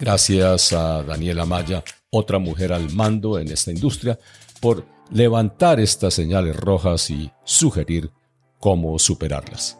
Gracias 0.00 0.72
a 0.72 1.02
Daniela 1.02 1.44
Maya, 1.44 1.84
otra 2.10 2.38
mujer 2.38 2.72
al 2.72 2.92
mando 2.92 3.38
en 3.38 3.50
esta 3.50 3.70
industria, 3.70 4.18
por 4.60 4.86
levantar 5.10 5.80
estas 5.80 6.14
señales 6.14 6.56
rojas 6.56 7.10
y 7.10 7.30
sugerir 7.44 8.10
cómo 8.58 8.98
superarlas. 8.98 9.78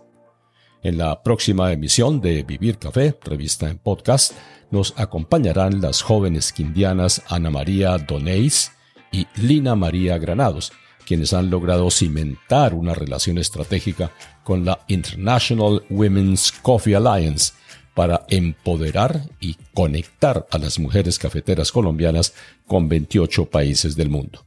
En 0.82 0.98
la 0.98 1.22
próxima 1.22 1.72
emisión 1.72 2.20
de 2.20 2.42
Vivir 2.42 2.78
Café, 2.78 3.18
revista 3.24 3.70
en 3.70 3.78
podcast, 3.78 4.32
nos 4.70 4.92
acompañarán 4.98 5.80
las 5.80 6.02
jóvenes 6.02 6.52
quindianas 6.52 7.22
Ana 7.28 7.50
María 7.50 7.96
Doneis 7.96 8.72
y 9.10 9.26
Lina 9.36 9.74
María 9.74 10.18
Granados, 10.18 10.72
quienes 11.07 11.32
han 11.32 11.50
logrado 11.50 11.90
cimentar 11.90 12.74
una 12.74 12.94
relación 12.94 13.38
estratégica 13.38 14.12
con 14.42 14.64
la 14.64 14.84
International 14.88 15.84
Women's 15.90 16.52
Coffee 16.52 16.96
Alliance 16.96 17.52
para 17.94 18.26
empoderar 18.28 19.22
y 19.40 19.57
conectar 19.72 20.46
a 20.50 20.59
las 20.59 20.78
mujeres 20.78 21.18
cafeteras 21.18 21.70
colombianas 21.70 22.34
con 22.66 22.88
28 22.88 23.46
países 23.46 23.94
del 23.96 24.11
mundo. 24.11 24.44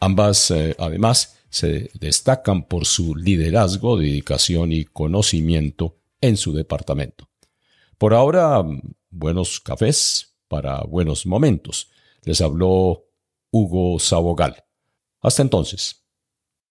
Ambas, 0.00 0.50
eh, 0.50 0.74
además, 0.78 1.36
se 1.50 1.90
destacan 1.94 2.64
por 2.64 2.86
su 2.86 3.14
liderazgo, 3.14 3.98
dedicación 3.98 4.72
y 4.72 4.84
conocimiento 4.84 5.96
en 6.20 6.36
su 6.36 6.52
departamento. 6.52 7.28
Por 7.98 8.14
ahora, 8.14 8.64
buenos 9.10 9.60
cafés 9.60 10.36
para 10.48 10.82
buenos 10.84 11.26
momentos. 11.26 11.90
Les 12.24 12.40
habló 12.40 13.04
Hugo 13.50 13.98
Sabogal. 13.98 14.64
Hasta 15.22 15.42
entonces. 15.42 15.99